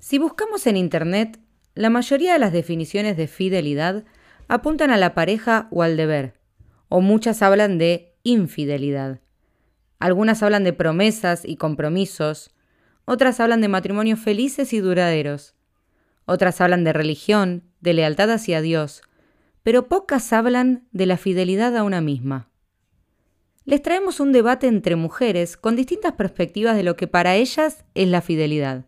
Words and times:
Si 0.00 0.18
buscamos 0.18 0.66
en 0.68 0.76
Internet, 0.76 1.40
la 1.74 1.90
mayoría 1.90 2.32
de 2.32 2.38
las 2.38 2.52
definiciones 2.52 3.16
de 3.16 3.26
fidelidad 3.26 4.04
apuntan 4.46 4.90
a 4.90 4.96
la 4.96 5.12
pareja 5.12 5.68
o 5.72 5.82
al 5.82 5.96
deber, 5.96 6.34
o 6.88 7.00
muchas 7.00 7.42
hablan 7.42 7.78
de 7.78 8.16
infidelidad. 8.22 9.20
Algunas 9.98 10.42
hablan 10.44 10.62
de 10.62 10.72
promesas 10.72 11.44
y 11.44 11.56
compromisos, 11.56 12.54
otras 13.04 13.40
hablan 13.40 13.60
de 13.60 13.68
matrimonios 13.68 14.20
felices 14.20 14.72
y 14.72 14.78
duraderos, 14.78 15.56
otras 16.26 16.60
hablan 16.60 16.84
de 16.84 16.92
religión, 16.92 17.64
de 17.80 17.94
lealtad 17.94 18.30
hacia 18.30 18.60
Dios, 18.60 19.02
pero 19.64 19.88
pocas 19.88 20.32
hablan 20.32 20.86
de 20.92 21.06
la 21.06 21.16
fidelidad 21.16 21.76
a 21.76 21.82
una 21.82 22.00
misma. 22.00 22.50
Les 23.64 23.82
traemos 23.82 24.20
un 24.20 24.32
debate 24.32 24.68
entre 24.68 24.94
mujeres 24.94 25.56
con 25.56 25.74
distintas 25.74 26.12
perspectivas 26.12 26.76
de 26.76 26.84
lo 26.84 26.96
que 26.96 27.08
para 27.08 27.34
ellas 27.34 27.84
es 27.94 28.08
la 28.08 28.22
fidelidad. 28.22 28.87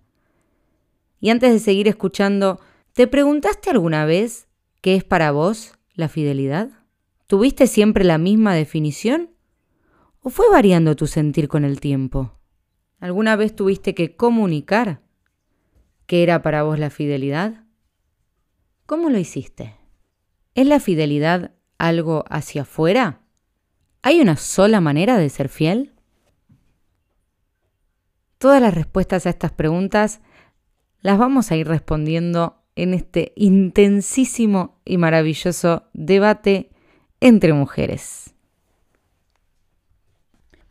Y 1.21 1.29
antes 1.29 1.53
de 1.53 1.59
seguir 1.59 1.87
escuchando, 1.87 2.61
¿te 2.95 3.07
preguntaste 3.07 3.71
alguna 3.71 4.07
vez 4.07 4.49
qué 4.81 4.97
es 4.97 5.05
para 5.05 5.31
vos 5.31 5.79
la 5.95 6.09
fidelidad? 6.09 6.71
¿Tuviste 7.27 7.67
siempre 7.67 8.05
la 8.05 8.19
misma 8.19 8.55
definición? 8.55 9.31
¿O 10.23 10.31
fue 10.31 10.47
variando 10.51 10.97
tu 10.97 11.07
sentir 11.07 11.47
con 11.47 11.65
el 11.65 11.79
tiempo? 11.79 12.39
¿Alguna 12.99 13.37
vez 13.37 13.55
tuviste 13.55 13.95
que 13.95 14.17
comunicar 14.17 15.03
qué 16.07 16.23
era 16.23 16.43
para 16.43 16.63
vos 16.63 16.79
la 16.79 16.91
fidelidad? 16.91 17.65
¿Cómo 18.87 19.11
lo 19.11 19.19
hiciste? 19.19 19.77
¿Es 20.55 20.67
la 20.67 20.81
fidelidad 20.81 21.53
algo 21.79 22.25
hacia 22.29 22.63
afuera? 22.63 23.21
¿Hay 24.03 24.21
una 24.21 24.37
sola 24.37 24.81
manera 24.81 25.19
de 25.19 25.29
ser 25.29 25.49
fiel? 25.49 25.95
Todas 28.39 28.61
las 28.61 28.75
respuestas 28.75 29.27
a 29.27 29.31
estas 29.31 29.53
preguntas 29.53 30.21
las 31.03 31.19
vamos 31.19 31.51
a 31.51 31.57
ir 31.57 31.67
respondiendo 31.67 32.63
en 32.77 32.95
este 32.95 33.33
intensísimo 33.37 34.81
y 34.85 34.99
maravilloso 34.99 35.85
debate 35.93 36.71
entre 37.21 37.53
mujeres. 37.53 38.35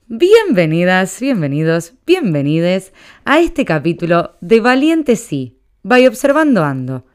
Bienvenidas, 0.07 1.19
bienvenidos, 1.19 1.93
bienvenides 2.05 2.93
a 3.25 3.39
este 3.39 3.65
capítulo 3.65 4.35
de 4.41 4.59
Valiente 4.59 5.15
Sí, 5.15 5.59
vaya 5.83 6.07
Observando 6.07 6.63
Ando. 6.63 7.05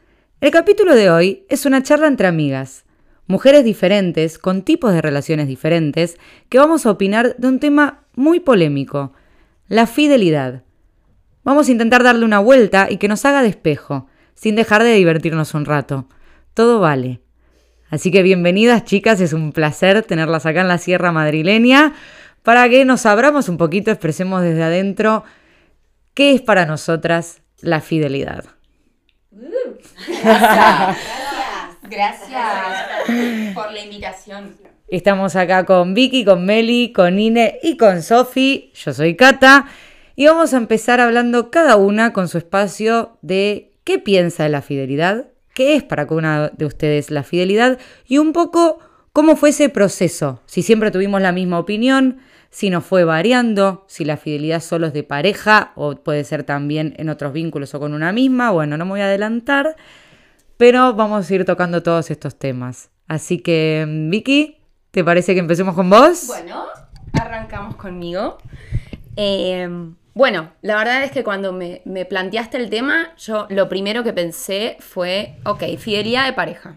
El 0.41 0.51
capítulo 0.51 0.95
de 0.95 1.11
hoy 1.11 1.47
es 1.49 1.67
una 1.67 1.83
charla 1.83 2.07
entre 2.07 2.29
amigas, 2.29 2.85
mujeres 3.27 3.65
diferentes, 3.65 4.39
con 4.39 4.63
tipos 4.63 4.93
de 4.93 5.03
relaciones 5.03 5.49
diferentes, 5.49 6.19
que 6.49 6.59
vamos 6.59 6.87
a 6.87 6.91
opinar 6.91 7.37
de 7.37 7.49
un 7.49 7.59
tema 7.59 8.05
muy 8.15 8.39
polémico, 8.41 9.13
la 9.67 9.87
fidelidad. 9.87 10.64
Vamos 11.45 11.69
a 11.69 11.73
intentar 11.73 12.03
darle 12.03 12.25
una 12.25 12.39
vuelta 12.39 12.87
y 12.89 12.97
que 12.97 13.07
nos 13.07 13.27
haga 13.27 13.43
despejo, 13.43 14.07
sin 14.35 14.57
dejar 14.57 14.83
de 14.83 14.95
divertirnos 14.95 15.53
un 15.53 15.67
rato. 15.67 16.09
Todo 16.55 16.81
vale. 16.81 17.21
Así 17.91 18.11
que 18.11 18.23
bienvenidas 18.23 18.85
chicas, 18.85 19.21
es 19.21 19.35
un 19.35 19.53
placer 19.53 20.03
tenerlas 20.03 20.47
acá 20.47 20.63
en 20.63 20.69
la 20.69 20.79
Sierra 20.79 21.13
Madrileña 21.13 21.93
para 22.43 22.67
que 22.71 22.87
nos 22.87 23.05
abramos 23.05 23.51
un 23.51 23.59
poquito, 23.59 23.91
expresemos 23.91 24.41
desde 24.41 24.63
adentro 24.63 25.23
qué 26.15 26.35
es 26.35 26.41
para 26.41 26.65
nosotras 26.65 27.43
la 27.61 27.83
fidelidad. 27.83 28.47
gracias, 31.83 32.31
gracias, 32.31 33.55
por 33.55 33.71
la 33.71 33.85
invitación. 33.85 34.57
Estamos 34.89 35.37
acá 35.37 35.67
con 35.67 35.93
Vicky, 35.93 36.25
con 36.25 36.47
Meli, 36.47 36.91
con 36.91 37.19
Ine 37.19 37.59
y 37.63 37.77
con 37.77 38.03
Sofi. 38.03 38.73
Yo 38.75 38.95
soy 38.95 39.15
Cata 39.15 39.67
y 40.17 40.27
vamos 40.27 40.55
a 40.55 40.59
empezar 40.59 41.01
hablando 41.01 41.51
cada 41.51 41.77
una 41.77 42.13
con 42.13 42.29
su 42.29 42.39
espacio 42.39 43.19
de 43.23 43.73
qué 43.85 43.99
piensa 43.99 44.45
de 44.45 44.49
la 44.49 44.63
fidelidad, 44.63 45.29
qué 45.55 45.77
es 45.77 45.83
para 45.83 46.07
cada 46.07 46.19
una 46.19 46.49
de 46.49 46.67
ustedes 46.67 47.11
la 47.11 47.23
fidelidad 47.23 47.79
y 48.07 48.19
un 48.19 48.33
poco 48.33 48.79
cómo 49.13 49.37
fue 49.37 49.51
ese 49.51 49.69
proceso, 49.69 50.43
si 50.47 50.63
siempre 50.63 50.91
tuvimos 50.91 51.21
la 51.21 51.33
misma 51.33 51.59
opinión, 51.59 52.19
si 52.51 52.71
nos 52.71 52.85
fue 52.85 53.03
variando, 53.03 53.85
si 53.89 54.05
la 54.05 54.17
fidelidad 54.17 54.61
solo 54.61 54.87
es 54.87 54.93
de 54.93 55.03
pareja 55.03 55.73
o 55.75 55.97
puede 55.97 56.23
ser 56.23 56.45
también 56.45 56.95
en 56.99 57.09
otros 57.09 57.33
vínculos 57.33 57.75
o 57.75 57.81
con 57.81 57.95
una 57.95 58.13
misma. 58.13 58.53
Bueno, 58.53 58.77
no 58.77 58.85
me 58.85 58.93
voy 58.93 59.01
a 59.01 59.07
adelantar, 59.07 59.75
pero 60.57 60.95
vamos 60.95 61.29
a 61.29 61.35
ir 61.35 61.45
tocando 61.45 61.83
todos 61.83 62.13
estos 62.13 62.39
temas. 62.39 62.91
Así 63.09 63.41
que, 63.41 63.85
Vicky, 64.09 64.59
¿te 64.93 65.03
parece 65.03 65.35
que 65.35 65.41
empecemos 65.41 65.75
con 65.75 65.91
vos? 65.91 66.29
Bueno, 66.29 66.67
arrancamos 67.13 67.75
conmigo. 67.75 68.39
Eh, 69.17 69.69
bueno, 70.15 70.53
la 70.63 70.77
verdad 70.77 71.03
es 71.03 71.11
que 71.11 71.25
cuando 71.25 71.53
me, 71.53 71.81
planteaste 72.05 72.57
el 72.57 72.71
tema, 72.71 73.15
yo 73.17 73.47
lo 73.51 73.69
primero 73.69 74.05
que 74.05 74.13
pensé 74.13 74.77
fue, 74.79 75.37
ok, 75.45 75.65
fidelidad 75.77 76.27
de 76.27 76.33
pareja. 76.33 76.77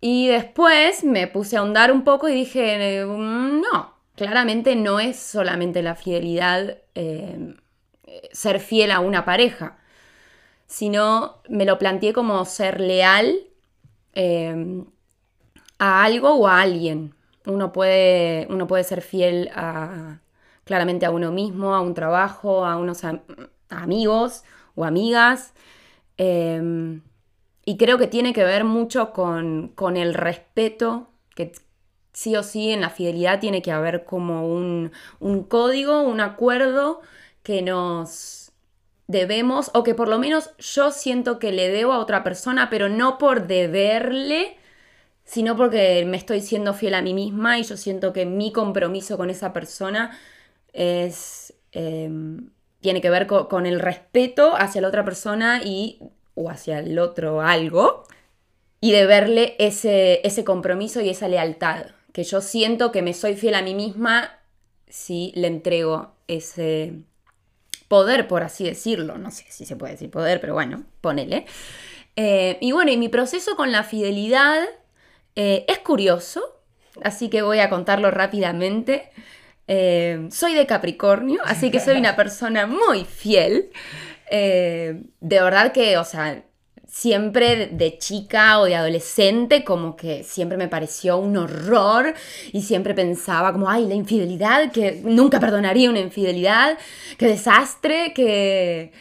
Y 0.00 0.28
después 0.28 1.04
me 1.04 1.26
puse 1.26 1.56
a 1.56 1.60
ahondar 1.60 1.92
un 1.92 2.02
poco 2.02 2.28
y 2.28 2.34
dije, 2.34 3.04
mm, 3.04 3.60
no, 3.60 3.94
claramente 4.14 4.74
no 4.74 5.00
es 5.00 5.18
solamente 5.18 5.82
la 5.82 5.94
fidelidad, 5.94 6.78
eh, 6.94 7.54
ser 8.32 8.60
fiel 8.60 8.90
a 8.90 9.00
una 9.00 9.26
pareja, 9.26 9.78
sino 10.66 11.42
me 11.48 11.66
lo 11.66 11.78
planteé 11.78 12.12
como 12.14 12.44
ser 12.46 12.80
leal 12.80 13.38
eh, 14.14 14.82
a 15.78 16.04
algo 16.04 16.34
o 16.36 16.48
a 16.48 16.62
alguien. 16.62 17.14
Uno 17.46 17.72
puede, 17.72 18.46
uno 18.50 18.66
puede 18.66 18.84
ser 18.84 19.02
fiel 19.02 19.50
a, 19.54 20.20
claramente 20.66 21.06
a 21.06 21.10
uno 21.10 21.32
mismo, 21.32 21.74
a 21.74 21.80
un 21.80 21.94
trabajo, 21.94 22.66
a 22.66 22.76
unos 22.76 23.00
amigos 23.70 24.44
o 24.74 24.84
amigas. 24.84 25.54
Eh, 26.18 27.00
y 27.64 27.78
creo 27.78 27.96
que 27.96 28.06
tiene 28.06 28.34
que 28.34 28.44
ver 28.44 28.64
mucho 28.64 29.12
con, 29.12 29.68
con 29.68 29.96
el 29.96 30.12
respeto 30.12 31.08
que, 31.34 31.52
sí 32.16 32.34
o 32.34 32.42
sí 32.42 32.70
en 32.70 32.80
la 32.80 32.88
fidelidad 32.88 33.40
tiene 33.40 33.60
que 33.60 33.72
haber 33.72 34.04
como 34.04 34.48
un, 34.48 34.90
código, 35.48 36.00
un 36.00 36.20
acuerdo 36.20 37.02
que 37.42 37.60
nos 37.60 38.52
debemos, 39.06 39.70
o 39.74 39.82
que 39.82 39.94
por 39.94 40.08
lo 40.08 40.18
menos 40.18 40.50
yo 40.58 40.92
siento 40.92 41.38
que 41.38 41.52
le 41.52 41.68
debo 41.68 41.92
a 41.92 41.98
otra 41.98 42.24
persona, 42.24 42.70
pero 42.70 42.88
no 42.88 43.18
por 43.18 43.46
deberle, 43.46 44.56
sino 45.24 45.56
porque 45.56 46.06
me 46.06 46.16
estoy 46.16 46.40
siendo 46.40 46.72
fiel 46.72 46.94
a 46.94 47.02
mí 47.02 47.12
misma 47.12 47.58
y 47.58 47.64
yo 47.64 47.76
siento 47.76 48.14
que 48.14 48.24
mi 48.24 48.50
compromiso 48.50 49.18
con 49.18 49.28
esa 49.28 49.52
persona 49.52 50.18
es, 50.76 51.54
em, 51.72 52.50
tiene 52.80 53.00
que 53.00 53.10
ver 53.10 53.26
con, 53.26 53.66
el 53.66 53.80
respeto 53.80 54.54
hacia 54.56 54.80
la 54.80 54.88
otra 54.88 55.04
persona 55.04 55.60
y, 55.64 55.98
o 56.34 56.50
hacia 56.50 56.78
el 56.78 56.98
otro 56.98 57.40
algo, 57.40 58.04
y 58.80 58.92
deberle 58.92 59.56
ese, 59.58 60.20
ese 60.24 60.44
compromiso 60.44 61.00
y 61.00 61.08
esa 61.08 61.28
lealtad 61.28 61.86
que 62.12 62.24
yo 62.24 62.40
siento 62.40 62.92
que 62.92 63.02
me 63.02 63.12
soy 63.12 63.36
fiel 63.36 63.54
a 63.54 63.60
mí 63.60 63.74
misma 63.74 64.38
si 64.88 65.32
le 65.34 65.48
entrego 65.48 66.12
ese 66.28 66.94
poder, 67.88 68.26
por 68.26 68.42
así 68.42 68.64
decirlo. 68.64 69.18
No 69.18 69.30
sé 69.30 69.44
si 69.50 69.66
se 69.66 69.76
puede 69.76 69.92
decir 69.92 70.10
poder, 70.10 70.40
pero 70.40 70.54
bueno, 70.54 70.84
ponele. 71.02 71.44
Eh, 72.16 72.56
y 72.62 72.72
bueno, 72.72 72.90
y 72.90 72.96
mi 72.96 73.10
proceso 73.10 73.54
con 73.56 73.70
la 73.70 73.82
fidelidad 73.82 74.62
eh, 75.34 75.66
es 75.68 75.78
curioso, 75.80 76.42
así 77.02 77.28
que 77.28 77.42
voy 77.42 77.58
a 77.58 77.68
contarlo 77.68 78.10
rápidamente. 78.10 79.10
Eh, 79.68 80.28
soy 80.30 80.54
de 80.54 80.66
Capricornio, 80.66 81.40
así 81.44 81.70
que 81.70 81.80
soy 81.80 81.98
una 81.98 82.16
persona 82.22 82.66
muy 82.66 83.04
fiel. 83.04 83.70
de 84.30 85.02
verdad 85.20 85.72
que, 85.72 85.98
o 85.98 86.04
sea, 86.04 86.42
siempre 86.96 87.66
de 87.66 87.98
chica 87.98 88.58
o 88.58 88.64
de 88.64 88.74
adolescente 88.74 89.64
como 89.64 89.96
que 89.96 90.24
siempre 90.24 90.56
me 90.56 90.66
pareció 90.66 91.18
un 91.18 91.36
horror 91.36 92.14
y 92.52 92.62
siempre 92.62 92.94
pensaba 92.94 93.52
como, 93.52 93.68
ay, 93.68 93.86
la 93.86 93.94
infidelidad, 93.94 94.72
que 94.72 95.02
nunca 95.04 95.38
perdonaría 95.38 95.90
una 95.90 96.00
infidelidad, 96.00 96.78
qué 97.18 97.26
desastre, 97.26 98.14
que... 98.14 98.92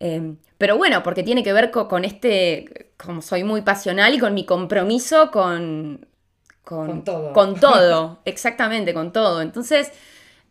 Em, 0.00 0.36
pero 0.58 0.76
bueno, 0.76 1.04
porque 1.04 1.22
tiene 1.22 1.44
que 1.44 1.52
ver 1.52 1.70
con, 1.70 2.04
este, 2.04 2.90
como 2.96 3.22
soy 3.22 3.44
muy 3.44 3.62
pasional 3.62 4.14
y 4.14 4.18
con 4.18 4.34
mi 4.34 4.44
compromiso 4.44 5.30
con... 5.30 6.08
Con, 6.64 7.04
todo. 7.04 7.32
Con 7.32 7.54
todo, 7.60 8.18
exactamente, 8.24 8.92
con 8.92 9.12
todo. 9.12 9.42
Entonces... 9.42 9.92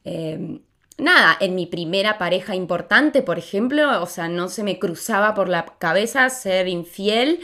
Em, 0.05 0.61
nada, 0.97 1.37
en 1.39 1.55
mi 1.55 1.65
primera 1.65 2.17
pareja 2.17 2.55
importante, 2.55 3.21
por 3.21 3.37
ejemplo, 3.37 4.01
o 4.01 4.05
sea, 4.05 4.27
no 4.27 4.49
se 4.49 4.63
me 4.63 4.79
cruzaba 4.79 5.33
por 5.33 5.49
la 5.49 5.65
cabeza 5.77 6.29
ser 6.29 6.67
infiel 6.67 7.39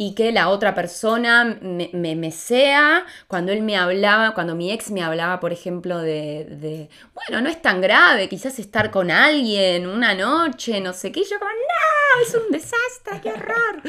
y 0.00 0.14
que 0.14 0.30
la 0.30 0.48
otra 0.48 0.76
persona 0.76 1.58
me, 1.60 1.90
me, 1.92 2.30
sea, 2.30 3.04
cuando 3.26 3.50
él 3.50 3.62
me 3.62 3.76
hablaba, 3.76 4.32
cuando 4.32 4.54
mi 4.54 4.70
ex 4.70 4.92
me 4.92 5.02
hablaba, 5.02 5.40
por 5.40 5.52
ejemplo, 5.52 5.98
de, 5.98 6.88
bueno, 7.14 7.42
no 7.42 7.48
es 7.48 7.60
tan 7.60 7.80
grave, 7.80 8.28
quizás 8.28 8.60
estar 8.60 8.92
con 8.92 9.10
alguien 9.10 9.88
una 9.88 10.14
noche, 10.14 10.80
no 10.80 10.92
sé 10.92 11.10
qué, 11.10 11.24
yo 11.24 11.36
como, 11.40 11.50
no, 11.50 12.22
es 12.22 12.32
un 12.32 12.52
desastre, 12.52 13.20
qué 13.20 13.32
horror. 13.32 13.82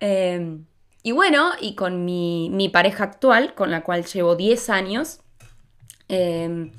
Em, 0.00 0.64
y 1.02 1.12
bueno, 1.12 1.52
y 1.60 1.74
con 1.74 2.06
mi, 2.06 2.48
mi, 2.50 2.70
pareja 2.70 3.04
actual, 3.04 3.54
con 3.54 3.70
la 3.70 3.82
cual 3.82 4.06
llevo 4.06 4.36
10 4.36 4.70
años, 4.70 5.20
eh, 6.08 6.70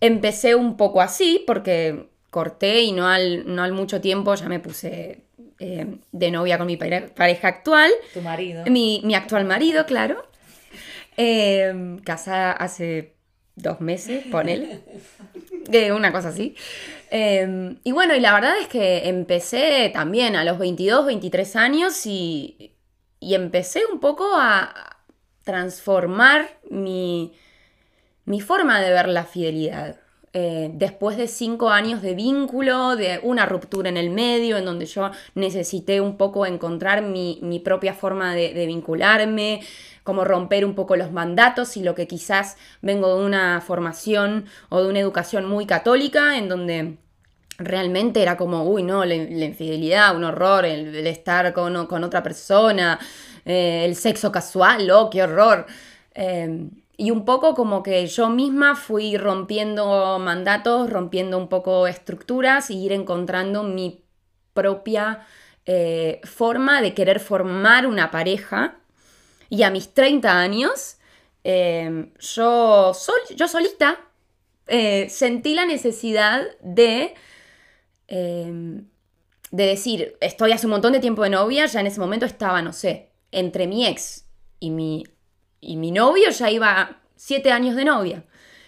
Empecé 0.00 0.54
un 0.54 0.76
poco 0.76 1.00
así 1.00 1.42
porque 1.46 2.08
corté 2.30 2.82
y 2.82 2.92
no 2.92 3.08
al, 3.08 3.54
no 3.54 3.62
al 3.62 3.72
mucho 3.72 4.00
tiempo 4.00 4.34
ya 4.34 4.48
me 4.48 4.60
puse 4.60 5.22
eh, 5.58 5.86
de 6.12 6.30
novia 6.30 6.58
con 6.58 6.66
mi 6.66 6.76
pareja 6.76 7.48
actual. 7.48 7.90
Tu 8.12 8.20
marido. 8.20 8.64
Mi, 8.66 9.00
mi 9.04 9.14
actual 9.14 9.44
marido, 9.44 9.86
claro. 9.86 10.26
Eh, 11.16 11.96
casada 12.04 12.52
hace 12.52 13.14
dos 13.54 13.80
meses, 13.80 14.24
ponele. 14.30 14.80
Eh, 15.72 15.90
una 15.90 16.12
cosa 16.12 16.28
así. 16.28 16.54
Eh, 17.10 17.76
y 17.82 17.90
bueno, 17.90 18.14
y 18.14 18.20
la 18.20 18.32
verdad 18.32 18.54
es 18.60 18.68
que 18.68 19.08
empecé 19.08 19.90
también 19.92 20.36
a 20.36 20.44
los 20.44 20.58
22, 20.60 21.06
23 21.06 21.56
años 21.56 22.06
y, 22.06 22.76
y 23.18 23.34
empecé 23.34 23.82
un 23.92 23.98
poco 23.98 24.28
a 24.36 24.96
transformar 25.42 26.60
mi, 26.70 27.32
mi 28.26 28.40
forma 28.40 28.80
de 28.80 28.90
ver 28.90 29.08
la 29.08 29.24
fidelidad. 29.24 29.96
Eh, 30.38 30.70
después 30.74 31.16
de 31.16 31.28
cinco 31.28 31.70
años 31.70 32.02
de 32.02 32.14
vínculo, 32.14 32.94
de 32.94 33.20
una 33.22 33.46
ruptura 33.46 33.88
en 33.88 33.96
el 33.96 34.10
medio, 34.10 34.58
en 34.58 34.66
donde 34.66 34.84
yo 34.84 35.10
necesité 35.34 36.02
un 36.02 36.18
poco 36.18 36.44
encontrar 36.44 37.00
mi, 37.00 37.38
mi 37.40 37.58
propia 37.58 37.94
forma 37.94 38.34
de, 38.34 38.66
vincularme, 38.66 39.62
como 40.04 40.24
romper 40.24 40.66
un 40.66 40.74
poco 40.74 40.94
los 40.96 41.10
mandatos 41.10 41.78
y 41.78 41.82
lo 41.82 41.94
que 41.94 42.06
quizás 42.06 42.58
vengo 42.82 43.16
de 43.16 43.24
una 43.24 43.62
formación 43.62 44.44
o 44.68 44.82
de 44.82 44.90
una 44.90 45.00
educación 45.00 45.46
muy 45.46 45.64
católica, 45.64 46.36
en 46.36 46.50
donde 46.50 46.98
realmente 47.56 48.20
era 48.20 48.36
como, 48.36 48.64
uy, 48.64 48.82
no, 48.82 49.06
la, 49.06 49.14
infidelidad, 49.14 50.14
un 50.14 50.24
horror, 50.24 50.66
el, 50.66 51.06
estar 51.06 51.54
con, 51.54 51.86
con, 51.86 52.04
otra 52.04 52.22
persona, 52.22 52.98
eh, 53.46 53.86
el 53.86 53.96
sexo 53.96 54.30
casual, 54.30 54.90
oh, 54.90 55.08
qué 55.08 55.22
horror. 55.22 55.64
Eh, 56.14 56.68
y 56.96 57.10
un 57.10 57.24
poco 57.24 57.54
como 57.54 57.82
que 57.82 58.06
yo 58.06 58.30
misma 58.30 58.74
fui 58.74 59.16
rompiendo 59.16 60.18
mandatos, 60.18 60.88
rompiendo 60.88 61.36
un 61.36 61.48
poco 61.48 61.86
estructuras 61.86 62.70
y 62.70 62.84
ir 62.84 62.92
encontrando 62.92 63.62
mi 63.62 64.04
propia 64.54 65.26
eh, 65.66 66.20
forma 66.24 66.80
de 66.80 66.94
querer 66.94 67.20
formar 67.20 67.86
una 67.86 68.10
pareja. 68.10 68.78
Y 69.50 69.62
a 69.62 69.70
mis 69.70 69.92
30 69.92 70.38
años, 70.38 70.96
eh, 71.44 72.10
yo, 72.18 72.94
sol, 72.94 73.20
yo 73.36 73.46
solita 73.46 74.00
eh, 74.66 75.08
sentí 75.10 75.54
la 75.54 75.66
necesidad 75.66 76.42
de, 76.62 77.14
de 78.08 78.86
decir, 79.50 80.16
estoy 80.20 80.52
hace 80.52 80.66
un 80.66 80.72
montón 80.72 80.92
de 80.92 81.00
tiempo 81.00 81.22
de 81.22 81.30
novia, 81.30 81.66
ya 81.66 81.80
en 81.80 81.86
ese 81.88 82.00
momento 82.00 82.24
estaba, 82.24 82.62
no 82.62 82.72
sé, 82.72 83.10
entre 83.30 83.66
mi 83.66 83.86
ex 83.86 84.24
y 84.58 84.70
mi 84.70 85.04
y 85.60 85.76
mi 85.76 85.90
novio 85.90 86.30
ya 86.30 86.50
iba 86.50 87.00
siete 87.16 87.52
años 87.52 87.76
de 87.76 87.84
novia. 87.84 88.24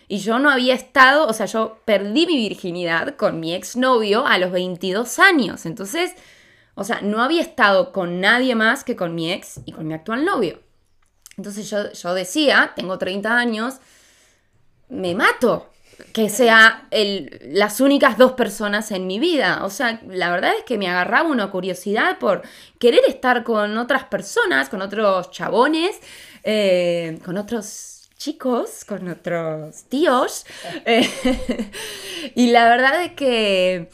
Y 0.09 0.19
yo 0.19 0.39
no 0.39 0.51
había 0.51 0.75
estado, 0.75 1.27
o 1.27 1.33
sea, 1.33 1.47
yo 1.47 1.81
perdí 1.85 2.27
mi 2.27 2.37
virginidad 2.37 3.17
con 3.17 3.41
mi 3.41 3.55
exnovio 3.55 4.27
a 4.27 4.39
los 4.39 4.51
22 4.51 5.19
años. 5.19 5.67
Entonces, 5.67 6.13
o 6.75 6.85
sea, 6.85 7.01
no 7.03 7.23
había 7.23 7.43
estado 7.43 7.93
con 7.93 8.21
nadie 8.21 8.55
más 8.55 8.85
que 8.85 8.97
con 8.97 9.15
mi 9.15 9.33
ex 9.33 9.61
y 9.67 9.73
con 9.73 9.87
mi 9.87 9.95
actual 9.95 10.25
novio. 10.25 10.61
Entonces 11.37 11.69
yo, 11.69 11.93
yo 11.93 12.15
decía, 12.15 12.73
tengo 12.75 12.99
30 12.99 13.37
años, 13.37 13.77
me 14.89 15.15
mato 15.15 15.71
que 16.13 16.29
sea 16.29 16.87
el, 16.91 17.41
las 17.49 17.81
únicas 17.81 18.19
dos 18.19 18.33
personas 18.33 18.91
en 18.93 19.07
mi 19.07 19.19
vida. 19.19 19.65
O 19.65 19.71
sea, 19.71 20.01
la 20.09 20.31
verdad 20.31 20.53
es 20.57 20.65
que 20.65 20.79
me 20.79 20.89
agarraba 20.89 21.29
una 21.29 21.51
curiosidad 21.51 22.19
por 22.19 22.43
querer 22.79 23.01
estar 23.09 23.43
con 23.45 23.77
otras 23.79 24.05
personas, 24.05 24.69
con 24.69 24.81
otros 24.81 25.31
chabones, 25.31 25.99
eh, 26.43 27.19
con 27.25 27.37
otros 27.39 28.09
chicos, 28.17 28.85
con 28.85 29.09
otros 29.09 29.85
tíos. 29.85 30.45
Eh, 30.85 31.09
y 32.35 32.51
la 32.51 32.69
verdad 32.69 33.03
es 33.03 33.13
que, 33.13 33.89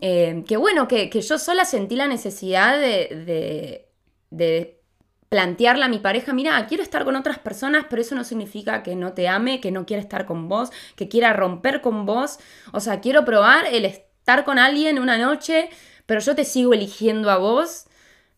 eh, 0.00 0.44
que 0.46 0.56
bueno, 0.56 0.88
que, 0.88 1.10
que, 1.10 1.20
yo 1.20 1.38
sola 1.38 1.64
sentí 1.64 1.96
la 1.96 2.06
necesidad 2.06 2.78
de, 2.78 3.24
de, 3.26 3.88
de 4.30 4.80
plantearle 5.30 5.84
a 5.84 5.88
mi 5.88 5.98
pareja, 5.98 6.32
mira, 6.32 6.66
quiero 6.66 6.82
estar 6.82 7.04
con 7.04 7.14
otras 7.16 7.38
personas, 7.38 7.86
pero 7.88 8.02
eso 8.02 8.14
no 8.16 8.24
significa 8.24 8.82
que 8.82 8.96
no 8.96 9.12
te 9.12 9.28
ame, 9.28 9.60
que 9.60 9.70
no 9.70 9.86
quiera 9.86 10.02
estar 10.02 10.26
con 10.26 10.48
vos, 10.48 10.70
que 10.96 11.08
quiera 11.08 11.32
romper 11.32 11.80
con 11.80 12.04
vos. 12.04 12.38
O 12.72 12.80
sea, 12.80 13.00
quiero 13.00 13.24
probar 13.24 13.66
el 13.66 13.84
estar 13.84 14.44
con 14.44 14.58
alguien 14.58 14.98
una 14.98 15.18
noche, 15.18 15.70
pero 16.06 16.20
yo 16.20 16.34
te 16.34 16.44
sigo 16.44 16.74
eligiendo 16.74 17.30
a 17.30 17.38
vos. 17.38 17.86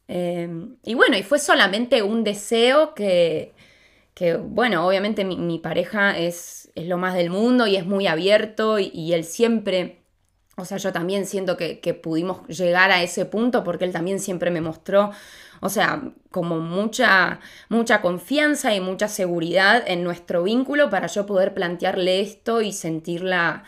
Eh, 0.09 0.49
y 0.85 0.95
bueno, 0.95 1.17
y 1.17 1.23
fue 1.23 1.39
solamente 1.39 2.03
un 2.03 2.25
deseo 2.25 2.95
que, 2.95 3.55
que 4.15 4.37
bueno, 4.37 4.87
obviamente 4.87 5.25
mi, 5.25 5.37
mi 5.37 5.59
pareja 5.59 6.19
es, 6.19 6.71
es, 6.75 6.87
lo 6.87 6.99
más 6.99 7.15
del 7.15 7.31
mundo 7.31 7.67
y 7.67 7.77
es 7.77 7.87
muy 7.87 8.07
abierto 8.07 8.79
y, 8.79 8.91
y 8.95 9.13
él 9.15 9.25
siempre... 9.25 9.99
O 10.59 10.67
sea, 10.67 10.77
yo 10.77 10.93
también 10.93 11.25
siento 11.25 11.57
que, 11.57 11.81
que, 11.81 11.95
pudimos 11.95 12.47
llegar 12.47 12.91
a 12.91 13.03
ese 13.03 13.25
punto 13.25 13.65
porque 13.65 13.87
él 13.87 13.93
también 13.93 14.21
siempre 14.21 14.51
me 14.51 14.61
mostró, 14.61 15.11
o 15.61 15.71
sea, 15.71 16.03
como 16.31 16.61
mucha, 16.61 17.41
mucha 17.71 18.03
confianza 18.03 18.75
y 18.75 18.81
mucha 18.81 19.09
seguridad 19.09 19.83
en 19.87 20.05
nuestro 20.05 20.43
vínculo 20.43 20.91
para 20.91 21.07
yo 21.07 21.25
poder 21.25 21.55
plantearle 21.55 22.21
esto 22.21 22.61
y 22.61 22.73
sentir 22.73 23.23
la, 23.23 23.65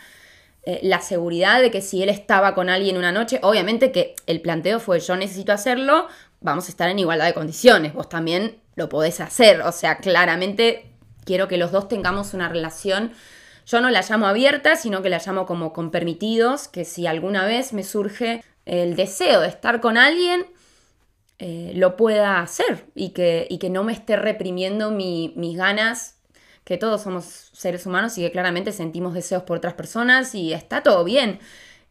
eh, 0.67 0.81
la 0.83 1.03
seguridad 1.03 1.61
de 1.61 1.71
que 1.71 1.83
si 1.83 2.03
él 2.03 2.09
estaba 2.09 2.55
con 2.55 2.71
alguien 2.71 2.97
una 2.97 3.13
noche, 3.13 3.39
obviamente 3.43 3.93
que 3.93 4.15
el 4.27 4.41
planteo 4.41 4.81
fue 4.81 4.99
yo 4.99 5.15
necesito 5.15 5.53
hacerlo, 5.53 6.09
vamos 6.45 6.67
a 6.67 6.69
estar 6.69 6.89
en 6.89 7.01
igualdad 7.01 7.27
de 7.27 7.35
condiciones, 7.35 7.93
vos 7.93 8.09
también 8.09 8.61
lo 8.77 8.89
podés 8.89 9.21
hacer, 9.21 9.63
o 9.63 9.73
sea, 9.73 9.99
claramente 9.99 10.93
quiero 11.25 11.49
que 11.49 11.57
los 11.57 11.73
dos 11.73 11.89
tengamos 11.89 12.35
una 12.35 12.49
relación 12.49 13.13
yo 13.67 13.81
no 13.81 13.91
la 13.91 14.03
llamo 14.03 14.27
abierta, 14.27 14.77
sino 14.77 15.03
que 15.03 15.09
la 15.09 15.23
llamo 15.25 15.47
como 15.47 15.73
con 15.73 15.91
permitidos, 15.91 16.69
que 16.69 16.85
si 16.85 17.07
alguna 17.07 17.47
vez 17.47 17.73
me 17.73 17.83
surge 17.83 18.45
el 18.67 18.95
deseo 18.97 19.41
de 19.41 19.49
estar 19.49 19.81
con 19.81 19.97
alguien, 19.97 20.47
eh, 21.39 21.73
lo 21.75 21.97
pueda 21.97 22.41
hacer 22.41 22.87
y 22.95 23.11
que, 23.11 23.47
y 23.51 23.59
que, 23.59 23.71
no 23.71 23.83
me 23.83 23.93
esté 23.93 24.17
reprimiendo 24.17 24.91
mi, 24.91 25.33
mis 25.37 25.57
ganas, 25.57 26.21
que 26.65 26.79
todos 26.79 27.03
somos 27.03 27.25
seres 27.53 27.87
humanos 27.87 28.17
y 28.17 28.23
que 28.23 28.31
claramente 28.31 28.73
sentimos 28.73 29.15
deseos 29.15 29.43
por 29.43 29.59
otras 29.59 29.75
personas 29.75 30.35
y 30.35 30.53
está 30.53 30.83
todo 30.83 31.05
bien. 31.05 31.41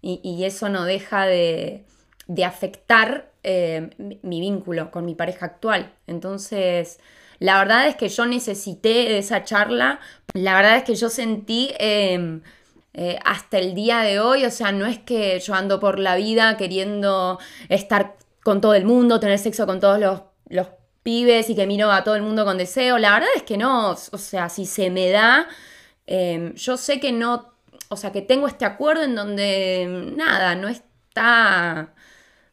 Y, 0.01 0.19
y 0.23 0.45
eso 0.45 0.69
no 0.69 0.85
deja 0.85 1.25
de, 1.25 1.85
de 2.27 2.45
afectar 2.45 3.31
eh, 3.43 3.89
mi 3.97 4.39
vínculo 4.39 4.91
con 4.91 5.05
mi 5.05 5.15
pareja 5.15 5.45
actual. 5.45 5.93
Entonces, 6.07 6.99
la 7.39 7.57
verdad 7.57 7.87
es 7.87 7.95
que 7.95 8.07
yo 8.09 8.25
necesité 8.25 9.17
esa 9.17 9.43
charla, 9.43 9.99
la 10.33 10.55
verdad 10.55 10.77
es 10.77 10.83
que 10.83 10.95
yo 10.95 11.09
sentí 11.09 11.71
eh, 11.79 12.39
eh, 12.93 13.19
hasta 13.25 13.57
el 13.57 13.73
día 13.73 13.99
de 13.99 14.19
hoy, 14.19 14.45
o 14.45 14.51
sea, 14.51 14.71
no 14.71 14.85
es 14.85 14.99
que 14.99 15.39
yo 15.39 15.55
ando 15.55 15.79
por 15.79 15.99
la 15.99 16.15
vida 16.15 16.57
queriendo 16.57 17.39
estar 17.69 18.15
con 18.43 18.61
todo 18.61 18.75
el 18.75 18.85
mundo, 18.85 19.19
tener 19.19 19.39
sexo 19.39 19.65
con 19.65 19.79
todos 19.79 19.99
los, 19.99 20.21
los 20.47 20.67
pibes 21.01 21.49
y 21.49 21.55
que 21.55 21.65
miro 21.65 21.91
a 21.91 22.03
todo 22.03 22.15
el 22.15 22.21
mundo 22.21 22.45
con 22.45 22.57
deseo, 22.57 22.97
la 22.97 23.13
verdad 23.13 23.29
es 23.35 23.43
que 23.43 23.57
no, 23.57 23.91
o 23.91 24.17
sea, 24.17 24.47
si 24.49 24.65
se 24.65 24.89
me 24.89 25.09
da, 25.09 25.47
eh, 26.05 26.53
yo 26.55 26.77
sé 26.77 26.99
que 26.99 27.11
no, 27.11 27.53
o 27.89 27.97
sea, 27.97 28.11
que 28.11 28.21
tengo 28.21 28.47
este 28.47 28.65
acuerdo 28.65 29.03
en 29.03 29.15
donde 29.15 30.13
nada, 30.15 30.55
no 30.55 30.67
está 30.67 31.93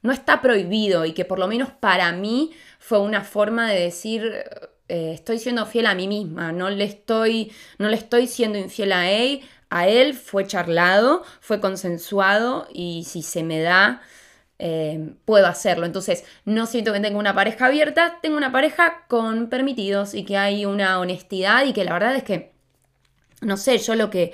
no 0.03 0.13
está 0.13 0.41
prohibido 0.41 1.05
y 1.05 1.13
que 1.13 1.25
por 1.25 1.39
lo 1.39 1.49
menos 1.49 1.71
para 1.71 2.13
mí 2.13 2.53
fue 2.79 3.01
una 3.01 3.23
forma 3.23 3.71
de 3.71 3.81
decir 3.81 4.45
eh, 4.89 5.13
estoy 5.15 5.39
siendo 5.39 5.67
fiel 5.67 5.87
a 5.87 5.95
mí 5.95 6.09
misma, 6.09 6.51
no 6.53 6.69
le 6.69 6.85
estoy, 6.85 7.53
no 7.79 7.89
le 7.89 7.97
estoy 7.97 8.27
siendo 8.27 8.59
infiel 8.59 8.93
a 8.93 9.09
él, 9.11 9.43
a 9.69 9.87
él 9.87 10.15
fue 10.15 10.47
charlado, 10.49 11.23
fue 11.41 11.61
consensuado 11.61 12.67
y 12.73 13.05
si 13.05 13.23
se 13.23 13.45
me 13.45 13.61
da, 13.61 14.03
eh, 14.59 15.15
puedo 15.25 15.47
hacerlo. 15.47 15.87
Entonces, 15.87 16.25
no 16.45 16.67
siento 16.67 16.93
que 16.93 16.99
tenga 16.99 17.19
una 17.19 17.35
pareja 17.37 17.67
abierta, 17.67 18.19
tengo 18.21 18.37
una 18.37 18.51
pareja 18.51 19.05
con 19.09 19.49
permitidos 19.49 20.13
y 20.13 20.25
que 20.25 20.37
hay 20.37 20.67
una 20.67 20.99
honestidad 20.99 21.65
y 21.67 21.73
que 21.73 21.85
la 21.85 21.93
verdad 21.93 22.17
es 22.17 22.25
que, 22.25 22.53
no 23.43 23.57
sé, 23.57 23.79
yo 23.79 23.95
lo 23.95 24.11
que 24.11 24.33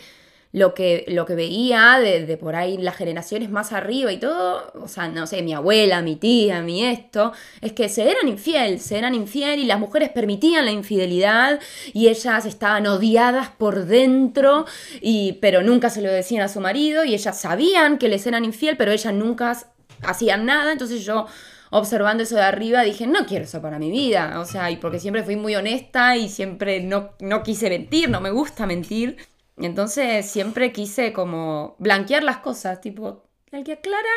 lo 0.57 0.73
que, 0.73 1.05
lo 1.09 1.27
que 1.27 1.35
veía 1.35 1.99
de, 2.01 2.35
por 2.39 2.57
ahí 2.57 2.79
las 2.79 2.97
generaciones 2.97 3.51
más 3.51 3.75
arriba 3.75 4.11
y 4.11 4.17
todo, 4.17 4.73
o 4.81 4.89
sea, 4.89 5.07
no 5.07 5.27
sé, 5.27 5.43
mi 5.43 5.53
abuela, 5.53 6.01
mi 6.01 6.17
tía, 6.17 6.63
mi 6.63 6.83
esto, 6.83 7.35
es 7.61 7.75
que 7.75 7.91
se 7.91 8.11
eran 8.11 8.27
infiel, 8.27 8.81
se 8.81 8.97
eran 8.97 9.15
infiel 9.15 9.59
y 9.59 9.67
las 9.67 9.79
mujeres 9.79 10.09
permitían 10.09 10.65
la 10.65 10.71
infidelidad 10.71 11.61
y 11.93 12.09
ellas 12.09 12.47
estaban 12.47 12.87
odiadas 12.87 13.51
por 13.51 13.85
dentro, 13.85 14.65
y, 15.03 15.35
pero 15.43 15.61
nunca 15.61 15.91
se 15.91 16.01
lo 16.01 16.11
decían 16.11 16.41
a 16.41 16.49
su 16.49 16.61
marido 16.61 17.05
y 17.05 17.13
ellas 17.13 17.39
sabían 17.39 17.99
que 17.99 18.09
les 18.09 18.27
eran 18.27 18.47
infiel, 18.47 18.79
pero 18.79 18.93
ellas 18.93 19.13
nunca 19.13 19.59
hacían 20.05 20.47
nada, 20.47 20.73
entonces 20.73 21.05
yo 21.05 21.27
observando 21.69 22.23
eso 22.23 22.37
de 22.37 22.45
arriba 22.45 22.81
dije, 22.81 23.07
no 23.07 23.27
quiero 23.27 23.45
eso 23.45 23.61
para 23.61 23.79
mi 23.79 23.91
vida, 23.91 24.41
o 24.41 24.47
sea, 24.47 24.71
y 24.71 24.79
porque 24.79 25.01
siempre 25.01 25.23
fui 25.23 25.37
muy 25.37 25.55
honesta 25.55 26.17
y 26.17 26.31
siempre 26.31 26.81
no, 26.81 27.11
no 27.21 27.43
quise 27.43 27.69
mentir, 27.69 28.09
no 28.09 28.23
me 28.23 28.31
gusta 28.31 28.65
mentir. 28.65 29.19
Entonces 29.59 30.27
siempre 30.27 30.73
quise 30.73 31.13
como 31.13 31.77
blanquear 31.79 32.23
las 32.23 32.39
cosas, 32.39 32.81
tipo, 32.81 33.25
el 33.51 33.65
que 33.65 33.73
aclara, 33.73 34.09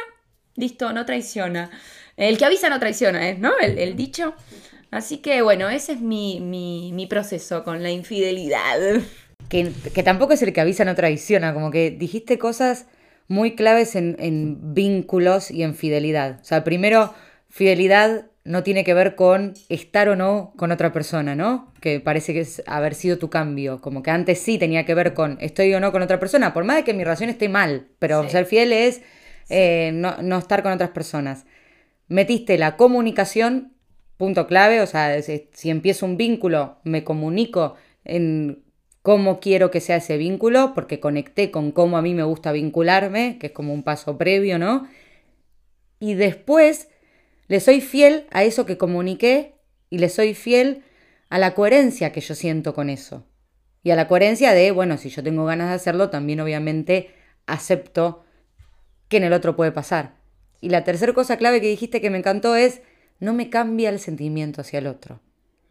listo, 0.55 0.91
no 0.91 1.05
traiciona. 1.05 1.69
El 2.17 2.37
que 2.37 2.45
avisa 2.45 2.69
no 2.69 2.79
traiciona, 2.79 3.29
¿eh? 3.29 3.37
¿no? 3.39 3.51
El, 3.59 3.95
dicho. 3.95 4.33
Así 4.91 5.17
que 5.17 5.41
bueno, 5.41 5.69
ese 5.69 5.93
es 5.93 6.01
mi, 6.01 6.41
mi, 6.41 6.91
mi 6.93 7.07
proceso 7.07 7.63
con 7.63 7.81
la 7.83 7.91
infidelidad. 7.91 8.77
Que, 9.47 9.71
que, 9.93 10.03
tampoco 10.03 10.33
es 10.33 10.41
el 10.41 10.51
que 10.51 10.61
avisa 10.61 10.83
no 10.83 10.95
traiciona, 10.95 11.53
como 11.53 11.71
que 11.71 11.91
dijiste 11.91 12.37
cosas 12.37 12.85
muy 13.27 13.55
claves 13.55 13.95
en, 13.95 14.15
en 14.19 14.73
vínculos 14.73 15.51
y 15.51 15.63
en 15.63 15.75
fidelidad. 15.75 16.39
O 16.41 16.43
sea, 16.43 16.63
primero, 16.63 17.13
fidelidad 17.47 18.28
no 18.49 18.63
tiene 18.63 18.83
que 18.83 18.95
ver 18.95 19.13
con 19.13 19.53
estar 19.69 20.09
o 20.09 20.15
no 20.15 20.53
con 20.57 20.71
otra 20.71 20.91
persona, 20.91 21.35
¿no? 21.35 21.71
Que 21.81 21.99
parece 21.99 22.33
que 22.33 22.39
es 22.39 22.63
haber 22.65 22.95
sido 22.95 23.19
tu 23.19 23.29
cambio. 23.29 23.79
Como 23.79 24.01
que 24.01 24.09
antes 24.09 24.39
sí 24.39 24.57
tenía 24.57 24.87
que 24.87 24.95
ver 24.95 25.13
con 25.13 25.37
estoy 25.39 25.71
o 25.75 25.79
no 25.79 25.91
con 25.91 26.01
otra 26.01 26.19
persona, 26.19 26.51
por 26.51 26.63
más 26.63 26.77
de 26.77 26.83
que 26.83 26.95
mi 26.95 27.03
relación 27.03 27.29
esté 27.29 27.47
mal, 27.47 27.89
pero 27.99 28.27
ser 28.27 28.47
fiel 28.47 28.73
es 28.73 29.03
eh, 29.49 29.91
no, 29.93 30.39
estar 30.39 30.63
con 30.63 30.71
otras 30.71 30.89
personas. 30.89 31.45
Metiste 32.07 32.57
la 32.57 32.75
comunicación, 32.75 33.73
punto 34.17 34.47
clave, 34.47 34.81
o 34.81 34.87
sea, 34.87 35.21
si 35.21 35.69
empiezo 35.69 36.07
un 36.07 36.17
vínculo, 36.17 36.79
me 36.83 37.03
comunico 37.03 37.75
en 38.03 38.63
cómo 39.03 39.39
quiero 39.39 39.69
que 39.69 39.79
sea 39.79 39.97
ese 39.97 40.17
vínculo, 40.17 40.73
porque 40.73 40.99
conecté 40.99 41.51
con 41.51 41.71
cómo 41.71 41.99
a 41.99 42.01
mí 42.01 42.15
me 42.15 42.23
gusta 42.23 42.51
vincularme, 42.51 43.37
que 43.37 43.47
es 43.47 43.53
como 43.53 43.75
un 43.75 43.83
paso 43.83 44.17
previo, 44.17 44.57
¿no? 44.57 44.87
Y 45.99 46.15
después 46.15 46.88
le 47.49 47.59
soy 47.59 47.81
fiel 47.81 48.27
a 48.31 48.43
eso 48.43 48.65
que 48.65 48.77
comuniqué 48.77 49.55
y 49.89 49.97
le 49.97 50.07
soy 50.09 50.35
fiel 50.35 50.83
a 51.29 51.39
la 51.39 51.55
coherencia 51.55 52.11
que 52.11 52.21
yo 52.21 52.35
siento 52.35 52.73
con 52.75 52.89
eso. 52.89 53.25
Y 53.81 53.89
a 53.89 53.95
la 53.95 54.07
coherencia 54.07 54.53
de, 54.53 54.69
bueno, 54.71 54.97
si 54.97 55.09
yo 55.09 55.23
tengo 55.23 55.45
ganas 55.45 55.69
de 55.69 55.75
hacerlo, 55.75 56.11
también 56.11 56.39
obviamente 56.39 57.09
acepto 57.47 58.23
que 59.07 59.17
en 59.17 59.23
el 59.23 59.33
otro 59.33 59.55
puede 59.55 59.71
pasar. 59.71 60.15
Y 60.61 60.69
la 60.69 60.83
tercera 60.83 61.13
cosa 61.13 61.37
clave 61.37 61.59
que 61.59 61.67
dijiste 61.67 62.01
que 62.01 62.11
me 62.11 62.19
encantó 62.19 62.55
es, 62.55 62.81
no 63.19 63.33
me 63.33 63.49
cambia 63.49 63.89
el 63.89 63.99
sentimiento 63.99 64.61
hacia 64.61 64.79
el 64.79 64.87
otro. 64.87 65.19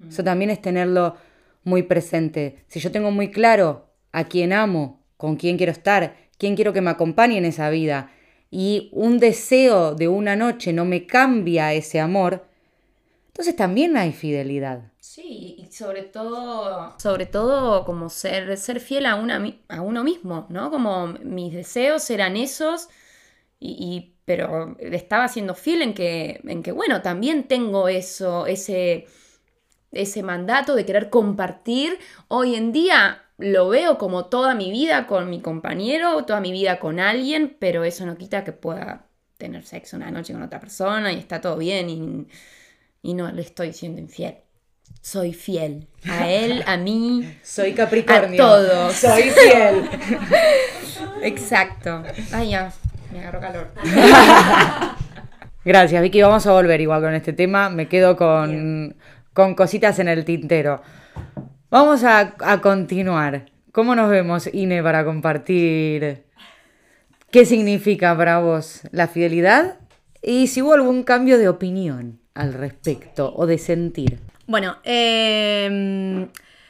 Eso 0.09 0.25
también 0.25 0.51
es 0.51 0.61
tenerlo 0.61 1.17
muy 1.63 1.85
presente. 1.85 2.65
Si 2.67 2.81
yo 2.81 2.91
tengo 2.91 3.13
muy 3.13 3.31
claro 3.31 3.95
a 4.11 4.25
quién 4.25 4.53
amo, 4.53 5.05
con 5.17 5.37
quién 5.37 5.57
quiero 5.57 5.73
estar, 5.73 6.17
quién 6.39 6.57
quiero 6.57 6.73
que 6.73 6.81
me 6.81 6.91
acompañe 6.91 7.39
en 7.39 7.45
esa 7.45 7.71
vida, 7.71 8.11
y 8.50 8.88
un 8.93 9.19
deseo 9.19 9.95
de 9.95 10.09
una 10.09 10.37
noche 10.37 10.73
no 10.73 10.85
me 10.85 11.07
cambia 11.07 11.73
ese 11.73 12.00
amor, 12.00 12.47
entonces 13.28 13.55
también 13.57 13.97
hay 13.97 14.12
fidelidad. 14.12 14.90
Sí, 15.00 15.57
y 15.59 15.73
sobre 15.73 16.02
todo, 16.02 16.95
sobre 16.99 17.26
todo 17.26 17.85
como 17.85 18.09
ser, 18.09 18.57
ser 18.57 18.81
fiel 18.81 19.07
a, 19.07 19.14
una, 19.14 19.43
a 19.69 19.81
uno 19.81 20.05
mismo, 20.05 20.47
¿no? 20.49 20.71
Como 20.71 21.09
mis 21.23 21.55
deseos 21.55 22.09
eran 22.11 22.37
esos, 22.37 22.88
y, 23.61 24.14
pero 24.25 24.76
estaba 24.81 25.28
siendo 25.28 25.55
fiel 25.55 25.83
en 25.83 25.95
que, 25.95 26.40
en 26.45 26.62
que, 26.62 26.73
bueno, 26.73 27.02
también 27.02 27.49
tengo 27.49 27.88
eso, 27.88 28.47
ese, 28.47 29.07
ese 29.93 30.23
mandato 30.23 30.75
de 30.75 30.85
querer 30.85 31.11
compartir. 31.11 31.99
Hoy 32.28 32.55
en 32.55 32.73
día 32.73 33.23
lo 33.38 33.68
veo 33.68 33.99
como 33.99 34.26
toda 34.26 34.54
mi 34.54 34.71
vida 34.71 35.07
con 35.07 35.30
mi 35.30 35.40
compañero, 35.40 36.25
toda 36.25 36.40
mi 36.40 36.50
vida 36.52 36.80
con 36.80 36.99
alguien, 36.99 37.57
pero 37.59 37.85
eso 37.85 38.04
no 38.04 38.18
quita 38.18 38.45
que 38.45 38.52
pueda 38.52 39.07
tener 39.38 39.64
sexo 39.64 39.97
una 39.97 40.11
noche 40.11 40.33
con 40.33 40.42
otra 40.42 40.59
persona 40.59 41.12
y 41.12 41.18
está 41.18 41.40
todo 41.40 41.57
bien 41.57 41.88
y, 41.88 43.14
no 43.14 43.30
le 43.33 43.40
estoy 43.42 43.73
siendo 43.73 44.00
infiel. 44.00 44.35
Soy 45.00 45.33
fiel 45.33 45.87
a 46.07 46.28
él, 46.28 46.62
a 46.66 46.76
mí. 46.76 47.38
Soy 47.42 47.73
Capricornio. 47.73 48.42
A 48.42 48.47
todos. 48.47 48.95
Soy 48.95 49.23
fiel. 49.30 49.88
Exacto. 51.23 52.02
Ay, 52.33 52.50
ya, 52.50 52.73
me 53.12 53.21
agarró 53.21 53.40
calor. 53.40 53.73
Gracias, 55.64 56.02
Vicky. 56.02 56.21
Vamos 56.23 56.47
a 56.47 56.52
volver 56.52 56.80
igual 56.80 57.00
con 57.00 57.14
este 57.14 57.33
tema. 57.33 57.71
Me 57.71 57.88
quedo 57.88 58.16
con, 58.16 58.97
con 59.33 59.54
cositas 59.54 59.99
en 60.00 60.09
el 60.09 60.25
tintero. 60.25 60.83
Vamos 61.71 62.03
a, 62.03 62.35
continuar. 62.63 63.45
¿Cómo 63.73 63.95
nos 63.95 64.09
vemos, 64.09 64.49
Ine, 64.55 64.83
para 64.83 65.05
compartir 65.05 66.25
qué 67.31 67.45
significa 67.45 68.17
para 68.17 68.39
vos 68.39 68.81
la 68.91 69.07
fidelidad 69.07 69.79
y 70.23 70.47
si 70.47 70.63
hubo 70.63 70.73
algún 70.73 71.03
cambio 71.03 71.37
de 71.37 71.47
opinión 71.47 72.21
al 72.33 72.55
respecto 72.55 73.35
o 73.37 73.47
de 73.47 73.59
sentir? 73.59 74.19
Bueno, 74.47 74.79
em, 74.83 76.29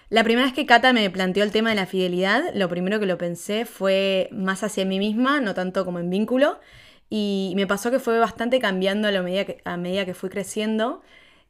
la 0.08 0.24
primera 0.24 0.46
vez 0.46 0.52
que 0.52 0.66
Cata 0.66 0.92
me 0.92 1.08
planteó 1.10 1.44
el 1.44 1.52
tema 1.52 1.70
de 1.70 1.76
la 1.76 1.86
fidelidad, 1.86 2.42
lo 2.54 2.68
primero 2.68 2.98
que 2.98 3.06
lo 3.06 3.18
pensé 3.18 3.66
fue 3.66 4.28
más 4.32 4.64
hacia 4.64 4.84
mí 4.84 4.98
misma, 4.98 5.40
no 5.40 5.54
tanto 5.54 5.84
como 5.84 6.00
en 6.00 6.10
vínculo. 6.10 6.58
Y 7.08 7.52
me 7.54 7.68
pasó 7.68 7.92
que 7.92 8.00
fue 8.00 8.18
bastante 8.18 8.58
cambiando 8.58 9.06
a, 9.06 9.22
medida, 9.22 9.44
que, 9.44 9.58
a 9.64 9.76
medida 9.76 10.04
que 10.04 10.14
fui 10.14 10.28
creciendo. 10.28 11.02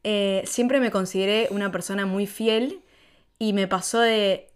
Eh, 0.05 0.43
siempre 0.45 0.81
me 0.81 0.91
consideré 0.91 1.49
una 1.51 1.73
persona 1.73 2.05
muy 2.05 2.27
fiel 2.27 2.83
y 3.39 3.53
me 3.53 3.69
pasó 3.69 4.01
de, 4.01 4.51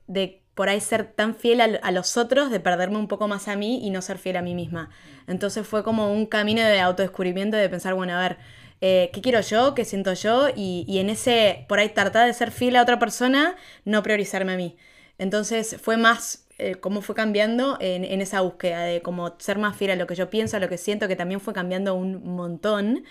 por 0.54 0.68
ahí 0.68 0.80
ser 0.80 1.04
tan 1.04 1.34
fiel 1.34 1.60
a, 1.60 1.90
los 1.90 2.16
otros, 2.16 2.50
de 2.50 2.60
perderme 2.60 2.98
un 2.98 3.08
poco 3.08 3.28
más 3.28 3.48
a 3.48 3.56
mí 3.56 3.86
y 3.86 3.90
no 3.90 4.02
ser 4.02 4.18
fiel 4.18 4.36
a 4.36 4.42
mí 4.42 4.54
misma. 4.54 4.90
Entonces 5.26 5.66
fue 5.66 5.84
como 5.84 6.12
un 6.12 6.26
camino 6.26 6.62
de 6.62 6.80
autodescubrimiento 6.80 7.56
de 7.56 7.68
pensar, 7.68 7.94
bueno, 7.94 8.14
a 8.14 8.20
ver, 8.20 8.38
eh, 8.80 9.10
¿qué 9.12 9.20
quiero 9.20 9.40
yo? 9.40 9.74
¿Qué 9.74 9.84
siento 9.84 10.12
yo? 10.14 10.48
Y, 10.54 10.98
en 10.98 11.08
ese, 11.10 11.64
por 11.68 11.78
ahí 11.78 11.88
tratar 11.90 12.26
de 12.26 12.34
ser 12.34 12.50
fiel 12.50 12.76
a 12.76 12.82
otra 12.82 12.98
persona, 12.98 13.56
no 13.84 14.02
priorizarme 14.02 14.52
a 14.52 14.56
mí. 14.56 14.76
Entonces 15.18 15.76
fue 15.80 15.96
más 15.96 16.46
eh, 16.58 16.74
cómo 16.76 17.00
fue 17.00 17.14
cambiando 17.14 17.76
en, 17.80 18.04
en, 18.04 18.20
esa 18.20 18.40
búsqueda 18.40 18.82
de 18.82 19.02
como 19.02 19.36
ser 19.38 19.58
más 19.58 19.76
fiel 19.76 19.92
a 19.92 19.96
lo 19.96 20.06
que 20.06 20.16
yo 20.16 20.30
pienso, 20.30 20.56
a 20.56 20.60
lo 20.60 20.68
que 20.68 20.78
siento, 20.78 21.06
que 21.06 21.16
también 21.16 21.40
fue 21.40 21.54
cambiando 21.54 21.94
un 21.94 22.24
montón. 22.34 23.04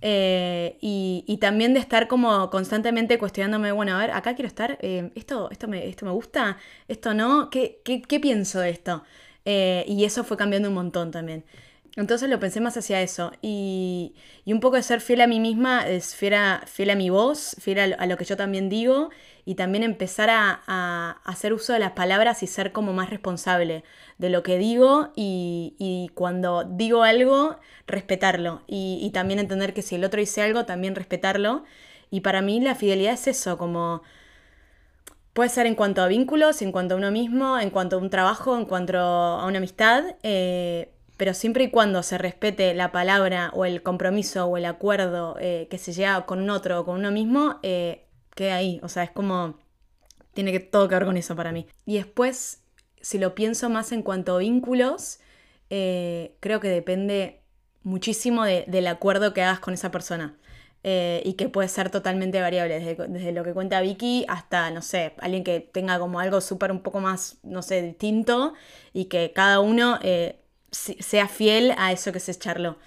Eh, 0.00 0.78
y, 0.80 1.38
también 1.40 1.74
de 1.74 1.80
estar 1.80 2.08
como 2.08 2.50
constantemente 2.50 3.18
cuestionándome, 3.18 3.72
bueno, 3.72 3.96
a 3.96 3.98
ver, 3.98 4.10
acá 4.12 4.34
quiero 4.34 4.48
estar, 4.48 4.78
eh, 4.80 5.10
esto, 5.14 5.50
esto, 5.50 5.68
me, 5.68 5.88
esto 5.88 6.06
me 6.06 6.12
gusta, 6.12 6.58
esto 6.88 7.14
no, 7.14 7.50
¿qué, 7.50 7.80
qué, 7.84 8.20
pienso 8.20 8.60
de 8.60 8.70
esto? 8.70 9.02
Eh, 9.44 9.84
y 9.88 10.04
eso 10.04 10.24
fue 10.24 10.36
cambiando 10.36 10.68
un 10.68 10.74
montón 10.74 11.10
también. 11.10 11.44
Entonces 11.96 12.30
lo 12.30 12.38
pensé 12.38 12.60
más 12.60 12.76
hacia 12.76 13.02
eso. 13.02 13.32
Y, 13.42 14.14
un 14.46 14.60
poco 14.60 14.76
de 14.76 14.82
ser 14.82 15.00
fiel 15.00 15.20
a 15.20 15.26
mí 15.26 15.40
misma 15.40 15.88
es 15.88 16.14
fiel 16.14 16.34
a, 16.34 16.62
fiel 16.66 16.90
a 16.90 16.94
mi 16.94 17.10
voz, 17.10 17.56
fiel 17.60 17.96
a, 17.98 18.06
lo 18.06 18.16
que 18.16 18.24
yo 18.24 18.36
también 18.36 18.68
digo 18.68 19.10
y 19.44 19.56
también 19.56 19.82
empezar 19.82 20.30
a, 20.30 21.20
hacer 21.24 21.52
uso 21.52 21.72
de 21.72 21.80
las 21.80 21.92
palabras 21.92 22.42
y 22.42 22.46
ser 22.46 22.72
como 22.72 22.92
más 22.92 23.10
responsable 23.10 23.82
de 24.18 24.30
lo 24.30 24.42
que 24.42 24.58
digo 24.58 25.12
y, 25.16 26.10
cuando 26.14 26.64
digo 26.64 27.04
algo, 27.04 27.56
respetarlo 27.86 28.62
y, 28.66 29.10
también 29.14 29.38
entender 29.40 29.72
que 29.74 29.82
si 29.82 29.94
el 29.94 30.04
otro 30.04 30.20
dice 30.20 30.42
algo, 30.42 30.64
también 30.64 30.94
respetarlo. 30.94 31.64
Y 32.10 32.20
para 32.20 32.42
mí 32.42 32.60
la 32.60 32.74
fidelidad 32.74 33.14
es 33.14 33.28
eso, 33.28 33.58
como 33.58 34.02
puede 35.32 35.50
ser 35.50 35.66
en 35.66 35.74
cuanto 35.74 36.02
a 36.02 36.08
vínculos, 36.08 36.62
en 36.62 36.72
cuanto 36.72 36.94
a 36.94 36.96
uno 36.96 37.10
mismo, 37.10 37.58
en 37.58 37.70
cuanto 37.70 37.96
a 37.96 37.98
un 38.00 38.10
trabajo, 38.10 38.56
en 38.56 38.64
cuanto 38.64 38.98
a 38.98 39.46
una 39.46 39.58
amistad. 39.58 40.04
Eh, 40.22 40.92
pero 41.16 41.34
siempre 41.34 41.64
y 41.64 41.70
cuando 41.70 42.02
se 42.02 42.16
respete 42.16 42.74
la 42.74 42.92
palabra 42.92 43.50
o 43.52 43.64
el 43.64 43.82
compromiso 43.82 44.46
o 44.46 44.56
el 44.56 44.64
acuerdo 44.64 45.36
eh, 45.40 45.66
que 45.70 45.76
se 45.76 45.92
llega 45.92 46.24
con 46.26 46.40
un 46.40 46.48
otro 46.48 46.80
o 46.80 46.84
con 46.84 46.96
uno 46.96 47.10
mismo, 47.10 47.58
eh, 47.62 48.06
queda 48.34 48.56
ahí. 48.56 48.80
O 48.82 48.88
sea, 48.88 49.02
es 49.02 49.10
como. 49.10 49.58
Tiene 50.32 50.52
que 50.52 50.60
todo 50.60 50.88
que 50.88 50.94
ver 50.94 51.04
con 51.04 51.16
eso 51.16 51.34
para 51.34 51.50
mí. 51.50 51.66
Y 51.84 51.96
después, 51.96 52.62
si 53.02 53.18
lo 53.18 53.34
pienso 53.34 53.70
más 53.70 53.92
en 53.92 54.02
cuanto 54.02 54.36
a 54.36 54.38
vínculos, 54.38 55.20
eh, 55.70 56.36
creo 56.40 56.60
que 56.60 56.68
depende 56.68 57.42
muchísimo 57.82 58.44
del 58.44 58.86
acuerdo 58.86 59.34
que 59.34 59.42
hagas 59.42 59.60
con 59.60 59.74
esa 59.74 59.90
persona. 59.90 60.36
y 61.24 61.34
que 61.34 61.48
puede 61.50 61.68
ser 61.68 61.90
totalmente 61.90 62.40
variable, 62.40 62.78
desde, 62.80 63.08
desde, 63.08 63.32
lo 63.32 63.44
que 63.44 63.52
cuenta 63.52 63.80
Vicky 63.82 64.24
hasta, 64.28 64.70
no 64.70 64.80
sé, 64.80 65.12
alguien 65.18 65.44
que 65.44 65.60
tenga 65.60 65.98
como 65.98 66.18
algo 66.20 66.40
súper 66.40 66.72
un 66.72 66.82
poco 66.82 67.00
más, 67.00 67.38
no 67.42 67.62
sé, 67.62 67.82
distinto 67.82 68.54
y 68.94 69.06
que 69.06 69.32
cada 69.34 69.60
uno 69.60 69.98
sea 70.70 71.28
fiel 71.28 71.74
a 71.76 71.92
eso 71.92 72.12
que 72.12 72.20
se 72.20 72.34
charló. 72.34 72.78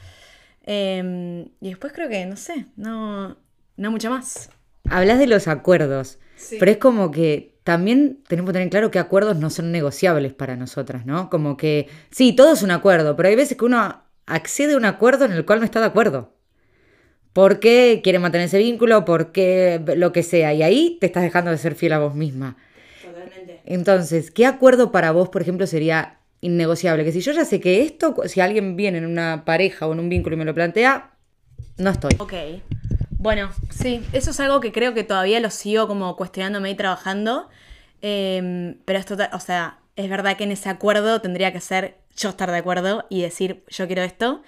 Em, 0.64 1.50
y 1.60 1.70
después 1.70 1.94
creo 1.94 2.10
que, 2.10 2.26
no 2.26 2.38
sé, 2.38 2.66
no, 2.76 3.38
no 3.78 3.92
mucho 3.92 4.10
más. 4.10 4.50
Hablas 4.90 5.20
de 5.20 5.28
los 5.28 5.48
acuerdos, 5.48 6.20
pero 6.60 6.72
es 6.72 6.78
como 6.78 7.12
que 7.12 7.56
también 7.64 8.20
tenemos 8.28 8.50
que 8.50 8.54
tener 8.54 8.70
claro 8.70 8.92
que 8.92 9.00
acuerdos 9.00 9.38
no 9.38 9.50
son 9.50 9.72
negociables 9.72 10.34
para 10.34 10.56
nosotras, 10.56 11.06
¿no? 11.06 11.30
Como 11.30 11.58
que, 11.58 11.88
sí, 12.10 12.34
todo 12.34 12.54
es 12.54 12.64
un 12.64 12.72
acuerdo, 12.72 13.16
pero 13.16 13.30
hay 13.30 13.36
veces 13.36 13.58
que 13.58 13.66
uno 13.66 14.04
accede 14.26 14.74
a 14.74 14.78
un 14.78 14.86
acuerdo 14.86 15.26
en 15.26 15.32
el 15.32 15.46
cual 15.46 15.60
no 15.60 15.66
está 15.66 15.80
de 15.80 15.86
acuerdo. 15.86 16.34
Porque 17.34 18.02
quiere 18.04 18.20
mantener 18.20 18.48
ese 18.48 18.58
vínculo, 18.58 19.06
porque 19.06 19.82
lo 19.96 20.12
que 20.12 20.24
sea. 20.24 20.54
Y 20.54 20.64
ahí 20.64 20.98
te 21.00 21.06
estás 21.06 21.24
dejando 21.24 21.52
de 21.52 21.58
ser 21.58 21.76
fiel 21.76 21.94
a 21.94 22.00
vos 22.00 22.14
misma. 22.14 22.58
Totalmente. 23.02 23.62
Entonces, 23.64 24.32
¿qué 24.32 24.46
acuerdo 24.46 24.92
para 24.92 25.12
vos, 25.12 25.30
por 25.30 25.42
ejemplo, 25.42 25.66
sería 25.66 26.18
innegociable. 26.42 27.06
Que 27.06 27.12
si 27.12 27.22
yo 27.22 27.32
ya 27.32 27.46
sé 27.46 27.60
que 27.60 27.84
esto, 27.84 28.16
si 28.26 28.42
alguien 28.42 28.76
viene 28.76 28.98
en 28.98 29.06
una 29.06 29.46
pareja 29.46 29.88
o 29.88 29.94
en 29.94 30.00
un 30.00 30.10
vínculo 30.10 30.36
y 30.36 30.40
me 30.40 30.46
lo 30.46 30.54
plantea, 30.54 31.12
no 31.78 31.92
estoy. 31.92 32.16
Ok. 32.18 32.34
Bueno, 33.22 33.52
sí, 33.70 34.04
eso 34.14 34.32
es 34.32 34.40
algo 34.40 34.60
que 34.62 34.72
creo 34.72 34.96
que 34.96 35.04
todavía 35.04 35.40
lo 35.40 35.52
sigo 35.52 35.88
como 35.88 36.16
cuestionándome 36.16 36.72
y 36.72 36.76
trabajando. 36.76 37.50
Em, 38.02 38.80
pero 38.84 38.98
esto, 38.98 39.16
o 39.34 39.40
sea, 39.40 39.78
es 39.96 40.10
verdad 40.10 40.38
que 40.38 40.46
en 40.46 40.52
ese 40.52 40.70
acuerdo 40.70 41.22
tendría 41.22 41.54
que 41.54 41.62
ser 41.62 42.00
yo 42.18 42.30
estar 42.30 42.50
de 42.50 42.58
acuerdo 42.58 43.06
y 43.10 43.22
decir 43.22 43.64
yo 43.68 43.86
quiero 43.86 44.02
esto 44.02 44.42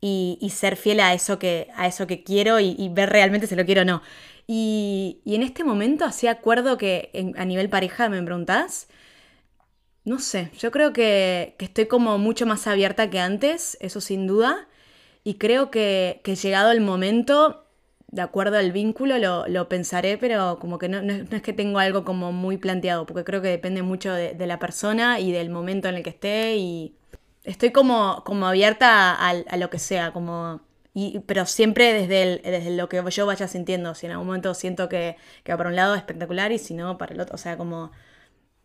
y, 0.00 0.38
ser 0.52 0.76
fiel 0.76 0.98
a 1.00 1.14
eso 1.14 1.38
que, 1.38 1.68
a 1.76 1.86
eso 1.86 2.08
que 2.08 2.24
quiero 2.24 2.58
y, 2.58 2.88
ver 2.90 3.10
realmente 3.10 3.46
si 3.46 3.54
lo 3.54 3.64
quiero 3.64 3.82
o 3.82 3.84
no. 3.84 4.02
Y, 4.48 5.20
en 5.24 5.42
este 5.42 5.62
momento, 5.62 6.04
así 6.04 6.26
acuerdo 6.26 6.78
que 6.78 7.32
a 7.36 7.44
nivel 7.44 7.68
pareja 7.70 8.08
me 8.08 8.20
preguntás, 8.24 8.88
no 10.04 10.18
sé, 10.18 10.50
yo 10.58 10.72
creo 10.72 10.92
que, 10.92 11.54
que 11.58 11.66
estoy 11.66 11.86
como 11.86 12.18
mucho 12.18 12.44
más 12.46 12.66
abierta 12.66 13.08
que 13.08 13.20
antes, 13.20 13.78
eso 13.80 14.00
sin 14.00 14.26
duda. 14.26 14.68
Y 15.24 15.34
creo 15.34 15.70
que, 15.70 16.20
que 16.24 16.36
llegado 16.36 16.70
el 16.72 16.80
momento, 16.80 17.65
de 18.08 18.22
acuerdo 18.22 18.56
al 18.58 18.72
vínculo, 18.72 19.18
lo, 19.18 19.46
lo 19.48 19.68
pensaré, 19.68 20.18
pero 20.18 20.58
como 20.60 20.78
que 20.78 20.88
no, 20.88 21.02
no, 21.02 21.12
es, 21.12 21.30
no, 21.30 21.36
es, 21.36 21.42
que 21.42 21.52
tengo 21.52 21.78
algo 21.78 22.04
como 22.04 22.32
muy 22.32 22.56
planteado, 22.56 23.06
porque 23.06 23.24
creo 23.24 23.42
que 23.42 23.48
depende 23.48 23.82
mucho 23.82 24.12
de, 24.12 24.34
de, 24.34 24.46
la 24.46 24.58
persona 24.58 25.20
y 25.20 25.32
del 25.32 25.50
momento 25.50 25.88
en 25.88 25.96
el 25.96 26.02
que 26.02 26.10
esté. 26.10 26.56
Y 26.56 26.94
estoy 27.44 27.72
como, 27.72 28.22
como 28.24 28.46
abierta 28.46 29.14
a, 29.14 29.30
a 29.30 29.56
lo 29.56 29.70
que 29.70 29.78
sea, 29.78 30.12
como 30.12 30.60
y, 30.98 31.20
pero 31.26 31.44
siempre 31.44 31.92
desde, 31.92 32.22
el, 32.22 32.40
desde 32.42 32.74
lo 32.74 32.88
que 32.88 33.02
yo 33.10 33.26
vaya 33.26 33.46
sintiendo. 33.48 33.94
Si 33.94 34.06
en 34.06 34.12
algún 34.12 34.28
momento 34.28 34.54
siento 34.54 34.88
que, 34.88 35.16
que 35.44 35.54
para 35.54 35.68
un 35.68 35.76
lado 35.76 35.94
es 35.94 35.98
espectacular 35.98 36.52
y 36.52 36.58
si 36.58 36.72
no, 36.72 36.96
para 36.96 37.12
el 37.12 37.20
otro. 37.20 37.34
O 37.34 37.38
sea, 37.38 37.58
como 37.58 37.92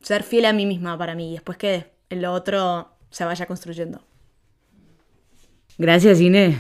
ser 0.02 0.24
fiel 0.24 0.46
a 0.46 0.54
mí 0.54 0.66
misma 0.66 0.98
para 0.98 1.14
mí 1.14 1.32
y 1.32 1.34
después 1.34 1.58
que 1.58 1.92
lo 2.10 2.32
otro 2.32 2.96
se 3.10 3.26
vaya 3.26 3.46
construyendo. 3.48 4.02
Gracias, 5.78 6.22
Inés. 6.22 6.58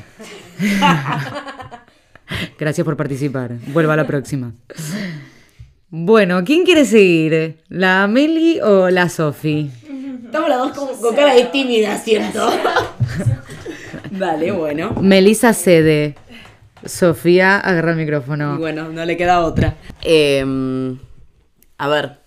Gracias 2.60 2.86
por 2.86 2.98
participar. 2.98 3.58
Vuelva 3.68 3.94
a 3.94 3.98
la 3.98 4.08
próxima. 4.08 4.54
Bueno, 5.90 6.44
¿quién 6.44 6.64
quiere 6.64 6.86
seguir? 6.86 7.58
¿La 7.70 8.08
Meli 8.08 8.60
o 8.62 8.90
la 8.90 9.10
Sofi? 9.10 9.70
Estamos 10.26 10.50
las 10.50 10.60
dos 10.60 10.72
con, 10.72 10.98
con 11.02 11.16
cara 11.16 11.34
de 11.36 11.46
tímida, 11.46 11.98
siento. 11.98 12.50
Vale, 14.12 14.52
bueno. 14.52 14.96
Melissa 15.02 15.54
cede. 15.54 16.16
Sofía 16.86 17.60
agarra 17.60 17.92
el 17.92 17.98
micrófono. 17.98 18.56
Y 18.56 18.58
bueno, 18.58 18.90
no 18.90 19.06
le 19.06 19.18
queda 19.18 19.42
otra. 19.42 19.76
Eh, 20.02 20.44
a 21.78 21.88
ver, 21.88 22.20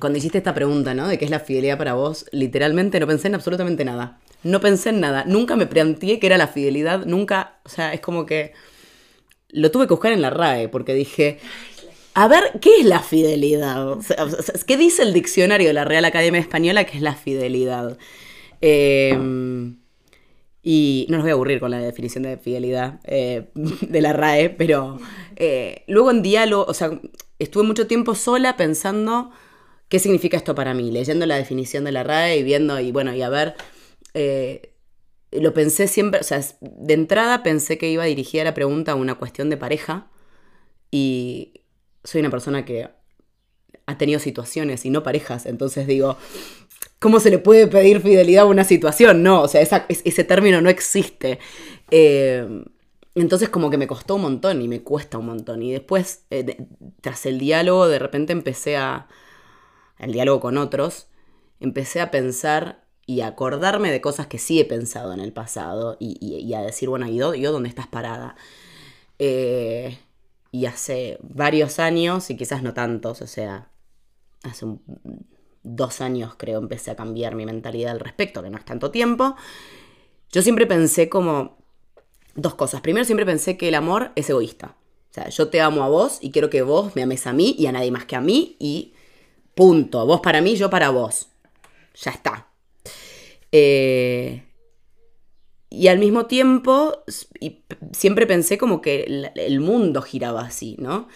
cuando 0.00 0.18
hiciste 0.18 0.38
esta 0.38 0.54
pregunta, 0.54 0.94
¿no? 0.94 1.08
De 1.08 1.18
qué 1.18 1.24
es 1.24 1.30
la 1.30 1.40
fidelidad 1.40 1.78
para 1.78 1.94
vos, 1.94 2.26
literalmente 2.32 3.00
no 3.00 3.06
pensé 3.06 3.28
en 3.28 3.34
absolutamente 3.34 3.84
nada. 3.84 4.18
No 4.42 4.60
pensé 4.60 4.90
en 4.90 5.00
nada. 5.00 5.24
Nunca 5.26 5.56
me 5.56 5.66
planteé 5.66 6.18
qué 6.18 6.26
era 6.26 6.38
la 6.38 6.46
fidelidad. 6.46 7.04
Nunca, 7.04 7.58
o 7.64 7.68
sea, 7.68 7.92
es 7.92 8.00
como 8.00 8.24
que 8.24 8.52
lo 9.50 9.70
tuve 9.70 9.86
que 9.86 9.94
buscar 9.94 10.12
en 10.12 10.22
la 10.22 10.30
RAE 10.30 10.68
porque 10.68 10.94
dije, 10.94 11.38
a 12.14 12.28
ver, 12.28 12.58
¿qué 12.60 12.80
es 12.80 12.84
la 12.84 13.00
fidelidad? 13.00 13.88
O 13.92 14.02
sea, 14.02 14.26
¿Qué 14.66 14.76
dice 14.76 15.02
el 15.02 15.12
diccionario 15.12 15.68
de 15.68 15.74
la 15.74 15.84
Real 15.84 16.04
Academia 16.04 16.40
Española 16.40 16.84
que 16.84 16.96
es 16.96 17.02
la 17.02 17.14
fidelidad? 17.14 17.98
Eh, 18.60 19.16
y 20.70 21.06
no 21.08 21.16
los 21.16 21.24
voy 21.24 21.30
a 21.30 21.34
aburrir 21.34 21.60
con 21.60 21.70
la 21.70 21.78
definición 21.78 22.24
de 22.24 22.36
fidelidad 22.36 23.00
eh, 23.04 23.48
de 23.54 24.00
la 24.02 24.12
RAE, 24.12 24.50
pero 24.50 24.98
eh, 25.36 25.82
luego 25.86 26.10
en 26.10 26.22
diálogo, 26.22 26.66
o 26.68 26.74
sea, 26.74 27.00
estuve 27.38 27.62
mucho 27.62 27.86
tiempo 27.86 28.14
sola 28.14 28.56
pensando 28.56 29.30
qué 29.88 29.98
significa 29.98 30.36
esto 30.36 30.54
para 30.54 30.74
mí, 30.74 30.90
leyendo 30.90 31.24
la 31.24 31.36
definición 31.36 31.84
de 31.84 31.92
la 31.92 32.02
RAE 32.02 32.38
y 32.38 32.42
viendo, 32.42 32.78
y 32.80 32.92
bueno, 32.92 33.14
y 33.14 33.22
a 33.22 33.30
ver, 33.30 33.54
eh, 34.12 34.72
lo 35.32 35.54
pensé 35.54 35.88
siempre, 35.88 36.20
o 36.20 36.24
sea, 36.24 36.40
de 36.60 36.94
entrada 36.94 37.42
pensé 37.42 37.78
que 37.78 37.90
iba 37.90 38.02
a 38.02 38.06
dirigir 38.06 38.44
la 38.44 38.54
pregunta 38.54 38.92
a 38.92 38.94
una 38.94 39.16
cuestión 39.16 39.50
de 39.50 39.56
pareja 39.56 40.10
y 40.90 41.62
soy 42.04 42.20
una 42.20 42.30
persona 42.30 42.64
que 42.64 42.88
ha 43.86 43.98
tenido 43.98 44.20
situaciones 44.20 44.84
y 44.84 44.90
no 44.90 45.02
parejas, 45.02 45.46
entonces 45.46 45.86
digo, 45.86 46.16
¿Cómo 46.98 47.20
se 47.20 47.30
le 47.30 47.38
puede 47.38 47.68
pedir 47.68 48.00
fidelidad 48.00 48.42
a 48.42 48.46
una 48.46 48.64
situación? 48.64 49.22
No, 49.22 49.42
o 49.42 49.48
sea, 49.48 49.60
ese 49.62 50.24
término 50.24 50.60
no 50.60 50.68
existe. 50.68 51.38
Eh, 51.92 52.64
entonces 53.14 53.48
como 53.48 53.70
que 53.70 53.78
me 53.78 53.86
costó 53.86 54.16
un 54.16 54.22
montón 54.22 54.60
y 54.62 54.68
me 54.68 54.82
cuesta 54.82 55.18
un 55.18 55.26
montón. 55.26 55.62
Y 55.62 55.72
después, 55.72 56.24
eh, 56.30 56.66
tras 57.00 57.24
el 57.26 57.38
diálogo, 57.38 57.86
de 57.88 58.00
repente 58.00 58.32
empecé 58.32 58.76
a... 58.76 59.06
el 59.98 60.12
diálogo 60.12 60.40
con 60.40 60.58
otros, 60.58 61.08
empecé 61.60 62.00
a 62.00 62.10
pensar 62.10 62.84
y 63.08 63.22
acordarme 63.22 63.90
de 63.90 64.02
cosas 64.02 64.26
que 64.26 64.36
sí 64.36 64.60
he 64.60 64.66
pensado 64.66 65.14
en 65.14 65.20
el 65.20 65.32
pasado 65.32 65.96
y, 65.98 66.18
y, 66.20 66.52
a 66.52 66.60
decir, 66.60 66.90
bueno, 66.90 67.08
¿y 67.08 67.16
yo, 67.16 67.52
dónde 67.52 67.70
estás 67.70 67.86
parada? 67.86 68.36
Eh, 69.18 69.96
y 70.52 70.66
hace 70.66 71.16
varios 71.22 71.78
años, 71.78 72.28
y 72.28 72.36
quizás 72.36 72.62
no 72.62 72.74
tantos, 72.74 73.22
o 73.22 73.26
sea, 73.26 73.70
hace 74.42 74.66
dos 75.62 76.02
años 76.02 76.34
creo 76.36 76.58
empecé 76.58 76.90
a 76.90 76.96
cambiar 76.96 77.34
mi 77.34 77.46
mentalidad 77.46 77.92
al 77.92 78.00
respecto, 78.00 78.42
que 78.42 78.50
no 78.50 78.58
es 78.58 78.66
tanto 78.66 78.90
tiempo, 78.90 79.36
yo 80.30 80.42
siempre 80.42 80.66
pensé 80.66 81.08
como 81.08 81.56
dos 82.34 82.56
cosas. 82.56 82.82
Primero 82.82 83.06
siempre 83.06 83.24
pensé 83.24 83.56
que 83.56 83.68
el 83.68 83.74
amor 83.74 84.12
es 84.16 84.28
egoísta. 84.28 84.76
O 85.10 85.14
sea, 85.14 85.30
yo 85.30 85.48
te 85.48 85.62
amo 85.62 85.82
a 85.82 85.88
vos 85.88 86.18
y 86.20 86.30
quiero 86.30 86.50
que 86.50 86.60
vos 86.60 86.94
me 86.94 87.04
ames 87.04 87.26
a 87.26 87.32
mí 87.32 87.56
y 87.58 87.68
a 87.68 87.72
nadie 87.72 87.90
más 87.90 88.04
que 88.04 88.16
a 88.16 88.20
mí 88.20 88.56
y 88.58 88.92
punto. 89.54 90.04
Vos 90.04 90.20
para 90.20 90.42
mí, 90.42 90.56
yo 90.56 90.68
para 90.68 90.90
vos. 90.90 91.28
Ya 91.94 92.10
está. 92.10 92.47
Eh, 93.52 94.42
y 95.70 95.88
al 95.88 95.98
mismo 95.98 96.26
tiempo, 96.26 97.04
siempre 97.92 98.26
pensé 98.26 98.58
como 98.58 98.80
que 98.80 99.30
el 99.34 99.60
mundo 99.60 100.02
giraba 100.02 100.42
así, 100.42 100.76
¿no? 100.78 101.08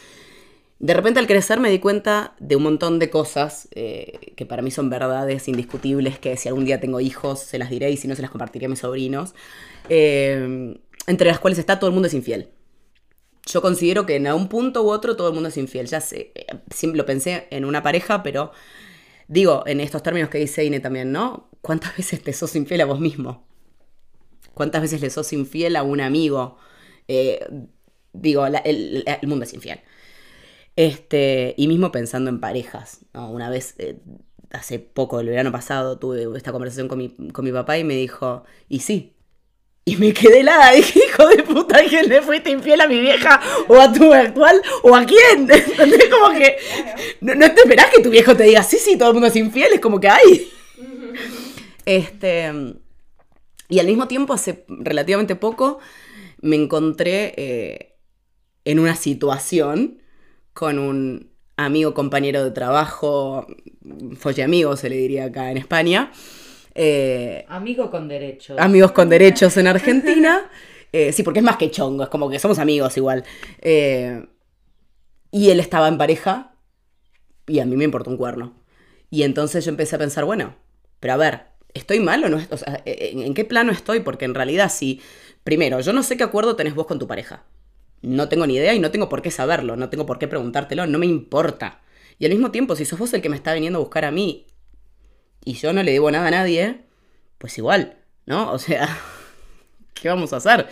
De 0.82 0.94
repente 0.94 1.20
al 1.20 1.28
crecer 1.28 1.60
me 1.60 1.70
di 1.70 1.78
cuenta 1.78 2.34
de 2.40 2.56
un 2.56 2.64
montón 2.64 2.98
de 2.98 3.08
cosas 3.08 3.68
eh, 3.70 4.32
que 4.34 4.44
para 4.44 4.62
mí 4.62 4.72
son 4.72 4.90
verdades 4.90 5.46
indiscutibles, 5.46 6.18
que 6.18 6.36
si 6.36 6.48
algún 6.48 6.64
día 6.64 6.80
tengo 6.80 6.98
hijos 6.98 7.38
se 7.38 7.56
las 7.56 7.70
diré 7.70 7.92
y 7.92 7.96
si 7.96 8.08
no 8.08 8.16
se 8.16 8.22
las 8.22 8.32
compartiré 8.32 8.66
a 8.66 8.68
mis 8.68 8.80
sobrinos, 8.80 9.32
eh, 9.88 10.76
entre 11.06 11.28
las 11.28 11.38
cuales 11.38 11.60
está 11.60 11.78
todo 11.78 11.86
el 11.86 11.94
mundo 11.94 12.08
es 12.08 12.14
infiel. 12.14 12.48
Yo 13.46 13.62
considero 13.62 14.06
que 14.06 14.16
en 14.16 14.26
un 14.32 14.48
punto 14.48 14.82
u 14.82 14.90
otro 14.90 15.14
todo 15.14 15.28
el 15.28 15.34
mundo 15.34 15.50
es 15.50 15.56
infiel. 15.56 15.86
Ya 15.86 16.00
sé, 16.00 16.32
lo 16.82 17.06
pensé 17.06 17.46
en 17.50 17.64
una 17.64 17.84
pareja, 17.84 18.24
pero 18.24 18.50
digo, 19.28 19.62
en 19.66 19.80
estos 19.80 20.02
términos 20.02 20.30
que 20.30 20.38
dice 20.38 20.64
Ine 20.64 20.80
también, 20.80 21.12
¿no? 21.12 21.48
¿Cuántas 21.62 21.96
veces 21.96 22.22
te 22.22 22.32
sos 22.32 22.54
infiel 22.56 22.82
a 22.82 22.84
vos 22.84 23.00
mismo? 23.00 23.46
¿Cuántas 24.52 24.82
veces 24.82 25.00
le 25.00 25.08
sos 25.10 25.32
infiel 25.32 25.76
a 25.76 25.84
un 25.84 26.00
amigo? 26.00 26.58
Eh, 27.08 27.40
digo, 28.12 28.46
la, 28.48 28.58
el, 28.58 29.04
mundo 29.22 29.44
es 29.44 29.54
infiel. 29.54 29.80
Este, 30.74 31.54
y 31.56 31.68
mismo 31.68 31.92
pensando 31.92 32.30
en 32.30 32.40
parejas. 32.40 33.00
¿no? 33.14 33.30
Una 33.30 33.48
vez, 33.48 33.76
eh, 33.78 33.96
hace 34.50 34.80
poco, 34.80 35.20
el 35.20 35.28
verano 35.28 35.52
pasado, 35.52 35.98
tuve 35.98 36.26
esta 36.36 36.50
conversación 36.50 36.88
con 36.88 36.98
mi, 36.98 37.10
con 37.32 37.44
mi 37.44 37.52
papá 37.52 37.78
y 37.78 37.84
me 37.84 37.94
dijo, 37.94 38.44
y 38.68 38.80
sí. 38.80 39.14
Y 39.84 39.96
me 39.96 40.12
quedé 40.12 40.40
helada, 40.40 40.72
dije, 40.72 41.00
hijo 41.06 41.28
de 41.28 41.44
puta, 41.44 41.78
¿a 41.78 41.84
quién 41.84 42.08
le 42.08 42.22
fuiste 42.22 42.50
infiel 42.50 42.80
a 42.80 42.88
mi 42.88 42.98
vieja? 43.00 43.40
¿O 43.68 43.80
a 43.80 43.92
tu 43.92 44.12
actual? 44.12 44.60
¿O 44.82 44.96
a 44.96 45.06
quién? 45.06 45.48
Entonces, 45.50 46.08
como 46.10 46.36
que, 46.36 46.56
no, 47.20 47.36
no, 47.36 47.52
te 47.52 47.60
esperás 47.60 47.86
que 47.94 48.02
tu 48.02 48.10
viejo 48.10 48.36
te 48.36 48.42
diga, 48.42 48.64
sí, 48.64 48.78
sí, 48.78 48.98
todo 48.98 49.08
el 49.10 49.14
mundo 49.14 49.28
es 49.28 49.36
infiel, 49.36 49.72
es 49.74 49.80
como 49.80 50.00
que 50.00 50.08
hay. 50.08 50.51
Este, 51.86 52.52
y 53.68 53.78
al 53.78 53.86
mismo 53.86 54.06
tiempo, 54.08 54.32
hace 54.34 54.64
relativamente 54.68 55.36
poco, 55.36 55.78
me 56.40 56.56
encontré 56.56 57.34
eh, 57.36 57.96
en 58.64 58.78
una 58.78 58.96
situación 58.96 59.98
con 60.52 60.78
un 60.78 61.30
amigo, 61.56 61.94
compañero 61.94 62.44
de 62.44 62.50
trabajo, 62.50 63.46
folle 64.16 64.42
amigo 64.42 64.76
se 64.76 64.90
le 64.90 64.96
diría 64.96 65.26
acá 65.26 65.50
en 65.50 65.56
España. 65.56 66.12
Eh, 66.74 67.44
amigo 67.48 67.90
con 67.90 68.08
derechos. 68.08 68.58
Amigos 68.58 68.92
con 68.92 69.08
derechos 69.08 69.56
en 69.56 69.66
Argentina. 69.66 70.42
Eh, 70.94 71.10
sí, 71.10 71.22
porque 71.22 71.38
es 71.38 71.42
más 71.42 71.56
que 71.56 71.70
chongo, 71.70 72.02
es 72.02 72.10
como 72.10 72.28
que 72.28 72.38
somos 72.38 72.58
amigos 72.58 72.94
igual. 72.98 73.24
Y 73.62 75.48
él 75.48 75.58
estaba 75.58 75.88
en 75.88 75.96
pareja 75.96 76.52
y 77.46 77.60
a 77.60 77.64
mí 77.64 77.76
me 77.76 77.84
importó 77.84 78.10
un 78.10 78.18
cuerno. 78.18 78.52
Y 79.08 79.22
entonces 79.22 79.64
yo 79.64 79.70
empecé 79.70 79.96
a 79.96 79.98
pensar, 79.98 80.26
bueno, 80.26 80.54
pero 81.00 81.14
a 81.14 81.16
ver, 81.16 81.51
¿estoy 81.74 82.00
mal 82.00 82.24
o 82.24 82.28
no? 82.28 82.40
O 82.50 82.56
sea, 82.56 82.82
¿en 82.84 83.34
qué 83.34 83.44
plano 83.44 83.72
estoy? 83.72 84.00
Porque 84.00 84.24
en 84.24 84.34
realidad 84.34 84.70
sí, 84.72 85.00
primero, 85.44 85.80
yo 85.80 85.92
no 85.92 86.02
sé 86.02 86.16
qué 86.16 86.24
acuerdo 86.24 86.56
tenés 86.56 86.74
vos 86.74 86.86
con 86.86 86.98
tu 86.98 87.06
pareja. 87.06 87.44
No 88.02 88.28
tengo 88.28 88.46
ni 88.46 88.56
idea 88.56 88.74
y 88.74 88.80
no 88.80 88.90
tengo 88.90 89.08
por 89.08 89.22
qué 89.22 89.30
saberlo, 89.30 89.76
no 89.76 89.88
tengo 89.88 90.06
por 90.06 90.18
qué 90.18 90.28
preguntártelo, 90.28 90.86
no 90.86 90.98
me 90.98 91.06
importa. 91.06 91.80
Y 92.18 92.24
al 92.24 92.32
mismo 92.32 92.50
tiempo, 92.50 92.76
si 92.76 92.84
sos 92.84 92.98
vos 92.98 93.12
el 93.14 93.22
que 93.22 93.28
me 93.28 93.36
está 93.36 93.54
viniendo 93.54 93.78
a 93.78 93.82
buscar 93.82 94.04
a 94.04 94.10
mí 94.10 94.46
y 95.44 95.54
yo 95.54 95.72
no 95.72 95.82
le 95.82 95.92
debo 95.92 96.10
nada 96.10 96.28
a 96.28 96.30
nadie, 96.30 96.82
pues 97.38 97.56
igual, 97.58 97.98
¿no? 98.26 98.52
O 98.52 98.58
sea, 98.58 98.88
¿qué 99.94 100.08
vamos 100.08 100.32
a 100.32 100.36
hacer? 100.36 100.68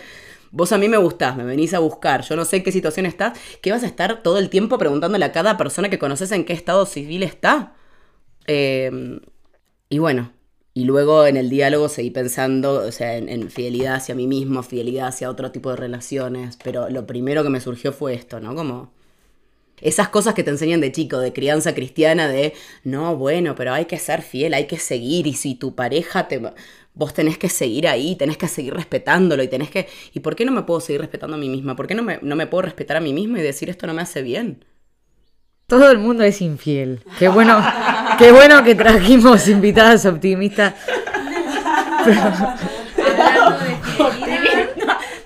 Vos 0.51 0.73
a 0.73 0.77
mí 0.77 0.89
me 0.89 0.97
gustás, 0.97 1.37
me 1.37 1.45
venís 1.45 1.73
a 1.73 1.79
buscar, 1.79 2.23
yo 2.23 2.35
no 2.35 2.43
sé 2.43 2.57
en 2.57 2.63
qué 2.63 2.73
situación 2.73 3.05
estás, 3.05 3.39
¿qué 3.61 3.71
vas 3.71 3.83
a 3.83 3.87
estar 3.87 4.21
todo 4.21 4.37
el 4.37 4.49
tiempo 4.49 4.77
preguntándole 4.77 5.23
a 5.23 5.31
cada 5.31 5.55
persona 5.55 5.89
que 5.89 5.97
conoces 5.97 6.31
en 6.33 6.43
qué 6.43 6.51
estado 6.51 6.85
civil 6.85 7.23
está? 7.23 7.73
Eh, 8.47 9.21
y 9.87 9.99
bueno, 9.99 10.33
y 10.73 10.85
luego 10.85 11.25
en 11.25 11.37
el 11.37 11.49
diálogo 11.49 11.89
seguí 11.89 12.11
pensando, 12.11 12.75
o 12.75 12.91
sea, 12.91 13.17
en, 13.17 13.49
fidelidad 13.49 13.95
hacia 13.95 14.15
mí 14.15 14.27
mismo, 14.27 14.63
fidelidad 14.63 15.07
hacia 15.07 15.29
otro 15.29 15.51
tipo 15.51 15.69
de 15.69 15.75
relaciones, 15.75 16.57
pero 16.63 16.89
lo 16.89 17.05
primero 17.05 17.43
que 17.43 17.49
me 17.49 17.59
surgió 17.59 17.91
fue 17.91 18.13
esto, 18.13 18.39
¿no? 18.39 18.55
Como 18.55 18.91
esas 19.81 20.09
cosas 20.09 20.33
que 20.33 20.43
te 20.43 20.51
enseñan 20.51 20.79
de 20.81 20.91
chico, 20.91 21.19
de 21.19 21.33
crianza 21.33 21.73
cristiana, 21.73 22.27
de, 22.29 22.53
no, 22.83 23.17
bueno, 23.17 23.55
pero 23.55 23.73
hay 23.73 23.85
que 23.85 23.97
ser 23.99 24.21
fiel, 24.21 24.53
hay 24.53 24.67
que 24.67 24.77
seguir, 24.77 25.27
y 25.27 25.33
si 25.33 25.55
tu 25.55 25.75
pareja 25.75 26.27
te... 26.27 26.41
Vos 26.93 27.13
tenés 27.13 27.37
que 27.37 27.49
seguir 27.49 27.87
ahí, 27.87 28.15
tenés 28.17 28.37
que 28.37 28.47
seguir 28.49 28.73
respetándolo 28.73 29.43
y 29.43 29.47
tenés 29.47 29.71
que... 29.71 29.87
¿Y 30.13 30.19
por 30.19 30.35
qué 30.35 30.45
no 30.45 30.51
me 30.51 30.63
puedo 30.63 30.81
seguir 30.81 31.01
respetando 31.01 31.35
a 31.37 31.39
mí 31.39 31.49
misma? 31.49 31.75
¿Por 31.75 31.87
qué 31.87 31.95
no 31.95 32.03
me, 32.03 32.19
no 32.21 32.35
me 32.35 32.47
puedo 32.47 32.63
respetar 32.63 32.97
a 32.97 33.01
mí 33.01 33.13
misma 33.13 33.39
y 33.39 33.43
decir 33.43 33.69
esto 33.69 33.87
no 33.87 33.93
me 33.93 34.01
hace 34.01 34.21
bien? 34.21 34.65
Todo 35.71 35.89
el 35.89 35.99
mundo 35.99 36.25
es 36.25 36.41
infiel. 36.41 36.99
Qué 37.17 37.29
bueno, 37.29 37.57
qué 38.17 38.33
bueno 38.33 38.61
que 38.61 38.75
trajimos 38.75 39.47
invitadas 39.47 40.05
optimistas. 40.05 40.73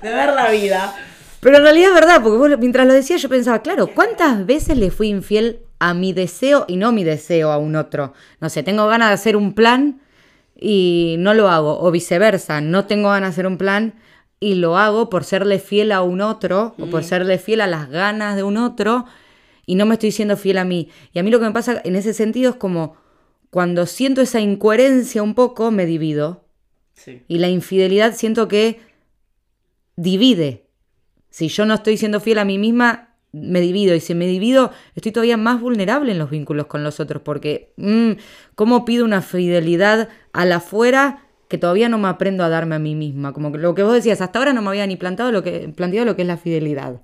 de 0.03 0.09
ver 0.11 0.33
la 0.35 0.51
vida. 0.51 0.93
Pero 1.39 1.57
en 1.57 1.63
realidad 1.63 1.89
es 1.89 1.95
verdad, 1.95 2.21
porque 2.21 2.37
vos 2.37 2.59
mientras 2.59 2.85
lo 2.85 2.93
decías 2.93 3.23
yo 3.23 3.27
pensaba, 3.27 3.63
claro, 3.63 3.87
¿cuántas 3.87 4.45
veces 4.45 4.77
le 4.77 4.91
fui 4.91 5.07
infiel 5.07 5.61
a 5.79 5.95
mi 5.95 6.13
deseo 6.13 6.65
y 6.67 6.77
no 6.77 6.91
mi 6.91 7.03
deseo 7.03 7.49
a 7.49 7.57
un 7.57 7.75
otro? 7.75 8.13
No 8.39 8.47
sé, 8.49 8.61
tengo 8.61 8.87
ganas 8.87 9.07
de 9.07 9.13
hacer 9.15 9.35
un 9.35 9.53
plan 9.55 9.99
y 10.55 11.15
no 11.17 11.33
lo 11.33 11.49
hago, 11.49 11.79
o 11.81 11.89
viceversa, 11.89 12.61
no 12.61 12.85
tengo 12.85 13.09
ganas 13.09 13.29
de 13.29 13.33
hacer 13.33 13.47
un 13.47 13.57
plan 13.57 13.95
y 14.39 14.53
lo 14.53 14.77
hago 14.77 15.09
por 15.09 15.23
serle 15.23 15.57
fiel 15.57 15.91
a 15.91 16.03
un 16.03 16.21
otro 16.21 16.75
o 16.77 16.85
por 16.85 17.03
serle 17.03 17.39
fiel 17.39 17.61
a 17.61 17.67
las 17.67 17.89
ganas 17.89 18.35
de 18.35 18.43
un 18.43 18.57
otro 18.57 19.05
y 19.65 19.75
no 19.75 19.85
me 19.85 19.95
estoy 19.95 20.11
siendo 20.11 20.37
fiel 20.37 20.57
a 20.57 20.65
mí. 20.65 20.89
Y 21.13 21.19
a 21.19 21.23
mí 21.23 21.31
lo 21.31 21.39
que 21.39 21.45
me 21.45 21.51
pasa 21.51 21.81
en 21.83 21.95
ese 21.95 22.13
sentido 22.13 22.51
es 22.51 22.55
como 22.57 22.95
cuando 23.49 23.85
siento 23.85 24.21
esa 24.21 24.41
incoherencia 24.41 25.23
un 25.23 25.33
poco, 25.33 25.71
me 25.71 25.85
divido. 25.85 26.43
Y 27.27 27.37
la 27.37 27.49
infidelidad 27.49 28.15
siento 28.15 28.47
que 28.47 28.79
divide. 29.95 30.67
Si 31.29 31.49
yo 31.49 31.65
no 31.65 31.73
estoy 31.73 31.97
siendo 31.97 32.19
fiel 32.19 32.39
a 32.39 32.45
mí 32.45 32.57
misma, 32.57 33.15
me 33.31 33.61
divido. 33.61 33.95
Y 33.95 33.99
si 33.99 34.15
me 34.15 34.27
divido, 34.27 34.71
estoy 34.95 35.11
todavía 35.11 35.37
más 35.37 35.61
vulnerable 35.61 36.11
en 36.11 36.19
los 36.19 36.29
vínculos 36.29 36.67
con 36.67 36.83
los 36.83 36.99
otros. 36.99 37.21
Porque, 37.21 37.73
mm, 37.77 38.11
¿cómo 38.55 38.85
pido 38.85 39.05
una 39.05 39.21
fidelidad 39.21 40.09
a 40.33 40.45
la 40.45 40.57
afuera 40.57 41.27
que 41.47 41.57
todavía 41.57 41.89
no 41.89 41.97
me 41.97 42.07
aprendo 42.07 42.43
a 42.43 42.49
darme 42.49 42.75
a 42.75 42.79
mí 42.79 42.95
misma? 42.95 43.33
Como 43.33 43.51
que 43.51 43.57
lo 43.57 43.75
que 43.75 43.83
vos 43.83 43.93
decías, 43.93 44.21
hasta 44.21 44.39
ahora 44.39 44.53
no 44.53 44.61
me 44.61 44.69
había 44.69 44.87
ni 44.87 44.95
plantado 44.95 45.31
lo 45.31 45.43
que, 45.43 45.71
planteado 45.75 46.05
lo 46.05 46.15
que 46.15 46.23
es 46.23 46.27
la 46.27 46.37
fidelidad. 46.37 47.01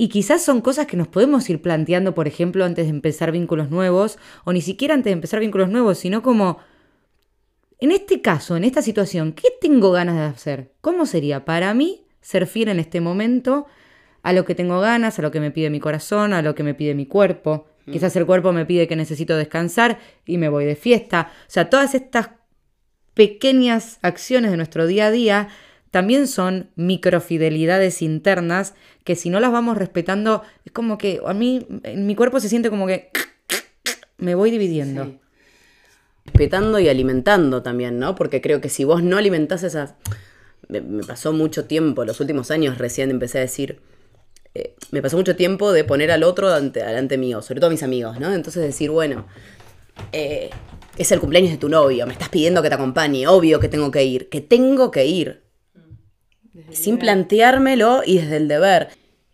Y 0.00 0.10
quizás 0.10 0.44
son 0.44 0.60
cosas 0.60 0.86
que 0.86 0.96
nos 0.96 1.08
podemos 1.08 1.50
ir 1.50 1.60
planteando, 1.60 2.14
por 2.14 2.28
ejemplo, 2.28 2.64
antes 2.64 2.84
de 2.84 2.90
empezar 2.90 3.32
vínculos 3.32 3.68
nuevos, 3.68 4.16
o 4.44 4.52
ni 4.52 4.60
siquiera 4.60 4.94
antes 4.94 5.06
de 5.06 5.14
empezar 5.14 5.40
vínculos 5.40 5.70
nuevos, 5.70 5.98
sino 5.98 6.22
como, 6.22 6.58
en 7.80 7.90
este 7.90 8.22
caso, 8.22 8.56
en 8.56 8.62
esta 8.62 8.80
situación, 8.80 9.32
¿qué 9.32 9.48
tengo 9.60 9.90
ganas 9.90 10.14
de 10.14 10.22
hacer? 10.22 10.72
¿Cómo 10.82 11.04
sería 11.04 11.44
para 11.44 11.74
mí 11.74 12.06
ser 12.20 12.46
fiel 12.46 12.68
en 12.68 12.78
este 12.78 13.00
momento 13.00 13.66
a 14.22 14.32
lo 14.32 14.44
que 14.44 14.54
tengo 14.54 14.78
ganas, 14.78 15.18
a 15.18 15.22
lo 15.22 15.32
que 15.32 15.40
me 15.40 15.50
pide 15.50 15.68
mi 15.68 15.80
corazón, 15.80 16.32
a 16.32 16.42
lo 16.42 16.54
que 16.54 16.62
me 16.62 16.74
pide 16.74 16.94
mi 16.94 17.06
cuerpo? 17.06 17.66
Mm. 17.86 17.90
Quizás 17.90 18.14
el 18.14 18.24
cuerpo 18.24 18.52
me 18.52 18.66
pide 18.66 18.86
que 18.86 18.94
necesito 18.94 19.36
descansar 19.36 19.98
y 20.24 20.38
me 20.38 20.48
voy 20.48 20.64
de 20.64 20.76
fiesta. 20.76 21.32
O 21.40 21.50
sea, 21.50 21.70
todas 21.70 21.96
estas 21.96 22.30
pequeñas 23.14 23.98
acciones 24.02 24.52
de 24.52 24.58
nuestro 24.58 24.86
día 24.86 25.06
a 25.06 25.10
día 25.10 25.48
también 25.90 26.28
son 26.28 26.70
microfidelidades 26.76 28.02
internas 28.02 28.74
que 29.08 29.16
si 29.16 29.30
no 29.30 29.40
las 29.40 29.50
vamos 29.50 29.78
respetando, 29.78 30.42
es 30.66 30.72
como 30.72 30.98
que 30.98 31.18
a 31.24 31.32
mí, 31.32 31.66
en 31.82 32.06
mi 32.06 32.14
cuerpo 32.14 32.40
se 32.40 32.50
siente 32.50 32.68
como 32.68 32.86
que 32.86 33.08
me 34.18 34.34
voy 34.34 34.50
dividiendo. 34.50 35.14
Respetando 36.26 36.78
y 36.78 36.90
alimentando 36.90 37.62
también, 37.62 37.98
¿no? 37.98 38.14
Porque 38.14 38.42
creo 38.42 38.60
que 38.60 38.68
si 38.68 38.84
vos 38.84 39.02
no 39.02 39.16
alimentás 39.16 39.62
esas... 39.62 39.94
Me, 40.68 40.82
pasó 41.04 41.32
mucho 41.32 41.64
tiempo, 41.64 42.04
los 42.04 42.20
últimos 42.20 42.50
años 42.50 42.76
recién 42.76 43.10
empecé 43.10 43.38
a 43.38 43.40
decir, 43.40 43.80
eh, 44.54 44.74
me 44.90 45.00
pasó 45.00 45.16
mucho 45.16 45.36
tiempo 45.36 45.72
de 45.72 45.84
poner 45.84 46.10
al 46.10 46.22
otro 46.22 46.50
delante, 46.60 47.16
mío, 47.16 47.40
sobre 47.40 47.60
todo 47.60 47.68
a 47.68 47.72
mis 47.72 47.82
amigos, 47.82 48.20
¿no? 48.20 48.34
Entonces 48.34 48.62
decir, 48.62 48.90
bueno, 48.90 49.24
eh, 50.12 50.50
es 50.98 51.10
el 51.12 51.20
cumpleaños 51.20 51.52
de 51.52 51.56
tu 51.56 51.70
novio, 51.70 52.06
me 52.06 52.12
estás 52.12 52.28
pidiendo 52.28 52.60
que 52.60 52.68
te 52.68 52.74
acompañe, 52.74 53.26
obvio 53.26 53.58
que 53.58 53.70
tengo 53.70 53.90
que 53.90 54.04
ir, 54.04 54.28
que 54.28 54.42
tengo 54.42 54.90
que 54.90 55.06
ir, 55.06 55.47
sin 56.70 56.98
planteármelo 56.98 58.02
y 58.04 58.18
desde 58.18 58.36
el 58.36 58.48
deber. 58.48 58.88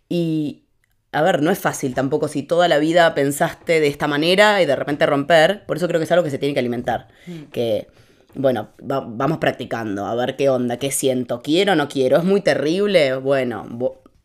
Y, 0.09 0.65
a 1.11 1.21
ver, 1.21 1.41
no 1.41 1.51
es 1.51 1.59
fácil 1.59 1.93
tampoco 1.93 2.27
si 2.27 2.43
toda 2.43 2.67
la 2.67 2.77
vida 2.77 3.13
pensaste 3.15 3.79
de 3.79 3.87
esta 3.87 4.07
manera 4.07 4.61
y 4.61 4.65
de 4.65 4.75
repente 4.75 5.05
romper. 5.05 5.65
Por 5.65 5.77
eso 5.77 5.87
creo 5.87 5.99
que 5.99 6.05
es 6.05 6.11
algo 6.11 6.23
que 6.23 6.31
se 6.31 6.37
tiene 6.37 6.53
que 6.53 6.59
alimentar. 6.59 7.07
Mm. 7.27 7.43
Que, 7.51 7.87
bueno, 8.33 8.69
vamos 8.81 9.37
practicando, 9.37 10.05
a 10.05 10.15
ver 10.15 10.35
qué 10.35 10.49
onda, 10.49 10.77
qué 10.77 10.91
siento, 10.91 11.41
quiero 11.41 11.73
o 11.73 11.75
no 11.75 11.87
quiero, 11.87 12.17
es 12.17 12.23
muy 12.23 12.41
terrible. 12.41 13.15
Bueno, 13.15 13.65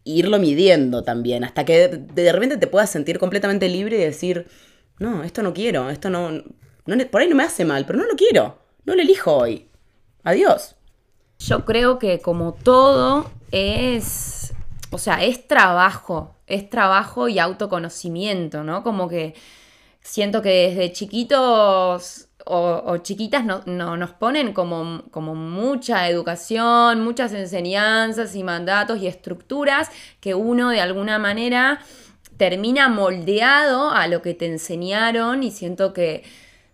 irlo 0.04 0.38
midiendo 0.38 1.02
también, 1.04 1.44
hasta 1.44 1.64
que 1.64 1.88
de 1.88 2.32
repente 2.32 2.56
te 2.56 2.66
puedas 2.66 2.90
sentir 2.90 3.18
completamente 3.18 3.68
libre 3.68 3.96
y 3.96 4.00
decir, 4.00 4.46
no, 4.98 5.22
esto 5.22 5.42
no 5.42 5.54
quiero, 5.54 5.90
esto 5.90 6.10
no, 6.10 6.30
no 6.32 7.06
por 7.10 7.20
ahí 7.20 7.28
no 7.28 7.36
me 7.36 7.44
hace 7.44 7.64
mal, 7.64 7.86
pero 7.86 7.98
no 7.98 8.06
lo 8.06 8.16
quiero, 8.16 8.58
no 8.84 8.94
lo 8.94 9.02
elijo 9.02 9.36
hoy. 9.36 9.68
Adiós. 10.24 10.76
Yo 11.40 11.64
creo 11.64 11.98
que 11.98 12.20
como 12.20 12.52
todo 12.52 13.30
es, 13.50 14.52
o 14.90 14.98
sea, 14.98 15.24
es 15.24 15.48
trabajo, 15.48 16.36
es 16.46 16.68
trabajo 16.68 17.28
y 17.28 17.38
autoconocimiento, 17.38 18.62
¿no? 18.62 18.82
Como 18.82 19.08
que 19.08 19.34
siento 20.02 20.42
que 20.42 20.68
desde 20.68 20.92
chiquitos 20.92 22.28
o, 22.44 22.96
chiquitas 22.98 23.44
no, 23.44 23.62
nos 23.96 24.10
ponen 24.12 24.52
como, 24.52 25.04
como 25.10 25.34
mucha 25.34 26.08
educación, 26.08 27.02
muchas 27.02 27.32
enseñanzas 27.32 28.34
y 28.34 28.42
mandatos 28.42 29.00
y 29.00 29.06
estructuras 29.06 29.90
que 30.20 30.34
uno 30.34 30.70
de 30.70 30.80
alguna 30.80 31.18
manera 31.18 31.80
termina 32.36 32.88
moldeado 32.88 33.90
a 33.90 34.06
lo 34.08 34.22
que 34.22 34.34
te 34.34 34.46
enseñaron 34.46 35.42
y 35.42 35.50
siento 35.50 35.92
que 35.92 36.22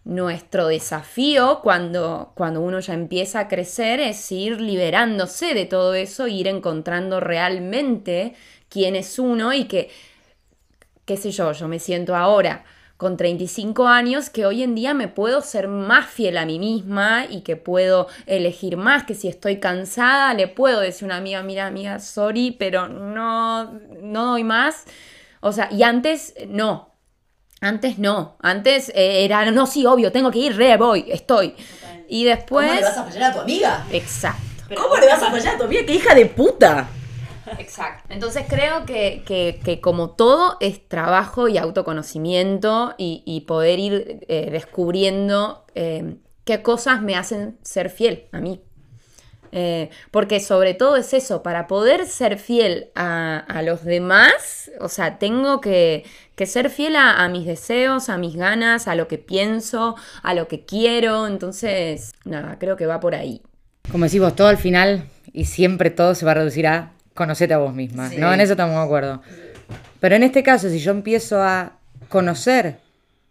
nuestro 0.06 0.68
desafío 0.68 1.60
cuando, 1.62 2.30
cuando 2.36 2.60
uno 2.60 2.78
ya 2.78 2.94
empieza 2.94 3.40
a 3.40 3.48
crecer 3.48 3.98
es 3.98 4.30
ir 4.30 4.60
liberándose 4.60 5.52
de 5.52 5.66
todo 5.66 5.94
eso, 5.94 6.28
ir 6.28 6.46
encontrando 6.46 7.18
realmente 7.18 8.34
quién 8.68 8.94
es 8.94 9.18
uno 9.18 9.52
y 9.52 9.64
que, 9.64 9.90
qué 11.04 11.16
sé 11.16 11.32
yo, 11.32 11.50
yo 11.50 11.66
me 11.66 11.80
siento 11.80 12.14
ahora 12.14 12.64
con 12.96 13.16
35 13.16 13.88
años 13.88 14.30
que 14.30 14.46
hoy 14.46 14.62
en 14.62 14.76
día 14.76 14.94
me 14.94 15.08
puedo 15.08 15.42
ser 15.42 15.66
más 15.66 16.06
fiel 16.06 16.38
a 16.38 16.46
mí 16.46 16.60
misma 16.60 17.26
y 17.28 17.40
que 17.40 17.56
puedo 17.56 18.06
elegir 18.26 18.76
más, 18.76 19.02
que 19.02 19.14
si 19.14 19.26
estoy 19.26 19.58
cansada 19.58 20.34
le 20.34 20.46
puedo 20.46 20.78
decir 20.80 21.02
a 21.02 21.06
una 21.06 21.16
amiga, 21.16 21.42
mira 21.42 21.66
amiga, 21.66 21.98
sorry, 21.98 22.52
pero 22.56 22.86
no, 22.86 23.72
no 24.00 24.26
doy 24.26 24.44
más. 24.44 24.84
O 25.40 25.50
sea, 25.50 25.68
y 25.72 25.82
antes 25.82 26.32
no, 26.46 26.95
antes 27.60 27.98
no, 27.98 28.36
antes 28.40 28.90
eh, 28.90 29.24
era, 29.24 29.50
no, 29.50 29.66
sí, 29.66 29.86
obvio, 29.86 30.12
tengo 30.12 30.30
que 30.30 30.38
ir, 30.38 30.56
re, 30.56 30.76
voy, 30.76 31.06
estoy. 31.08 31.54
Y 32.08 32.24
después... 32.24 32.68
¿Cómo 32.68 32.80
le 32.80 32.86
vas 32.86 32.98
a 32.98 33.04
fallar 33.04 33.22
a 33.22 33.32
tu 33.32 33.40
amiga? 33.40 33.86
Exacto. 33.90 34.74
¿Cómo 34.76 34.96
le 34.96 35.06
vas 35.06 35.22
a 35.22 35.30
fallar 35.30 35.54
a 35.54 35.58
tu 35.58 35.64
amiga? 35.64 35.82
¡Qué 35.86 35.94
hija 35.94 36.14
de 36.14 36.26
puta! 36.26 36.88
Exacto. 37.58 38.04
Entonces 38.12 38.44
creo 38.48 38.84
que, 38.84 39.80
como 39.82 40.10
todo 40.10 40.56
es 40.60 40.86
trabajo 40.88 41.48
y 41.48 41.58
autoconocimiento 41.58 42.94
y, 42.98 43.44
poder 43.46 43.78
ir 43.78 44.20
eh, 44.28 44.48
descubriendo 44.50 45.64
eh, 45.74 46.16
qué 46.44 46.62
cosas 46.62 47.02
me 47.02 47.16
hacen 47.16 47.58
ser 47.62 47.90
fiel 47.90 48.28
a 48.32 48.40
mí. 48.40 48.60
Eh, 49.52 49.90
porque 50.10 50.40
sobre 50.40 50.74
todo 50.74 50.96
es 50.96 51.12
eso, 51.12 51.42
para 51.42 51.66
poder 51.66 52.06
ser 52.06 52.38
fiel 52.38 52.88
a, 52.94 53.62
los 53.64 53.84
demás, 53.84 54.70
o 54.80 54.88
sea, 54.88 55.18
tengo 55.18 55.60
que, 55.60 56.04
ser 56.44 56.70
fiel 56.70 56.96
a, 56.96 57.28
mis 57.28 57.46
deseos, 57.46 58.08
a 58.08 58.18
mis 58.18 58.36
ganas, 58.36 58.88
a 58.88 58.94
lo 58.94 59.08
que 59.08 59.18
pienso, 59.18 59.96
a 60.22 60.34
lo 60.34 60.48
que 60.48 60.64
quiero. 60.64 61.26
Entonces, 61.26 62.12
nada, 62.24 62.56
creo 62.58 62.76
que 62.76 62.86
va 62.86 63.00
por 63.00 63.14
ahí. 63.14 63.42
Como 63.90 64.04
decimos, 64.04 64.34
todo 64.34 64.48
al 64.48 64.58
final 64.58 65.04
y 65.32 65.44
siempre 65.44 65.90
todo 65.90 66.14
se 66.14 66.24
va 66.24 66.32
a 66.32 66.34
reducir 66.34 66.66
a 66.66 66.92
conocerte 67.14 67.54
a 67.54 67.58
vos 67.58 67.74
misma, 67.74 68.10
¿no? 68.18 68.32
En 68.32 68.40
eso 68.40 68.52
estamos 68.52 68.76
de 68.76 68.82
acuerdo. 68.82 69.22
Pero 70.00 70.14
en 70.14 70.22
este 70.22 70.42
caso, 70.42 70.68
si 70.68 70.78
yo 70.78 70.90
empiezo 70.90 71.42
a 71.42 71.72
conocer 72.08 72.78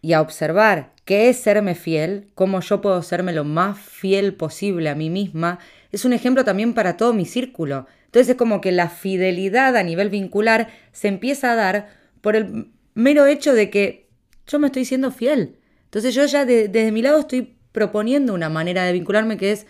y 0.01 0.13
a 0.13 0.21
observar 0.21 0.91
qué 1.05 1.29
es 1.29 1.39
serme 1.39 1.75
fiel, 1.75 2.27
cómo 2.35 2.59
yo 2.61 2.81
puedo 2.81 3.01
serme 3.01 3.31
lo 3.31 3.43
más 3.43 3.77
fiel 3.77 4.33
posible 4.33 4.89
a 4.89 4.95
mí 4.95 5.09
misma, 5.09 5.59
es 5.91 6.05
un 6.05 6.13
ejemplo 6.13 6.43
también 6.43 6.73
para 6.73 6.97
todo 6.97 7.13
mi 7.13 7.25
círculo. 7.25 7.87
Entonces 8.05 8.29
es 8.29 8.35
como 8.35 8.61
que 8.61 8.71
la 8.71 8.89
fidelidad 8.89 9.75
a 9.75 9.83
nivel 9.83 10.09
vincular 10.09 10.69
se 10.91 11.07
empieza 11.07 11.51
a 11.51 11.55
dar 11.55 11.89
por 12.21 12.35
el 12.35 12.71
mero 12.93 13.25
hecho 13.25 13.53
de 13.53 13.69
que 13.69 14.09
yo 14.47 14.59
me 14.59 14.67
estoy 14.67 14.85
siendo 14.85 15.11
fiel. 15.11 15.57
Entonces 15.85 16.13
yo 16.13 16.25
ya 16.25 16.45
desde 16.45 16.91
mi 16.91 17.01
lado 17.01 17.19
estoy 17.19 17.55
proponiendo 17.71 18.33
una 18.33 18.49
manera 18.49 18.83
de 18.83 18.93
vincularme 18.93 19.37
que 19.37 19.51
es 19.51 19.67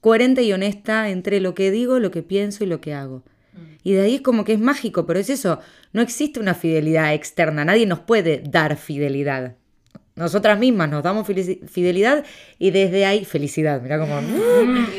coherente 0.00 0.42
y 0.42 0.52
honesta 0.52 1.08
entre 1.10 1.40
lo 1.40 1.54
que 1.54 1.70
digo, 1.70 1.98
lo 1.98 2.10
que 2.10 2.22
pienso 2.22 2.64
y 2.64 2.66
lo 2.66 2.80
que 2.80 2.94
hago. 2.94 3.24
Y 3.82 3.92
de 3.92 4.02
ahí 4.02 4.14
es 4.16 4.20
como 4.20 4.44
que 4.44 4.52
es 4.52 4.58
mágico, 4.58 5.06
pero 5.06 5.18
es 5.18 5.30
eso, 5.30 5.60
no 5.92 6.02
existe 6.02 6.40
una 6.40 6.54
fidelidad 6.54 7.14
externa, 7.14 7.64
nadie 7.64 7.86
nos 7.86 8.00
puede 8.00 8.42
dar 8.44 8.76
fidelidad. 8.76 9.56
Nosotras 10.16 10.58
mismas 10.58 10.88
nos 10.88 11.02
damos 11.02 11.26
fidelidad 11.26 12.24
y 12.58 12.70
desde 12.70 13.04
ahí, 13.04 13.24
felicidad, 13.24 13.82
mira 13.82 13.98
como... 13.98 14.20
Mm. 14.20 14.86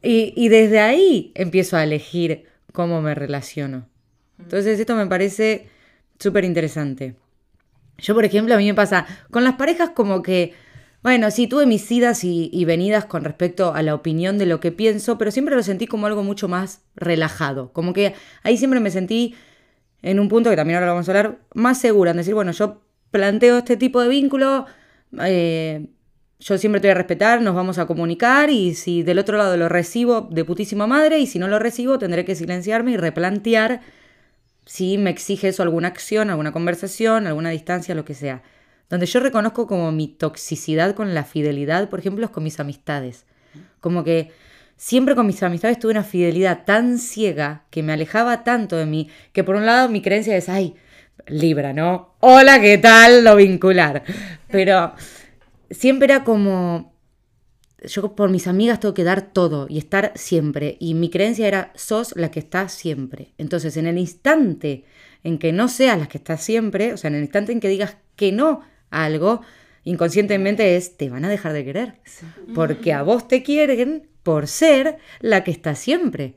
Y, 0.00 0.32
y 0.36 0.48
desde 0.48 0.78
ahí 0.78 1.32
empiezo 1.34 1.76
a 1.76 1.82
elegir 1.82 2.46
cómo 2.72 3.02
me 3.02 3.16
relaciono. 3.16 3.88
Entonces 4.38 4.78
esto 4.78 4.94
me 4.94 5.06
parece 5.06 5.66
súper 6.20 6.44
interesante. 6.44 7.16
Yo, 7.98 8.14
por 8.14 8.24
ejemplo, 8.24 8.54
a 8.54 8.58
mí 8.58 8.66
me 8.66 8.74
pasa 8.74 9.06
con 9.32 9.42
las 9.42 9.56
parejas 9.56 9.90
como 9.90 10.22
que, 10.22 10.54
bueno, 11.02 11.32
sí, 11.32 11.48
tuve 11.48 11.66
mis 11.66 11.90
idas 11.90 12.22
y, 12.22 12.48
y, 12.52 12.64
venidas 12.64 13.06
con 13.06 13.24
respecto 13.24 13.74
a 13.74 13.82
la 13.82 13.94
opinión 13.94 14.38
de 14.38 14.46
lo 14.46 14.60
que 14.60 14.70
pienso, 14.70 15.18
pero 15.18 15.32
siempre 15.32 15.56
lo 15.56 15.64
sentí 15.64 15.88
como 15.88 16.06
algo 16.06 16.22
mucho 16.22 16.46
más 16.46 16.82
relajado. 16.94 17.72
Como 17.72 17.92
que 17.92 18.14
ahí 18.44 18.56
siempre 18.56 18.78
me 18.78 18.92
sentí 18.92 19.34
en 20.02 20.20
un 20.20 20.28
punto 20.28 20.48
que 20.50 20.56
también 20.56 20.76
ahora 20.76 20.86
lo 20.86 20.92
vamos 20.92 21.08
a 21.08 21.12
hablar, 21.12 21.38
más 21.54 21.80
segura, 21.80 22.12
en 22.12 22.18
decir, 22.18 22.34
bueno, 22.34 22.52
yo 22.52 22.82
planteo 23.10 23.58
este 23.58 23.76
tipo 23.76 24.00
de 24.00 24.08
vínculo, 24.08 24.66
eh, 25.20 25.86
yo 26.40 26.58
siempre 26.58 26.80
te 26.80 26.88
voy 26.88 26.92
a 26.92 26.94
respetar, 26.94 27.42
nos 27.42 27.54
vamos 27.54 27.78
a 27.78 27.86
comunicar 27.86 28.50
y 28.50 28.74
si 28.74 29.02
del 29.02 29.18
otro 29.18 29.36
lado 29.38 29.56
lo 29.56 29.68
recibo 29.68 30.28
de 30.30 30.44
putísima 30.44 30.86
madre 30.86 31.18
y 31.18 31.26
si 31.26 31.38
no 31.38 31.48
lo 31.48 31.58
recibo 31.58 31.98
tendré 31.98 32.24
que 32.24 32.34
silenciarme 32.34 32.92
y 32.92 32.96
replantear 32.96 33.80
si 34.68 34.98
me 34.98 35.10
exige 35.10 35.48
eso 35.48 35.62
alguna 35.62 35.88
acción, 35.88 36.28
alguna 36.28 36.52
conversación, 36.52 37.26
alguna 37.26 37.50
distancia, 37.50 37.94
lo 37.94 38.04
que 38.04 38.12
sea. 38.12 38.42
Donde 38.90 39.06
yo 39.06 39.18
reconozco 39.18 39.66
como 39.66 39.90
mi 39.92 40.08
toxicidad 40.08 40.94
con 40.94 41.14
la 41.14 41.24
fidelidad, 41.24 41.88
por 41.88 42.00
ejemplo, 42.00 42.26
es 42.26 42.30
con 42.30 42.44
mis 42.44 42.60
amistades. 42.60 43.24
Como 43.80 44.04
que 44.04 44.30
siempre 44.76 45.14
con 45.14 45.26
mis 45.26 45.42
amistades 45.42 45.78
tuve 45.78 45.92
una 45.92 46.04
fidelidad 46.04 46.64
tan 46.66 46.98
ciega 46.98 47.64
que 47.70 47.82
me 47.82 47.94
alejaba 47.94 48.44
tanto 48.44 48.76
de 48.76 48.84
mí, 48.84 49.08
que 49.32 49.42
por 49.42 49.56
un 49.56 49.64
lado 49.64 49.88
mi 49.88 50.02
creencia 50.02 50.36
es, 50.36 50.50
ay, 50.50 50.74
Libra, 51.26 51.72
¿no? 51.72 52.14
Hola, 52.20 52.60
¿qué 52.60 52.78
tal? 52.78 53.24
Lo 53.24 53.36
vincular. 53.36 54.04
Pero 54.50 54.94
siempre 55.70 56.06
era 56.06 56.24
como, 56.24 56.94
yo 57.82 58.14
por 58.14 58.30
mis 58.30 58.46
amigas 58.46 58.80
tengo 58.80 58.94
que 58.94 59.04
dar 59.04 59.22
todo 59.22 59.66
y 59.68 59.78
estar 59.78 60.12
siempre. 60.14 60.76
Y 60.80 60.94
mi 60.94 61.10
creencia 61.10 61.46
era, 61.46 61.72
sos 61.74 62.14
la 62.16 62.30
que 62.30 62.40
está 62.40 62.68
siempre. 62.68 63.34
Entonces, 63.38 63.76
en 63.76 63.86
el 63.86 63.98
instante 63.98 64.84
en 65.24 65.38
que 65.38 65.52
no 65.52 65.68
seas 65.68 65.98
la 65.98 66.06
que 66.06 66.18
está 66.18 66.36
siempre, 66.36 66.92
o 66.92 66.96
sea, 66.96 67.08
en 67.08 67.16
el 67.16 67.22
instante 67.22 67.52
en 67.52 67.60
que 67.60 67.68
digas 67.68 67.96
que 68.16 68.32
no 68.32 68.62
a 68.90 69.04
algo, 69.04 69.42
inconscientemente 69.84 70.76
es, 70.76 70.96
te 70.96 71.10
van 71.10 71.24
a 71.24 71.28
dejar 71.28 71.52
de 71.52 71.64
querer. 71.64 71.94
Porque 72.54 72.92
a 72.92 73.02
vos 73.02 73.28
te 73.28 73.42
quieren 73.42 74.08
por 74.22 74.46
ser 74.46 74.98
la 75.20 75.44
que 75.44 75.50
está 75.50 75.74
siempre. 75.74 76.34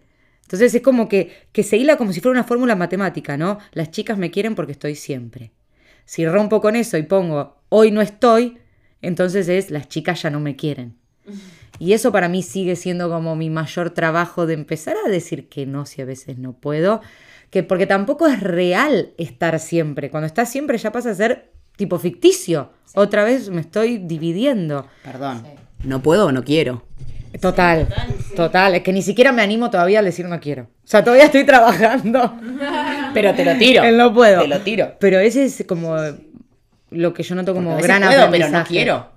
Entonces 0.52 0.76
es 0.76 0.82
como 0.82 1.08
que, 1.08 1.32
que 1.54 1.64
se 1.64 1.78
hila 1.78 1.96
como 1.96 2.12
si 2.12 2.20
fuera 2.20 2.38
una 2.38 2.44
fórmula 2.44 2.76
matemática, 2.76 3.38
¿no? 3.38 3.60
Las 3.72 3.90
chicas 3.90 4.18
me 4.18 4.32
quieren 4.32 4.54
porque 4.54 4.74
estoy 4.74 4.96
siempre. 4.96 5.54
Si 6.04 6.28
rompo 6.28 6.60
con 6.60 6.76
eso 6.76 6.98
y 6.98 7.04
pongo 7.04 7.62
hoy 7.70 7.92
no 7.92 8.02
estoy, 8.02 8.58
entonces 9.02 9.48
es 9.48 9.72
las 9.72 9.88
chicas 9.88 10.24
ya 10.24 10.30
no 10.30 10.42
me 10.42 10.58
quieren. 10.58 10.98
Y 11.80 11.94
eso 11.94 12.12
para 12.12 12.28
mí 12.28 12.44
sigue 12.44 12.76
siendo 12.76 13.10
como 13.10 13.38
mi 13.38 13.50
mayor 13.50 13.92
trabajo 13.92 14.46
de 14.46 14.56
empezar 14.56 14.98
a 15.06 15.10
decir 15.10 15.48
que 15.48 15.66
no 15.66 15.86
si 15.86 16.02
a 16.02 16.06
veces 16.06 16.38
no 16.38 16.52
puedo, 16.52 17.00
que 17.50 17.64
porque 17.64 17.88
tampoco 17.88 18.28
es 18.28 18.42
real 18.42 19.14
estar 19.18 19.58
siempre. 19.58 20.10
Cuando 20.10 20.28
estás 20.28 20.52
siempre 20.52 20.78
ya 20.78 20.92
pasa 20.92 21.12
a 21.12 21.16
ser 21.16 21.54
tipo 21.78 21.98
ficticio. 21.98 22.74
Otra 22.94 23.24
vez 23.24 23.50
me 23.50 23.62
estoy 23.62 24.00
dividiendo. 24.00 24.86
Perdón. 25.06 25.44
No 25.86 26.02
puedo 26.02 26.26
o 26.26 26.32
no 26.34 26.44
quiero. 26.44 26.84
Total, 27.40 27.88
total. 28.36 28.76
Es 28.76 28.84
que 28.84 28.92
ni 28.92 29.02
siquiera 29.02 29.32
me 29.32 29.42
animo 29.42 29.70
todavía 29.70 30.00
a 30.00 30.04
decir 30.04 30.26
no 30.26 30.40
quiero. 30.40 30.64
O 30.64 30.88
sea, 30.88 31.04
todavía 31.04 31.26
estoy 31.26 31.46
trabajando. 31.46 32.36
Pero 33.14 33.34
te 33.34 33.46
lo 33.46 33.56
tiro. 33.58 33.84
Él 33.84 33.98
no 33.98 34.14
puedo. 34.14 34.42
Te 34.42 34.48
lo 34.48 34.60
tiro. 34.60 34.94
Pero 35.00 35.20
ese 35.20 35.46
es 35.46 35.64
como 35.68 35.96
lo 36.92 37.14
que 37.14 37.24
yo 37.24 37.36
noto 37.36 37.54
como 37.54 37.72
Porque 37.72 37.92
a 37.92 38.00
veces 38.00 38.10
gran 38.10 38.28
puedo, 38.28 38.32
pero 38.32 38.50
no 38.50 38.64
quiero. 38.66 39.10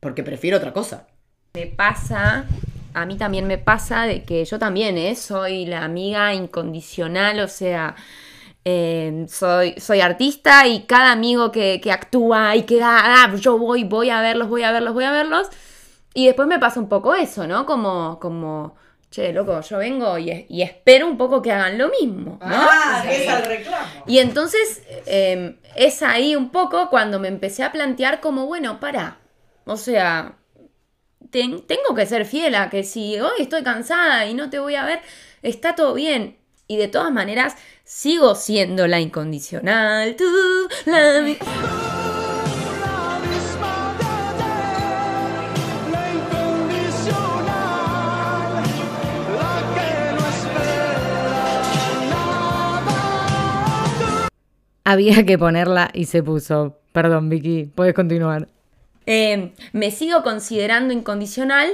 Porque 0.00 0.22
prefiero 0.22 0.58
otra 0.58 0.72
cosa. 0.72 1.06
Me 1.54 1.66
pasa, 1.66 2.46
a 2.92 3.06
mí 3.06 3.16
también 3.16 3.46
me 3.46 3.58
pasa 3.58 4.06
de 4.06 4.24
que 4.24 4.44
yo 4.44 4.58
también, 4.58 4.98
¿eh? 4.98 5.14
Soy 5.14 5.66
la 5.66 5.84
amiga 5.84 6.34
incondicional, 6.34 7.38
o 7.40 7.48
sea, 7.48 7.94
eh, 8.64 9.24
soy, 9.28 9.74
soy 9.78 10.00
artista 10.00 10.66
y 10.66 10.80
cada 10.80 11.12
amigo 11.12 11.52
que, 11.52 11.80
que 11.80 11.92
actúa 11.92 12.56
y 12.56 12.62
que 12.62 12.82
ah, 12.82 13.24
ah, 13.24 13.34
yo 13.36 13.56
voy, 13.56 13.84
voy 13.84 14.10
a 14.10 14.20
verlos, 14.20 14.48
voy 14.48 14.64
a 14.64 14.72
verlos, 14.72 14.94
voy 14.94 15.04
a 15.04 15.12
verlos. 15.12 15.48
Y 16.14 16.26
después 16.26 16.46
me 16.48 16.58
pasa 16.60 16.78
un 16.80 16.88
poco 16.88 17.14
eso, 17.14 17.46
¿no? 17.46 17.66
Como, 17.66 18.18
como, 18.20 18.76
che, 19.10 19.32
loco, 19.32 19.60
yo 19.60 19.78
vengo 19.78 20.16
y, 20.16 20.46
y 20.48 20.62
espero 20.62 21.06
un 21.08 21.18
poco 21.18 21.42
que 21.42 21.50
hagan 21.52 21.76
lo 21.76 21.88
mismo, 21.90 22.38
¿no? 22.40 22.46
reclamo. 23.48 24.04
Y 24.06 24.18
entonces 24.18 24.82
eh, 25.06 25.58
es 25.74 26.02
ahí 26.02 26.36
un 26.36 26.50
poco 26.50 26.88
cuando 26.88 27.18
me 27.18 27.28
empecé 27.28 27.64
a 27.64 27.72
plantear 27.72 28.20
como, 28.20 28.46
bueno, 28.46 28.78
para, 28.80 29.18
o 29.66 29.76
sea, 29.76 30.36
ten- 31.30 31.66
tengo 31.66 31.94
que 31.96 32.06
ser 32.06 32.26
fiel 32.26 32.54
a 32.54 32.70
que 32.70 32.84
si 32.84 33.18
hoy 33.20 33.40
estoy 33.40 33.62
cansada 33.64 34.26
y 34.26 34.34
no 34.34 34.50
te 34.50 34.58
voy 34.60 34.76
a 34.76 34.84
ver, 34.84 35.00
está 35.42 35.74
todo 35.74 35.94
bien. 35.94 36.38
Y 36.66 36.76
de 36.78 36.88
todas 36.88 37.12
maneras, 37.12 37.56
sigo 37.82 38.34
siendo 38.36 38.86
la 38.86 38.98
incondicional. 39.00 40.16
Tú, 40.16 40.24
La 40.86 41.12
Había 54.84 55.24
que 55.26 55.38
ponerla 55.38 55.90
y 55.92 56.06
se 56.06 56.22
puso. 56.22 56.78
Perdón, 56.92 57.28
Vicky, 57.28 57.64
puedes 57.74 57.94
continuar. 57.94 58.48
Eh, 59.06 59.52
me 59.72 59.90
sigo 59.90 60.22
considerando 60.22 60.94
incondicional 60.94 61.68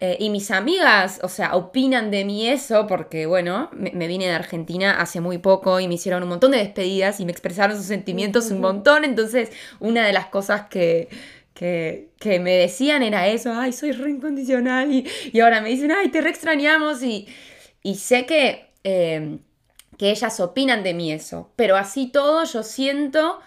eh, 0.00 0.16
y 0.20 0.30
mis 0.30 0.50
amigas, 0.52 1.18
o 1.24 1.28
sea, 1.28 1.56
opinan 1.56 2.12
de 2.12 2.24
mí 2.24 2.48
eso 2.48 2.86
porque, 2.86 3.26
bueno, 3.26 3.68
me, 3.72 3.90
me 3.92 4.06
vine 4.06 4.26
de 4.26 4.32
Argentina 4.32 5.00
hace 5.00 5.20
muy 5.20 5.38
poco 5.38 5.80
y 5.80 5.88
me 5.88 5.94
hicieron 5.94 6.22
un 6.22 6.28
montón 6.28 6.52
de 6.52 6.58
despedidas 6.58 7.18
y 7.18 7.24
me 7.24 7.32
expresaron 7.32 7.76
sus 7.76 7.86
sentimientos 7.86 8.50
un 8.52 8.60
montón. 8.60 9.04
Entonces, 9.04 9.50
una 9.80 10.06
de 10.06 10.12
las 10.12 10.26
cosas 10.26 10.68
que, 10.68 11.08
que, 11.54 12.10
que 12.20 12.38
me 12.38 12.52
decían 12.52 13.02
era 13.02 13.26
eso, 13.28 13.52
ay, 13.54 13.72
soy 13.72 13.90
re 13.92 14.10
incondicional 14.10 14.92
y, 14.92 15.04
y 15.32 15.40
ahora 15.40 15.60
me 15.60 15.70
dicen, 15.70 15.90
ay, 15.90 16.10
te 16.10 16.20
re 16.20 16.30
extrañamos 16.30 17.02
y, 17.02 17.26
y 17.82 17.96
sé 17.96 18.26
que... 18.26 18.66
eh, 18.84 19.38
que 19.98 20.10
ellas 20.10 20.40
opinan 20.40 20.82
de 20.84 20.94
mí 20.94 21.12
eso, 21.12 21.52
pero 21.56 21.76
así 21.76 22.06
todo 22.08 22.44
yo 22.44 22.62
siento 22.62 23.40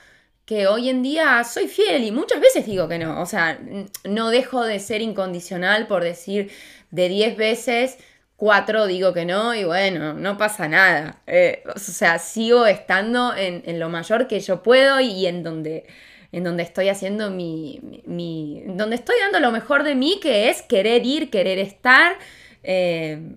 que 0.46 0.68
hoy 0.68 0.90
en 0.90 1.02
día 1.04 1.44
soy 1.46 1.68
fiel 1.68 2.04
y 2.04 2.12
muchas 2.12 2.42
veces 2.42 2.66
digo 2.66 2.88
que 2.88 3.00
no. 3.00 3.22
O 3.22 3.26
sea, 3.26 3.60
no 4.04 4.30
dejo 4.30 4.64
de 4.66 4.80
ser 4.80 5.02
incondicional 5.02 5.88
por 5.88 6.04
decir 6.04 6.52
de 6.92 7.08
10 7.10 7.38
veces, 7.38 7.98
4 8.36 8.88
digo 8.88 9.14
que 9.14 9.26
no 9.26 9.54
y 9.56 9.64
bueno, 9.64 10.14
no 10.14 10.38
pasa 10.38 10.68
nada. 10.68 11.22
Eh, 11.28 11.64
o 11.74 11.80
sea, 11.80 12.20
sigo 12.20 12.66
estando 12.66 13.34
en, 13.36 13.80
lo 13.80 13.90
mayor 13.90 14.28
que 14.28 14.40
yo 14.42 14.64
puedo 14.64 15.00
y 15.00 15.26
en 15.28 15.44
donde, 15.44 15.86
en 16.32 16.44
donde 16.44 16.64
estoy 16.64 16.90
haciendo 16.90 17.30
mi, 17.30 17.80
mi- 17.84 18.04
mi- 18.06 18.64
donde 18.76 18.96
estoy 18.96 19.16
dando 19.22 19.40
lo 19.40 19.52
mejor 19.52 19.84
de 19.84 19.96
mí, 19.96 20.20
que 20.22 20.50
es 20.50 20.62
querer 20.64 21.06
ir, 21.06 21.30
querer 21.30 21.60
estar. 21.60 22.18
eh, 22.64 23.36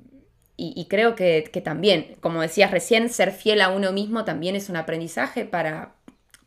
y, 0.56 0.72
y 0.76 0.86
creo 0.86 1.14
que, 1.14 1.48
que 1.52 1.60
también, 1.60 2.16
como 2.20 2.40
decías 2.42 2.70
recién, 2.70 3.08
ser 3.08 3.32
fiel 3.32 3.60
a 3.60 3.68
uno 3.70 3.92
mismo 3.92 4.24
también 4.24 4.54
es 4.56 4.68
un 4.68 4.76
aprendizaje 4.76 5.44
para, 5.44 5.92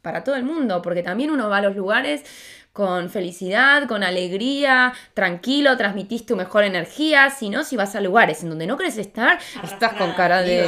para 0.01 0.23
todo 0.23 0.35
el 0.35 0.43
mundo, 0.43 0.81
porque 0.81 1.03
también 1.03 1.29
uno 1.31 1.49
va 1.49 1.57
a 1.57 1.61
los 1.61 1.75
lugares 1.75 2.23
con 2.71 3.09
felicidad, 3.09 3.87
con 3.87 4.03
alegría, 4.03 4.93
tranquilo, 5.15 5.75
transmitís 5.77 6.27
tu 6.27 6.35
mejor 6.35 6.63
energía, 6.63 7.31
si 7.31 7.49
no, 7.49 7.63
si 7.63 7.75
vas 7.75 7.95
a 7.95 8.01
lugares 8.01 8.43
en 8.43 8.49
donde 8.49 8.67
no 8.67 8.77
querés 8.77 8.99
estar, 8.99 9.39
estás 9.63 9.93
con 9.93 10.13
cara 10.13 10.43
de... 10.43 10.59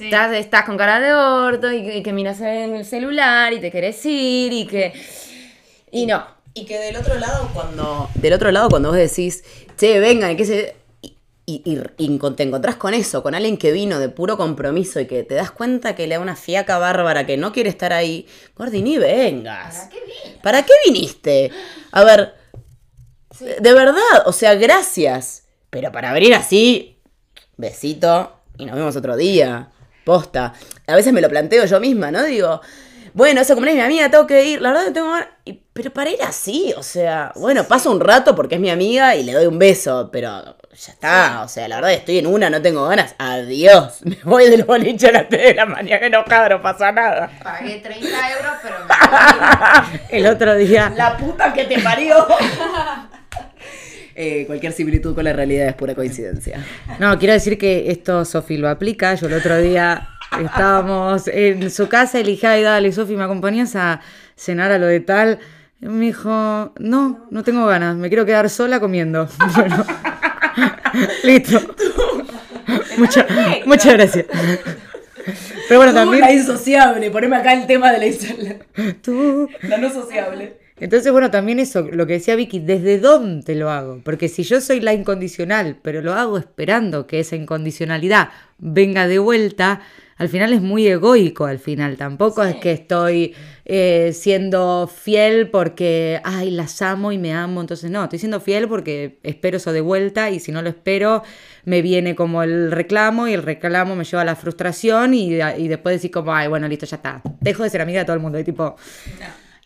Estás, 0.00 0.32
estás 0.32 0.64
con 0.64 0.78
cara 0.78 1.00
de 1.00 1.12
orto 1.12 1.70
y, 1.70 1.84
que- 1.84 1.98
y 1.98 2.02
que 2.02 2.12
miras 2.14 2.40
en 2.40 2.74
el 2.74 2.84
celular 2.86 3.52
y 3.52 3.60
te 3.60 3.70
querés 3.70 4.04
ir 4.06 4.52
y 4.54 4.66
que... 4.66 4.94
Y 5.90 6.06
no, 6.06 6.26
Y 6.54 6.64
que 6.64 6.78
del 6.78 6.96
otro 6.96 7.16
lado, 7.18 7.50
cuando. 7.52 8.08
Del 8.14 8.32
otro 8.32 8.50
lado, 8.50 8.68
cuando 8.70 8.88
vos 8.88 8.96
decís, 8.98 9.44
che, 9.76 10.00
vengan, 10.00 10.30
y 10.32 10.36
qué 10.36 10.44
se. 10.44 10.76
Y, 11.46 11.62
y- 11.66 12.18
te 12.36 12.42
encontrás 12.42 12.76
con 12.76 12.94
eso, 12.94 13.22
con 13.22 13.34
alguien 13.34 13.58
que 13.58 13.70
vino 13.70 13.98
de 13.98 14.08
puro 14.08 14.38
compromiso 14.38 14.98
y 15.00 15.06
que 15.06 15.24
te 15.24 15.34
das 15.34 15.50
cuenta 15.50 15.94
que 15.94 16.06
le 16.06 16.14
da 16.14 16.20
una 16.20 16.36
fiaca 16.36 16.78
bárbara 16.78 17.26
que 17.26 17.36
no 17.36 17.52
quiere 17.52 17.68
estar 17.68 17.92
ahí. 17.92 18.26
Gordi, 18.56 18.80
ni 18.80 18.96
vengas. 18.96 19.90
¿Para 20.42 20.62
qué 20.64 20.72
viniste? 20.86 21.50
A 21.92 22.02
ver, 22.04 22.34
de 23.60 23.72
verdad, 23.74 24.26
o 24.26 24.32
sea, 24.32 24.54
gracias. 24.54 25.44
Pero 25.68 25.92
para 25.92 26.12
venir 26.12 26.34
así, 26.34 26.98
besito 27.56 28.32
y 28.56 28.64
nos 28.64 28.76
vemos 28.76 28.96
otro 28.96 29.16
día. 29.16 29.68
Posta. 30.04 30.54
A 30.86 30.94
veces 30.94 31.12
me 31.12 31.20
lo 31.20 31.28
planteo 31.28 31.64
yo 31.66 31.80
misma, 31.80 32.10
¿no? 32.10 32.22
Digo, 32.24 32.60
bueno, 33.14 33.40
esa 33.40 33.54
comunidad 33.54 33.76
es 33.78 33.88
mi 33.88 33.94
amiga, 33.94 34.10
tengo 34.10 34.26
que 34.26 34.44
ir. 34.44 34.60
La 34.60 34.70
verdad, 34.70 34.86
no 34.88 34.92
tengo 34.92 35.10
ganas. 35.10 35.28
Y- 35.46 35.60
Pero 35.72 35.90
para 35.92 36.10
ir 36.10 36.22
así, 36.22 36.72
o 36.76 36.82
sea, 36.82 37.32
bueno, 37.36 37.64
paso 37.64 37.90
un 37.90 37.98
rato 38.00 38.34
porque 38.36 38.56
es 38.56 38.60
mi 38.60 38.70
amiga 38.70 39.16
y 39.16 39.24
le 39.24 39.32
doy 39.32 39.46
un 39.46 39.58
beso, 39.58 40.08
pero 40.12 40.56
ya 40.76 40.92
está. 40.92 41.42
O 41.44 41.48
sea, 41.48 41.66
la 41.66 41.76
verdad, 41.76 41.92
estoy 41.94 42.18
en 42.18 42.26
una, 42.28 42.48
no 42.50 42.60
tengo 42.62 42.86
ganas. 42.88 43.14
Adiós. 43.18 43.98
Me 44.04 44.18
voy 44.24 44.48
del 44.50 44.62
boliche 44.64 45.08
a 45.08 45.12
las 45.12 45.28
3 45.28 45.42
de 45.42 45.54
la 45.54 45.66
mañana, 45.66 46.06
enojada, 46.06 46.48
no 46.50 46.62
pasa 46.62 46.92
nada. 46.92 47.30
pagué 47.42 47.78
30 47.78 48.06
euros, 48.06 48.52
pero... 48.62 48.76
El 50.10 50.26
otro 50.26 50.54
día. 50.56 50.92
La 50.96 51.16
puta 51.16 51.52
que 51.52 51.64
te 51.64 51.80
parió. 51.80 52.26
Eh, 54.16 54.44
cualquier 54.46 54.72
similitud 54.72 55.12
con 55.12 55.24
la 55.24 55.32
realidad 55.32 55.66
es 55.66 55.74
pura 55.74 55.96
coincidencia. 55.96 56.64
No, 57.00 57.18
quiero 57.18 57.34
decir 57.34 57.58
que 57.58 57.90
esto 57.90 58.24
Sofi 58.24 58.56
lo 58.56 58.68
aplica. 58.68 59.12
Yo 59.16 59.26
el 59.26 59.32
otro 59.34 59.58
día 59.58 60.08
estábamos 60.42 61.28
en 61.28 61.70
su 61.70 61.88
casa 61.88 62.20
y 62.20 62.24
le 62.24 62.30
dije, 62.32 62.46
ay, 62.46 62.62
dale, 62.62 62.92
Sofi, 62.92 63.16
¿me 63.16 63.24
acompañas 63.24 63.76
a 63.76 64.00
cenar 64.36 64.72
a 64.72 64.78
lo 64.78 64.86
de 64.86 65.00
tal? 65.00 65.38
Y 65.80 65.86
me 65.86 66.06
dijo, 66.06 66.72
no, 66.78 67.26
no 67.30 67.42
tengo 67.44 67.66
ganas, 67.66 67.96
me 67.96 68.08
quiero 68.08 68.24
quedar 68.26 68.48
sola 68.50 68.80
comiendo. 68.80 69.28
Bueno, 69.54 69.84
listo. 71.24 71.60
Mucha- 72.96 73.26
muchas 73.66 73.92
gracias. 73.94 74.26
Pero 75.68 75.80
bueno, 75.80 75.92
Tú, 75.92 75.96
también... 75.98 76.20
la 76.20 76.32
insociable, 76.32 77.10
poneme 77.10 77.36
acá 77.36 77.52
el 77.54 77.66
tema 77.66 77.90
de 77.92 77.98
la 77.98 78.06
insociable. 78.06 78.58
Tú... 79.02 79.48
La 79.62 79.78
no 79.78 79.90
sociable. 79.90 80.58
Entonces, 80.78 81.10
bueno, 81.12 81.30
también 81.30 81.60
eso, 81.60 81.82
lo 81.92 82.06
que 82.06 82.14
decía 82.14 82.34
Vicky, 82.36 82.58
¿desde 82.58 82.98
dónde 82.98 83.54
lo 83.54 83.70
hago? 83.70 84.00
Porque 84.04 84.28
si 84.28 84.42
yo 84.42 84.60
soy 84.60 84.80
la 84.80 84.92
incondicional, 84.92 85.78
pero 85.82 86.02
lo 86.02 86.12
hago 86.14 86.36
esperando 86.36 87.06
que 87.06 87.20
esa 87.20 87.36
incondicionalidad 87.36 88.30
venga 88.58 89.06
de 89.06 89.18
vuelta, 89.18 89.80
al 90.16 90.28
final 90.28 90.52
es 90.52 90.60
muy 90.62 90.86
egoico, 90.86 91.44
al 91.46 91.58
final. 91.58 91.96
Tampoco 91.96 92.42
es 92.44 92.56
que 92.56 92.72
estoy 92.72 93.34
eh, 93.64 94.12
siendo 94.14 94.88
fiel 94.92 95.50
porque, 95.50 96.20
ay, 96.24 96.50
las 96.50 96.80
amo 96.82 97.12
y 97.12 97.18
me 97.18 97.32
amo. 97.32 97.60
Entonces, 97.60 97.90
no, 97.90 98.02
estoy 98.04 98.18
siendo 98.18 98.40
fiel 98.40 98.68
porque 98.68 99.18
espero 99.22 99.56
eso 99.56 99.72
de 99.72 99.80
vuelta 99.80 100.30
y 100.30 100.38
si 100.40 100.52
no 100.52 100.62
lo 100.62 100.68
espero, 100.68 101.22
me 101.64 101.82
viene 101.82 102.14
como 102.14 102.42
el 102.42 102.70
reclamo 102.70 103.26
y 103.26 103.32
el 103.34 103.42
reclamo 103.42 103.96
me 103.96 104.04
lleva 104.04 104.22
a 104.22 104.24
la 104.26 104.36
frustración 104.36 105.14
y, 105.14 105.34
y 105.34 105.68
después 105.68 105.96
decir 105.96 106.10
como, 106.10 106.32
ay, 106.34 106.48
bueno, 106.48 106.68
listo, 106.68 106.86
ya 106.86 106.96
está. 106.96 107.20
Dejo 107.40 107.62
de 107.62 107.70
ser 107.70 107.80
amiga 107.80 108.00
de 108.00 108.04
todo 108.04 108.14
el 108.16 108.22
mundo. 108.22 108.38
Y 108.38 108.44
tipo, 108.44 108.76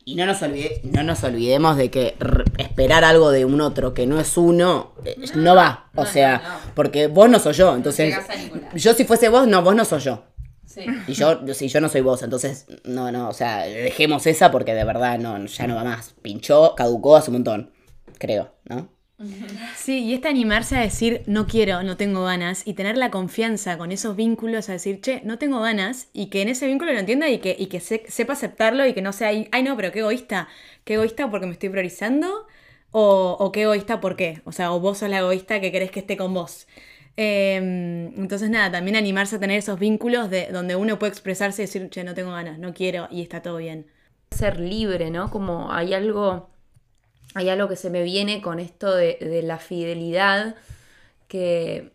Y 0.04 0.14
no 0.14 0.24
nos, 0.24 0.40
olvide- 0.40 0.80
no 0.84 1.02
nos 1.02 1.22
olvidemos 1.24 1.76
de 1.76 1.90
que 1.90 2.14
r- 2.18 2.44
esperar 2.56 3.04
algo 3.04 3.30
de 3.30 3.44
un 3.44 3.60
otro 3.60 3.92
que 3.92 4.06
no 4.06 4.18
es 4.18 4.38
uno 4.38 4.92
eh, 5.04 5.16
no, 5.34 5.54
va. 5.54 5.90
O 5.96 6.06
sea, 6.06 6.60
porque 6.74 7.08
vos 7.08 7.28
no 7.28 7.38
soy 7.38 7.52
yo. 7.52 7.76
Entonces, 7.76 8.14
yo 8.74 8.94
si 8.94 9.04
fuese 9.04 9.28
vos, 9.28 9.46
no, 9.46 9.60
vos 9.62 9.74
no 9.74 9.84
soy 9.84 10.00
yo. 10.00 10.24
Sí. 10.78 10.86
Y 11.06 11.14
yo, 11.14 11.40
si 11.54 11.68
yo 11.68 11.80
no 11.80 11.88
soy 11.88 12.02
vos, 12.02 12.22
entonces, 12.22 12.66
no, 12.84 13.10
no, 13.10 13.28
o 13.28 13.32
sea, 13.32 13.62
dejemos 13.64 14.26
esa 14.26 14.50
porque 14.50 14.74
de 14.74 14.84
verdad 14.84 15.18
no, 15.18 15.44
ya 15.46 15.66
no 15.66 15.74
va 15.74 15.84
más. 15.84 16.14
Pinchó, 16.22 16.74
caducó 16.76 17.16
hace 17.16 17.30
un 17.30 17.36
montón, 17.36 17.72
creo, 18.18 18.54
¿no? 18.64 18.88
Sí, 19.74 20.04
y 20.04 20.14
este 20.14 20.28
animarse 20.28 20.76
a 20.76 20.80
decir 20.80 21.22
no 21.26 21.46
quiero, 21.46 21.82
no 21.82 21.96
tengo 21.96 22.24
ganas, 22.24 22.66
y 22.66 22.74
tener 22.74 22.96
la 22.96 23.10
confianza 23.10 23.76
con 23.78 23.90
esos 23.92 24.16
vínculos 24.16 24.68
a 24.68 24.72
decir, 24.72 25.00
che, 25.00 25.20
no 25.24 25.38
tengo 25.38 25.60
ganas, 25.60 26.08
y 26.12 26.26
que 26.26 26.42
en 26.42 26.48
ese 26.48 26.66
vínculo 26.66 26.92
lo 26.92 26.98
entienda 26.98 27.28
y 27.28 27.38
que, 27.38 27.56
y 27.58 27.66
que 27.66 27.80
se- 27.80 28.04
sepa 28.08 28.34
aceptarlo 28.34 28.86
y 28.86 28.94
que 28.94 29.02
no 29.02 29.12
sea, 29.12 29.28
ay 29.28 29.62
no, 29.62 29.76
pero 29.76 29.92
qué 29.92 30.00
egoísta, 30.00 30.48
qué 30.84 30.94
egoísta 30.94 31.30
porque 31.30 31.46
me 31.46 31.52
estoy 31.52 31.68
priorizando, 31.70 32.46
o, 32.90 33.36
o 33.38 33.52
qué 33.52 33.62
egoísta 33.62 34.00
por 34.00 34.16
qué, 34.16 34.40
o 34.44 34.52
sea, 34.52 34.72
o 34.72 34.80
vos 34.80 34.98
sos 34.98 35.08
la 35.10 35.18
egoísta 35.18 35.60
que 35.60 35.72
querés 35.72 35.90
que 35.90 36.00
esté 36.00 36.16
con 36.16 36.32
vos. 36.34 36.66
Eh, 37.20 37.56
entonces 38.16 38.48
nada, 38.48 38.70
también 38.70 38.94
animarse 38.94 39.34
a 39.34 39.40
tener 39.40 39.58
esos 39.58 39.76
vínculos 39.80 40.30
de 40.30 40.50
donde 40.52 40.76
uno 40.76 41.00
puede 41.00 41.10
expresarse 41.10 41.62
y 41.62 41.66
decir, 41.66 41.90
che, 41.90 42.04
no 42.04 42.14
tengo 42.14 42.30
ganas, 42.30 42.60
no 42.60 42.72
quiero, 42.72 43.08
y 43.10 43.22
está 43.22 43.42
todo 43.42 43.56
bien. 43.56 43.88
ser 44.30 44.60
libre, 44.60 45.10
¿no? 45.10 45.28
Como 45.28 45.72
hay 45.72 45.94
algo, 45.94 46.48
hay 47.34 47.48
algo 47.48 47.68
que 47.68 47.74
se 47.74 47.90
me 47.90 48.04
viene 48.04 48.40
con 48.40 48.60
esto 48.60 48.94
de, 48.94 49.18
de 49.20 49.42
la 49.42 49.58
fidelidad, 49.58 50.54
que, 51.26 51.90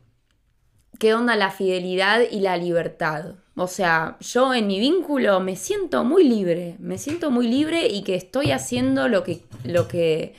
¿qué 1.00 1.14
onda 1.14 1.38
la 1.38 1.52
fidelidad 1.52 2.20
y 2.30 2.42
la 2.42 2.58
libertad? 2.58 3.36
O 3.56 3.68
sea, 3.68 4.18
yo 4.20 4.54
en 4.54 4.68
mi 4.68 4.80
vínculo 4.82 5.40
me 5.40 5.56
siento 5.56 6.04
muy 6.04 6.26
libre, 6.26 6.76
me 6.80 6.98
siento 6.98 7.32
muy 7.32 7.48
libre 7.48 7.88
y 7.88 8.04
que 8.04 8.16
estoy 8.16 8.52
haciendo 8.52 9.08
lo 9.08 9.24
que, 9.24 9.40
lo 9.64 9.88
que, 9.88 10.36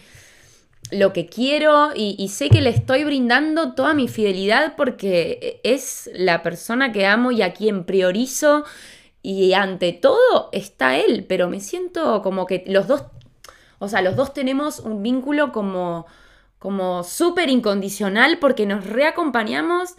lo 0.91 1.13
que 1.13 1.27
quiero 1.27 1.91
y, 1.95 2.29
sé 2.29 2.51
que 2.51 2.61
le 2.61 2.71
estoy 2.71 3.05
brindando 3.05 3.75
toda 3.75 3.95
mi 3.95 4.09
fidelidad 4.09 4.75
porque 4.77 5.61
es 5.65 6.11
la 6.15 6.43
persona 6.43 6.93
que 6.93 7.07
amo 7.07 7.33
y 7.33 7.43
a 7.43 7.53
quien 7.53 7.85
priorizo 7.85 8.65
y 9.23 9.55
ante 9.55 9.93
todo 9.93 10.51
está 10.53 10.97
él, 10.97 11.25
pero 11.29 11.49
me 11.49 11.61
siento 11.61 12.21
como 12.23 12.47
que 12.47 12.65
los 12.67 12.87
dos, 12.87 13.05
o 13.79 13.89
sea, 13.89 14.03
los 14.03 14.17
dos 14.17 14.35
tenemos 14.35 14.81
un 14.81 15.03
vínculo 15.03 15.53
como, 15.53 16.07
como 16.59 17.03
súper 17.03 17.49
incondicional 17.49 18.39
porque 18.39 18.67
nos 18.67 18.87
reacompañamos, 18.87 19.95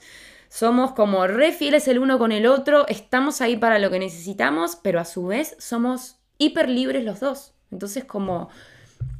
somos 0.49 0.91
como 0.91 1.25
re 1.25 1.51
fieles 1.51 1.87
el 1.87 1.97
uno 1.97 2.19
con 2.19 2.31
el 2.31 2.45
otro, 2.45 2.87
estamos 2.87 3.41
ahí 3.41 3.57
para 3.57 3.79
lo 3.79 3.89
que 3.89 3.99
necesitamos, 3.99 4.75
pero 4.75 4.99
a 4.99 5.05
su 5.05 5.25
vez 5.25 5.57
somos 5.59 6.17
hiper 6.37 6.69
libres 6.69 7.03
los 7.03 7.19
dos. 7.19 7.53
Entonces 7.71 8.05
como 8.05 8.49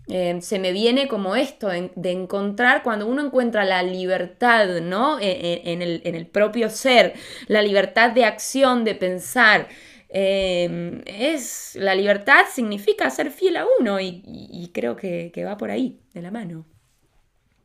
eh, 0.07 0.37
se 0.41 0.59
me 0.59 0.71
viene 0.71 1.07
como 1.07 1.35
esto 1.35 1.67
de, 1.69 1.91
de 1.95 2.11
encontrar, 2.11 2.83
cuando 2.83 3.07
uno 3.07 3.25
encuentra 3.25 3.65
la 3.65 3.81
libertad, 3.83 4.67
¿no? 4.81 5.19
En, 5.19 5.45
en- 5.45 5.67
en 5.67 5.81
el, 5.81 6.01
en 6.05 6.15
el 6.15 6.27
propio 6.27 6.69
ser, 6.69 7.13
la 7.47 7.61
libertad 7.61 8.11
de 8.11 8.25
acción, 8.25 8.83
de 8.83 8.95
pensar. 8.95 9.67
eh, 10.09 11.01
es 11.07 11.75
la 11.75 11.93
libertad 11.95 12.45
significa 12.53 13.09
ser 13.09 13.31
fiel 13.31 13.57
a 13.57 13.65
uno 13.79 13.99
y, 13.99 14.21
y- 14.25 14.47
y 14.63 14.69
creo 14.73 14.95
que, 14.95 15.31
que 15.33 15.43
va 15.43 15.57
por 15.57 15.71
ahí, 15.71 15.99
de 16.13 16.21
la 16.21 16.31
mano. 16.31 16.65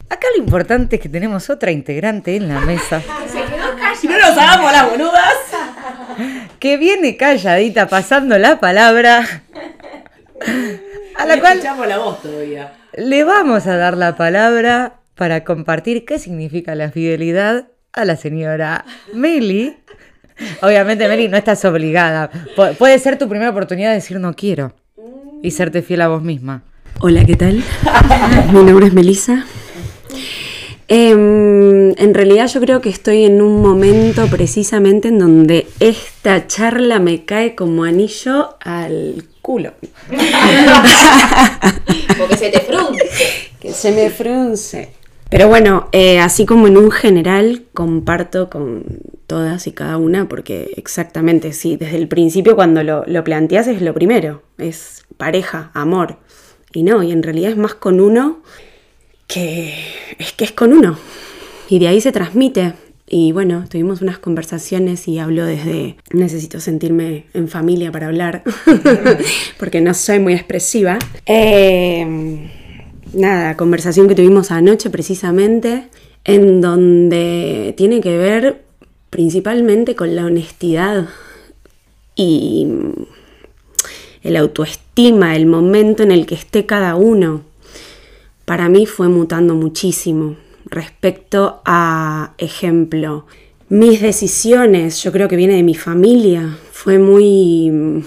acá 0.09 0.27
lo 0.37 0.43
importante 0.43 0.97
es 0.97 1.03
que 1.03 1.09
tenemos 1.09 1.49
otra 1.51 1.71
integrante 1.71 2.35
en 2.37 2.49
la 2.49 2.61
mesa. 2.61 3.03
Si 4.01 4.07
no 4.09 4.19
nos 4.19 4.31
hagamos 4.39 4.73
las 4.73 4.89
boludas. 4.91 5.35
que 6.59 6.77
viene 6.79 7.17
calladita 7.17 7.87
pasando 7.89 8.39
la 8.39 8.59
palabra, 8.61 9.43
a 11.23 11.27
la 11.27 11.39
cual 11.41 11.53
escuchamos 11.59 11.87
la 11.87 11.99
voz 11.99 12.23
todavía. 12.23 12.73
le 12.97 13.25
vamos 13.25 13.67
a 13.67 13.77
dar 13.77 13.97
la 13.97 14.17
palabra 14.17 14.95
para 15.15 15.45
compartir 15.45 16.05
qué 16.05 16.19
significa 16.19 16.75
la 16.75 16.91
fidelidad 16.91 17.69
a 17.93 18.05
la 18.05 18.17
señora 18.17 18.85
Meli. 19.13 19.77
Obviamente, 20.63 21.07
Meli, 21.09 21.29
no 21.29 21.37
estás 21.37 21.65
obligada. 21.67 22.31
Pu- 22.57 22.75
puede 22.77 22.99
ser 22.99 23.19
tu 23.19 23.29
primera 23.29 23.51
oportunidad 23.51 23.91
de 23.91 23.97
decir 23.97 24.19
no 24.19 24.35
quiero 24.35 24.73
y 25.43 25.51
serte 25.51 25.83
fiel 25.83 26.01
a 26.03 26.09
vos 26.09 26.23
misma. 26.23 26.63
Hola, 27.01 27.25
¿qué 27.25 27.35
tal? 27.37 27.63
Mi 28.53 28.63
nombre 28.63 28.87
es 28.87 28.93
Melissa. 28.95 29.45
Em, 30.89 31.91
en 31.99 32.15
realidad 32.15 32.49
yo 32.49 32.61
creo 32.61 32.81
que 32.81 32.89
estoy 32.89 33.25
en 33.25 33.41
un 33.43 33.63
momento 33.63 34.27
precisamente 34.27 35.09
en 35.09 35.19
donde 35.21 35.67
esta 35.79 36.47
charla 36.49 36.99
me 36.99 37.25
cae 37.25 37.55
como 37.55 37.85
anillo 37.85 38.57
al 38.61 39.25
culo. 39.51 39.73
Porque 42.19 42.37
se 42.37 42.51
te 42.51 42.61
frunce. 42.61 43.05
Que 43.59 43.73
se 43.73 43.91
me 43.91 44.11
frunce. 44.11 44.91
Pero 45.29 45.49
bueno, 45.49 45.89
eh, 45.91 46.21
así 46.21 46.47
como 46.47 46.69
en 46.69 46.77
un 46.77 46.93
general 46.93 47.65
comparto 47.75 48.49
con 48.49 48.85
todas 49.27 49.67
y 49.67 49.73
cada 49.73 49.97
una, 49.97 50.29
porque 50.29 50.73
exactamente, 50.77 51.53
sí, 51.53 51.77
desde 51.77 51.97
el 51.97 52.09
principio 52.09 52.55
cuando 52.55 52.85
lo, 52.85 53.05
lo 53.07 53.23
planteas 53.23 53.69
es 53.69 53.83
lo 53.83 53.95
primero, 53.95 54.43
es 54.59 55.05
pareja, 55.17 55.71
amor. 55.75 56.19
Y 56.73 56.85
no, 56.85 57.03
y 57.03 57.11
en 57.11 57.23
realidad 57.23 57.51
es 57.51 57.57
más 57.57 57.75
con 57.75 58.01
uno 58.01 58.43
que 59.27 59.75
es 60.19 60.33
que 60.33 60.45
es 60.45 60.53
con 60.53 60.73
uno. 60.73 60.97
Y 61.69 61.81
de 61.81 61.89
ahí 61.89 62.01
se 62.01 62.13
transmite. 62.13 62.75
Y 63.13 63.33
bueno, 63.33 63.65
tuvimos 63.69 64.03
unas 64.03 64.19
conversaciones 64.19 65.09
y 65.09 65.19
hablo 65.19 65.45
desde 65.45 65.97
necesito 66.13 66.61
sentirme 66.61 67.25
en 67.35 67.49
familia 67.49 67.91
para 67.91 68.07
hablar, 68.07 68.45
porque 69.59 69.81
no 69.81 69.95
soy 69.95 70.21
muy 70.21 70.35
expresiva. 70.35 70.97
Eh, 71.27 72.49
nada, 73.13 73.57
conversación 73.57 74.07
que 74.07 74.15
tuvimos 74.15 74.53
anoche 74.53 74.91
precisamente, 74.91 75.89
en 76.23 76.61
donde 76.61 77.75
tiene 77.77 78.01
que 78.01 78.17
ver 78.17 78.63
principalmente 79.11 79.97
con 79.97 80.15
la 80.15 80.27
honestidad 80.27 81.09
y 82.15 82.69
el 84.23 84.37
autoestima, 84.37 85.35
el 85.35 85.47
momento 85.47 86.05
en 86.05 86.13
el 86.13 86.27
que 86.27 86.37
esté 86.37 86.65
cada 86.65 86.95
uno. 86.95 87.43
Para 88.45 88.69
mí 88.69 88.87
fue 88.87 89.09
mutando 89.09 89.57
muchísimo 89.57 90.37
respecto 90.71 91.63
a, 91.65 92.35
ejemplo, 92.39 93.27
mis 93.69 94.01
decisiones, 94.01 95.03
yo 95.03 95.13
creo 95.13 95.29
que 95.29 95.37
viene 95.37 95.55
de 95.55 95.63
mi 95.63 95.75
familia, 95.75 96.59
fue 96.73 96.99
muy... 96.99 98.05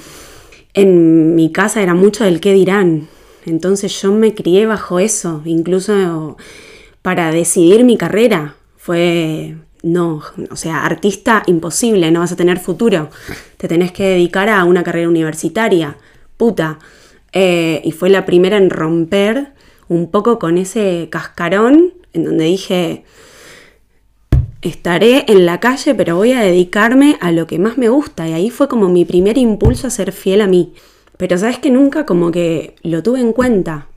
En 0.75 1.35
mi 1.35 1.51
casa 1.51 1.83
era 1.83 1.93
mucho 1.93 2.23
del 2.23 2.39
qué 2.39 2.51
dirán, 2.51 3.07
entonces 3.45 4.01
yo 4.01 4.11
me 4.11 4.33
crié 4.33 4.65
bajo 4.65 4.99
eso, 4.99 5.41
incluso 5.45 6.37
para 7.01 7.31
decidir 7.31 7.83
mi 7.83 7.97
carrera. 7.97 8.55
Fue, 8.77 9.55
no, 9.83 10.21
o 10.49 10.55
sea, 10.55 10.83
artista 10.83 11.43
imposible, 11.45 12.11
no 12.11 12.21
vas 12.21 12.31
a 12.31 12.35
tener 12.35 12.59
futuro. 12.59 13.09
Te 13.57 13.67
tenés 13.67 13.91
que 13.91 14.03
dedicar 14.03 14.49
a 14.49 14.63
una 14.63 14.83
carrera 14.83 15.09
universitaria, 15.09 15.97
puta. 16.37 16.79
Eh, 17.33 17.81
y 17.83 17.91
fue 17.91 18.09
la 18.09 18.25
primera 18.25 18.57
en 18.57 18.69
romper 18.69 19.53
un 19.87 20.09
poco 20.09 20.39
con 20.39 20.57
ese 20.57 21.07
cascarón 21.11 21.93
en 22.13 22.23
donde 22.23 22.45
dije, 22.45 23.03
estaré 24.61 25.25
en 25.27 25.45
la 25.45 25.59
calle, 25.59 25.93
pero 25.95 26.15
voy 26.15 26.31
a 26.31 26.41
dedicarme 26.41 27.17
a 27.19 27.31
lo 27.31 27.47
que 27.47 27.59
más 27.59 27.77
me 27.77 27.89
gusta. 27.89 28.27
Y 28.27 28.33
ahí 28.33 28.49
fue 28.49 28.67
como 28.67 28.89
mi 28.89 29.05
primer 29.05 29.37
impulso 29.37 29.87
a 29.87 29.91
ser 29.91 30.11
fiel 30.11 30.41
a 30.41 30.47
mí. 30.47 30.73
Pero 31.17 31.37
sabes 31.37 31.59
que 31.59 31.69
nunca 31.69 32.05
como 32.05 32.31
que 32.31 32.75
lo 32.81 33.03
tuve 33.03 33.19
en 33.19 33.33
cuenta. 33.33 33.87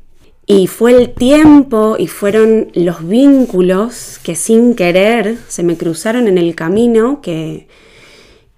Y 0.47 0.69
fue 0.69 0.93
el 0.93 1.11
tiempo 1.11 1.97
y 1.99 2.07
fueron 2.07 2.69
los 2.75 3.07
vínculos 3.07 4.21
que 4.23 4.37
sin 4.37 4.77
querer 4.77 5.39
se 5.49 5.65
me 5.65 5.77
cruzaron 5.77 6.29
en 6.29 6.39
el 6.39 6.55
camino 6.55 7.21
que, 7.21 7.67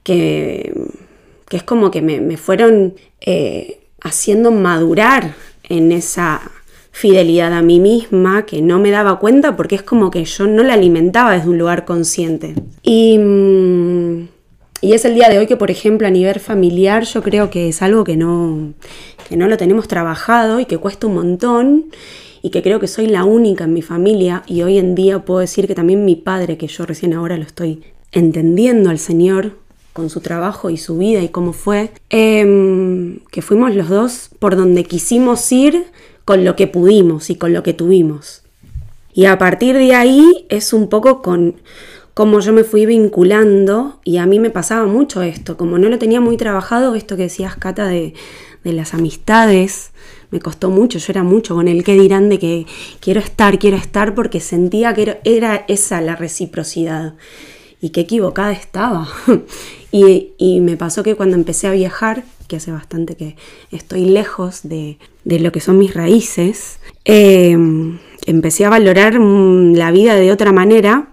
que, 0.02 0.74
que 1.48 1.56
es 1.56 1.62
como 1.62 1.90
que 1.90 2.02
me, 2.02 2.36
fueron 2.36 2.94
eh, 3.22 3.80
haciendo 4.02 4.50
madurar 4.50 5.34
en 5.62 5.92
esa 5.92 6.52
fidelidad 6.90 7.52
a 7.52 7.62
mí 7.62 7.80
misma 7.80 8.46
que 8.46 8.62
no 8.62 8.78
me 8.78 8.90
daba 8.90 9.18
cuenta 9.18 9.56
porque 9.56 9.76
es 9.76 9.82
como 9.82 10.10
que 10.10 10.24
yo 10.24 10.46
no 10.46 10.62
la 10.62 10.74
alimentaba 10.74 11.32
desde 11.32 11.48
un 11.48 11.58
lugar 11.58 11.84
consciente. 11.84 12.54
Y 12.82 13.18
mm, 13.18 14.28
y 14.80 14.92
es 14.92 15.04
el 15.04 15.14
día 15.14 15.28
de 15.28 15.38
hoy 15.38 15.46
que, 15.46 15.56
por 15.56 15.70
ejemplo, 15.70 16.06
a 16.06 16.10
nivel 16.10 16.38
familiar, 16.38 17.02
yo 17.02 17.22
creo 17.22 17.50
que 17.50 17.68
es 17.68 17.82
algo 17.82 18.04
que 18.04 18.16
no, 18.16 18.74
que 19.28 19.36
no 19.36 19.48
lo 19.48 19.56
tenemos 19.56 19.88
trabajado 19.88 20.60
y 20.60 20.66
que 20.66 20.78
cuesta 20.78 21.08
un 21.08 21.14
montón 21.14 21.86
y 22.42 22.50
que 22.50 22.62
creo 22.62 22.78
que 22.78 22.86
soy 22.86 23.08
la 23.08 23.24
única 23.24 23.64
en 23.64 23.72
mi 23.72 23.82
familia 23.82 24.44
y 24.46 24.62
hoy 24.62 24.78
en 24.78 24.94
día 24.94 25.24
puedo 25.24 25.40
decir 25.40 25.66
que 25.66 25.74
también 25.74 26.04
mi 26.04 26.14
padre, 26.14 26.56
que 26.56 26.68
yo 26.68 26.86
recién 26.86 27.12
ahora 27.12 27.36
lo 27.36 27.42
estoy 27.42 27.82
entendiendo 28.12 28.90
al 28.90 29.00
Señor 29.00 29.56
con 29.92 30.10
su 30.10 30.20
trabajo 30.20 30.70
y 30.70 30.76
su 30.76 30.96
vida 30.96 31.20
y 31.22 31.28
cómo 31.28 31.52
fue, 31.52 31.90
em, 32.10 33.18
que 33.32 33.42
fuimos 33.42 33.74
los 33.74 33.88
dos 33.88 34.30
por 34.38 34.54
donde 34.54 34.84
quisimos 34.84 35.50
ir 35.50 35.86
con 36.28 36.44
lo 36.44 36.56
que 36.56 36.66
pudimos 36.66 37.30
y 37.30 37.36
con 37.36 37.54
lo 37.54 37.62
que 37.62 37.72
tuvimos. 37.72 38.42
Y 39.14 39.24
a 39.24 39.38
partir 39.38 39.74
de 39.78 39.94
ahí 39.94 40.44
es 40.50 40.74
un 40.74 40.90
poco 40.90 41.22
con 41.22 41.54
cómo 42.12 42.40
yo 42.40 42.52
me 42.52 42.64
fui 42.64 42.84
vinculando 42.84 43.98
y 44.04 44.18
a 44.18 44.26
mí 44.26 44.38
me 44.38 44.50
pasaba 44.50 44.84
mucho 44.84 45.22
esto, 45.22 45.56
como 45.56 45.78
no 45.78 45.88
lo 45.88 45.98
tenía 45.98 46.20
muy 46.20 46.36
trabajado, 46.36 46.94
esto 46.96 47.16
que 47.16 47.22
decías 47.22 47.56
Cata 47.56 47.86
de, 47.86 48.12
de 48.62 48.72
las 48.74 48.92
amistades, 48.92 49.92
me 50.30 50.38
costó 50.38 50.68
mucho, 50.68 50.98
yo 50.98 51.06
era 51.08 51.22
mucho 51.22 51.54
con 51.54 51.66
el 51.66 51.82
que 51.82 51.94
dirán 51.94 52.28
de 52.28 52.38
que 52.38 52.66
quiero 53.00 53.20
estar, 53.20 53.58
quiero 53.58 53.78
estar 53.78 54.14
porque 54.14 54.40
sentía 54.40 54.92
que 54.92 55.18
era, 55.24 55.64
esa 55.66 56.02
la 56.02 56.14
reciprocidad 56.14 57.14
y 57.80 57.88
qué 57.88 58.02
equivocada 58.02 58.52
estaba. 58.52 59.08
y, 59.92 60.34
y 60.36 60.60
me 60.60 60.76
pasó 60.76 61.02
que 61.02 61.14
cuando 61.14 61.36
empecé 61.36 61.68
a 61.68 61.72
viajar, 61.72 62.24
que 62.48 62.56
hace 62.56 62.72
bastante 62.72 63.14
que 63.14 63.36
estoy 63.70 64.06
lejos 64.06 64.60
de, 64.64 64.98
de 65.24 65.38
lo 65.38 65.52
que 65.52 65.60
son 65.60 65.78
mis 65.78 65.94
raíces, 65.94 66.80
eh, 67.04 67.56
empecé 68.26 68.64
a 68.64 68.70
valorar 68.70 69.20
mm, 69.20 69.74
la 69.74 69.90
vida 69.90 70.16
de 70.16 70.32
otra 70.32 70.52
manera 70.52 71.10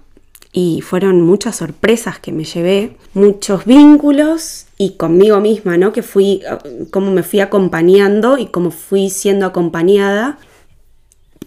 y 0.51 0.81
fueron 0.81 1.21
muchas 1.21 1.57
sorpresas 1.57 2.17
que 2.17 2.31
me 2.31 2.45
llevé, 2.45 2.95
muchos 3.13 3.65
vínculos 3.65 4.67
y 4.77 4.91
conmigo 4.91 5.41
misma, 5.41 5.77
¿no? 5.77 5.91
Que 5.91 6.01
fui, 6.01 6.41
eh, 6.49 6.85
cómo 6.91 7.11
me 7.11 7.23
fui 7.23 7.41
acompañando 7.41 8.37
y 8.37 8.47
cómo 8.47 8.71
fui 8.71 9.09
siendo 9.09 9.45
acompañada. 9.45 10.39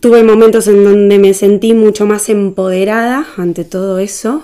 Tuve 0.00 0.22
momentos 0.22 0.68
en 0.68 0.84
donde 0.84 1.18
me 1.18 1.32
sentí 1.32 1.72
mucho 1.72 2.04
más 2.04 2.28
empoderada 2.28 3.26
ante 3.38 3.64
todo 3.64 3.98
eso 3.98 4.42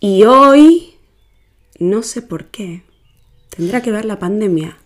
y 0.00 0.24
hoy, 0.24 0.94
no 1.78 2.02
sé 2.02 2.22
por 2.22 2.46
qué, 2.46 2.82
tendrá 3.54 3.82
que 3.82 3.92
ver 3.92 4.06
la 4.06 4.18
pandemia 4.18 4.78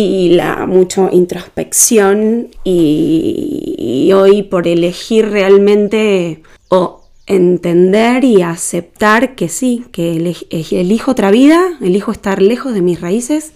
y 0.00 0.28
la 0.28 0.64
mucha 0.66 1.08
introspección 1.12 2.50
y, 2.62 4.12
hoy 4.14 4.44
por 4.44 4.68
elegir 4.68 5.28
realmente 5.28 6.42
o 6.68 7.02
entender 7.26 8.22
y 8.22 8.42
aceptar 8.42 9.34
que 9.34 9.48
sí, 9.48 9.86
que 9.90 10.36
elijo 10.70 11.10
otra 11.10 11.32
vida, 11.32 11.76
elijo 11.80 12.12
estar 12.12 12.40
lejos 12.40 12.74
de 12.74 12.82
mis 12.82 13.00
raíces 13.00 13.54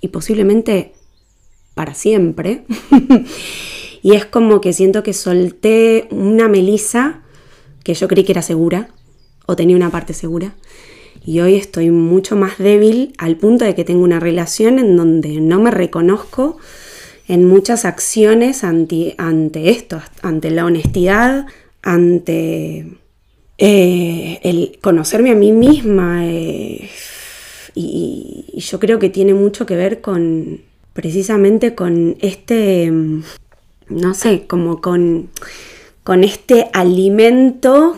y 0.00 0.08
posiblemente 0.08 0.94
para 1.74 1.94
siempre. 1.94 2.64
y 4.02 4.14
es 4.14 4.26
como 4.26 4.60
que 4.60 4.72
siento 4.72 5.04
que 5.04 5.12
solté 5.12 6.08
una 6.10 6.48
melisa 6.48 7.22
que 7.84 7.94
yo 7.94 8.08
creí 8.08 8.24
que 8.24 8.32
era 8.32 8.42
segura 8.42 8.88
o 9.46 9.54
tenía 9.54 9.76
una 9.76 9.90
parte 9.90 10.12
segura. 10.12 10.56
Y 11.24 11.40
hoy 11.40 11.54
estoy 11.54 11.90
mucho 11.90 12.36
más 12.36 12.58
débil 12.58 13.14
al 13.18 13.36
punto 13.36 13.64
de 13.64 13.74
que 13.74 13.84
tengo 13.84 14.04
una 14.04 14.20
relación 14.20 14.78
en 14.78 14.96
donde 14.96 15.40
no 15.40 15.60
me 15.60 15.70
reconozco 15.70 16.58
en 17.28 17.46
muchas 17.46 17.84
acciones 17.84 18.64
ante, 18.64 19.14
esto, 19.70 20.02
ante 20.22 20.50
la 20.50 20.66
honestidad, 20.66 21.46
ante 21.82 22.86
eh, 23.56 24.40
el 24.42 24.78
conocerme 24.82 25.30
a 25.30 25.34
mí 25.34 25.52
misma. 25.52 26.26
eh, 26.26 26.90
y, 27.74 28.44
yo 28.56 28.78
creo 28.78 28.98
que 28.98 29.10
tiene 29.10 29.34
mucho 29.34 29.66
que 29.66 29.76
ver 29.76 30.00
con 30.00 30.60
precisamente 30.92 31.74
con 31.74 32.16
este, 32.20 32.92
no 33.88 34.14
sé, 34.14 34.46
como 34.46 34.80
con, 34.80 35.28
con 36.04 36.24
este 36.24 36.70
alimento. 36.72 37.96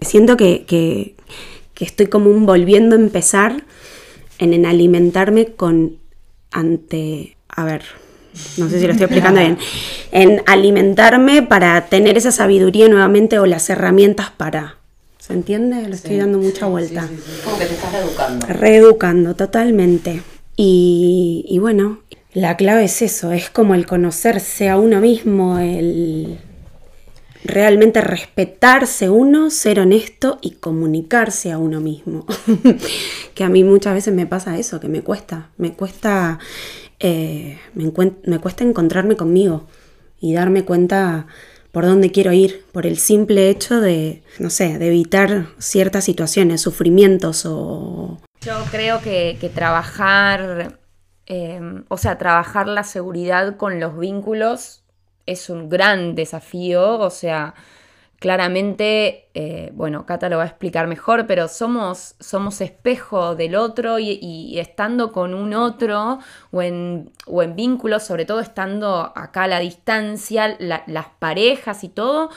Siento 0.00 0.36
que, 0.36 1.14
que 1.80 1.86
estoy 1.86 2.08
como 2.08 2.28
un 2.28 2.44
volviendo 2.44 2.94
a 2.94 2.98
empezar 2.98 3.64
en, 4.38 4.52
en 4.52 4.66
alimentarme 4.66 5.46
con 5.46 5.96
ante, 6.50 7.38
a 7.48 7.64
ver, 7.64 7.84
no 8.58 8.68
sé 8.68 8.80
si 8.80 8.86
lo 8.86 8.92
estoy 8.92 9.06
explicando 9.06 9.40
bien, 9.40 9.56
en 10.12 10.42
alimentarme 10.44 11.40
para 11.40 11.86
tener 11.86 12.18
esa 12.18 12.32
sabiduría 12.32 12.86
nuevamente 12.88 13.38
o 13.38 13.46
las 13.46 13.70
herramientas 13.70 14.30
para, 14.30 14.76
¿se 15.18 15.32
entiende? 15.32 15.88
Le 15.88 15.94
estoy 15.94 16.18
dando 16.18 16.36
mucha 16.36 16.66
vuelta. 16.66 17.08
Como 17.44 17.58
que 17.58 17.64
te 17.64 17.72
estás 17.72 17.92
reeducando. 17.94 18.46
Reeducando 18.46 19.34
totalmente. 19.34 20.20
Y, 20.56 21.46
y 21.48 21.60
bueno, 21.60 22.00
la 22.34 22.58
clave 22.58 22.84
es 22.84 23.00
eso, 23.00 23.32
es 23.32 23.48
como 23.48 23.74
el 23.74 23.86
conocerse 23.86 24.68
a 24.68 24.76
uno 24.76 25.00
mismo, 25.00 25.58
el 25.58 26.40
realmente 27.44 28.00
respetarse 28.00 29.10
uno, 29.10 29.50
ser 29.50 29.80
honesto 29.80 30.38
y 30.42 30.52
comunicarse 30.52 31.52
a 31.52 31.58
uno 31.58 31.80
mismo. 31.80 32.26
que 33.34 33.44
a 33.44 33.48
mí 33.48 33.64
muchas 33.64 33.94
veces 33.94 34.14
me 34.14 34.26
pasa 34.26 34.58
eso, 34.58 34.80
que 34.80 34.88
me 34.88 35.02
cuesta, 35.02 35.50
me 35.56 35.72
cuesta, 35.72 36.38
eh, 36.98 37.58
me, 37.74 37.90
cuesta 37.90 38.64
encontrarme 38.64 39.16
conmigo 39.16 39.66
y 40.20 40.34
darme 40.34 40.64
cuenta 40.64 41.26
por 41.72 41.86
dónde 41.86 42.10
quiero 42.10 42.32
ir, 42.32 42.64
por 42.72 42.86
el 42.86 42.98
simple 42.98 43.48
hecho 43.48 43.80
de, 43.80 44.22
no 44.38 44.50
sé, 44.50 44.78
de 44.78 44.88
evitar 44.88 45.46
ciertas 45.58 46.04
situaciones, 46.04 46.60
sufrimientos 46.60 47.46
o... 47.46 48.18
Yo 48.40 48.64
creo 48.70 49.00
que, 49.00 49.36
que 49.40 49.48
trabajar, 49.48 50.78
eh, 51.26 51.60
o 51.88 51.96
sea, 51.96 52.18
trabajar 52.18 52.66
la 52.66 52.82
seguridad 52.82 53.56
con 53.56 53.78
los 53.78 53.98
vínculos 53.98 54.79
es 55.30 55.50
un 55.50 55.68
gran 55.68 56.14
desafío, 56.14 56.98
o 56.98 57.10
sea, 57.10 57.54
claramente, 58.18 59.28
eh, 59.34 59.70
bueno, 59.74 60.04
Cata 60.04 60.28
lo 60.28 60.36
va 60.36 60.42
a 60.44 60.46
explicar 60.46 60.86
mejor, 60.86 61.26
pero 61.26 61.48
somos, 61.48 62.14
somos 62.20 62.60
espejo 62.60 63.34
del 63.34 63.54
otro 63.54 63.98
y, 63.98 64.58
estando 64.58 65.10
con 65.12 65.32
un 65.34 65.54
otro 65.54 66.18
o 66.50 66.62
en, 66.62 67.10
o 67.26 67.42
en 67.42 67.56
vínculos, 67.56 68.02
sobre 68.02 68.26
todo 68.26 68.40
estando 68.40 69.12
acá 69.16 69.44
a 69.44 69.48
la 69.48 69.60
distancia, 69.60 70.56
la- 70.58 70.84
las 70.86 71.06
parejas 71.18 71.82
y 71.84 71.88
todo, 71.88 72.30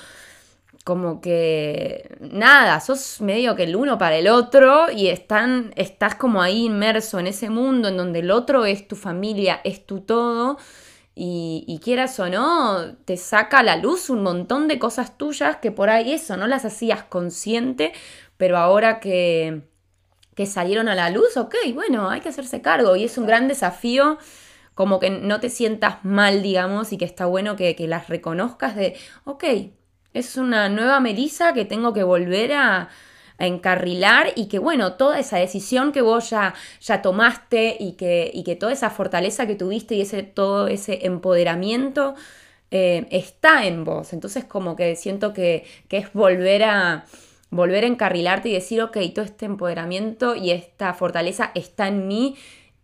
como 0.84 1.22
que 1.22 2.10
nada, 2.20 2.80
sos 2.82 3.22
medio 3.22 3.56
que 3.56 3.64
el 3.64 3.76
uno 3.76 3.98
para 3.98 4.18
el 4.18 4.28
otro 4.28 4.92
y 4.92 5.08
están, 5.08 5.72
estás 5.78 6.16
como 6.16 6.42
ahí 6.42 6.66
inmerso 6.66 7.20
en 7.20 7.28
ese 7.28 7.50
mundo 7.50 7.88
en 7.88 7.96
donde 7.98 8.20
el 8.20 8.32
otro 8.32 8.66
es 8.66 8.88
tu 8.88 8.96
familia, 8.98 9.62
es 9.64 9.86
tu 9.86 10.02
todo. 10.02 10.58
Y, 11.16 11.64
y 11.68 11.80
quieras 11.80 12.20
o 12.20 12.28
no, 12.30 12.96
te 13.06 13.18
saca 13.18 13.60
a 13.60 13.64
la 13.64 13.76
luz 13.76 14.10
un 14.10 14.24
montón 14.24 14.68
de 14.68 14.80
cosas 14.80 15.18
tuyas 15.18 15.58
que 15.58 15.72
por 15.72 15.90
ahí 15.90 16.12
eso 16.14 16.38
no 16.38 16.48
las 16.48 16.66
hacías 16.66 17.04
consciente, 17.04 17.94
pero 18.38 18.58
ahora 18.58 19.00
que, 19.00 19.62
que 20.36 20.46
salieron 20.48 20.88
a 20.90 20.96
la 20.96 21.10
luz, 21.12 21.38
ok, 21.38 21.56
bueno, 21.74 22.10
hay 22.10 22.22
que 22.22 22.30
hacerse 22.30 22.62
cargo. 22.62 22.96
Y 22.96 23.04
es 23.04 23.18
un 23.18 23.28
gran 23.28 23.48
desafío 23.48 24.18
como 24.76 25.00
que 25.00 25.12
no 25.12 25.40
te 25.40 25.50
sientas 25.50 26.04
mal, 26.04 26.42
digamos, 26.42 26.92
y 26.94 26.98
que 26.98 27.06
está 27.06 27.26
bueno 27.28 27.56
que, 27.56 27.76
que 27.76 27.88
las 27.88 28.10
reconozcas 28.10 28.76
de, 28.76 28.98
ok, 29.26 29.44
es 30.14 30.38
una 30.38 30.70
nueva 30.70 31.00
Melissa 31.00 31.54
que 31.54 31.66
tengo 31.66 31.94
que 31.94 32.04
volver 32.04 32.54
a, 32.54 32.90
encarrilar 33.48 34.34
y 34.36 34.48
que 34.48 34.60
bueno, 34.60 34.94
toda 34.94 35.20
esa 35.20 35.38
decisión 35.38 35.92
que 35.92 36.02
vos 36.02 36.30
ya, 36.30 36.54
ya 36.82 37.02
tomaste 37.02 37.78
y 37.80 37.94
que, 37.94 38.32
y 38.34 38.44
que 38.44 38.56
toda 38.56 38.74
esa 38.74 38.90
fortaleza 38.90 39.48
que 39.48 39.56
tuviste 39.56 39.96
y 39.96 40.02
ese, 40.02 40.24
todo 40.24 40.68
ese 40.68 41.06
empoderamiento 41.06 42.16
eh, 42.72 43.08
está 43.12 43.66
en 43.66 43.84
vos. 43.84 44.14
Entonces 44.14 44.46
como 44.46 44.76
que 44.76 44.96
siento 44.96 45.34
que, 45.34 45.66
que 45.88 45.98
es 45.98 46.14
volver 46.14 46.64
a, 46.64 47.06
volver 47.54 47.84
a 47.84 47.88
encarrilarte 47.88 48.50
y 48.50 48.54
decir, 48.54 48.82
ok, 48.82 48.98
todo 49.14 49.26
este 49.26 49.46
empoderamiento 49.46 50.36
y 50.36 50.52
esta 50.52 50.94
fortaleza 50.94 51.52
está 51.56 51.88
en 51.88 52.08
mí 52.08 52.36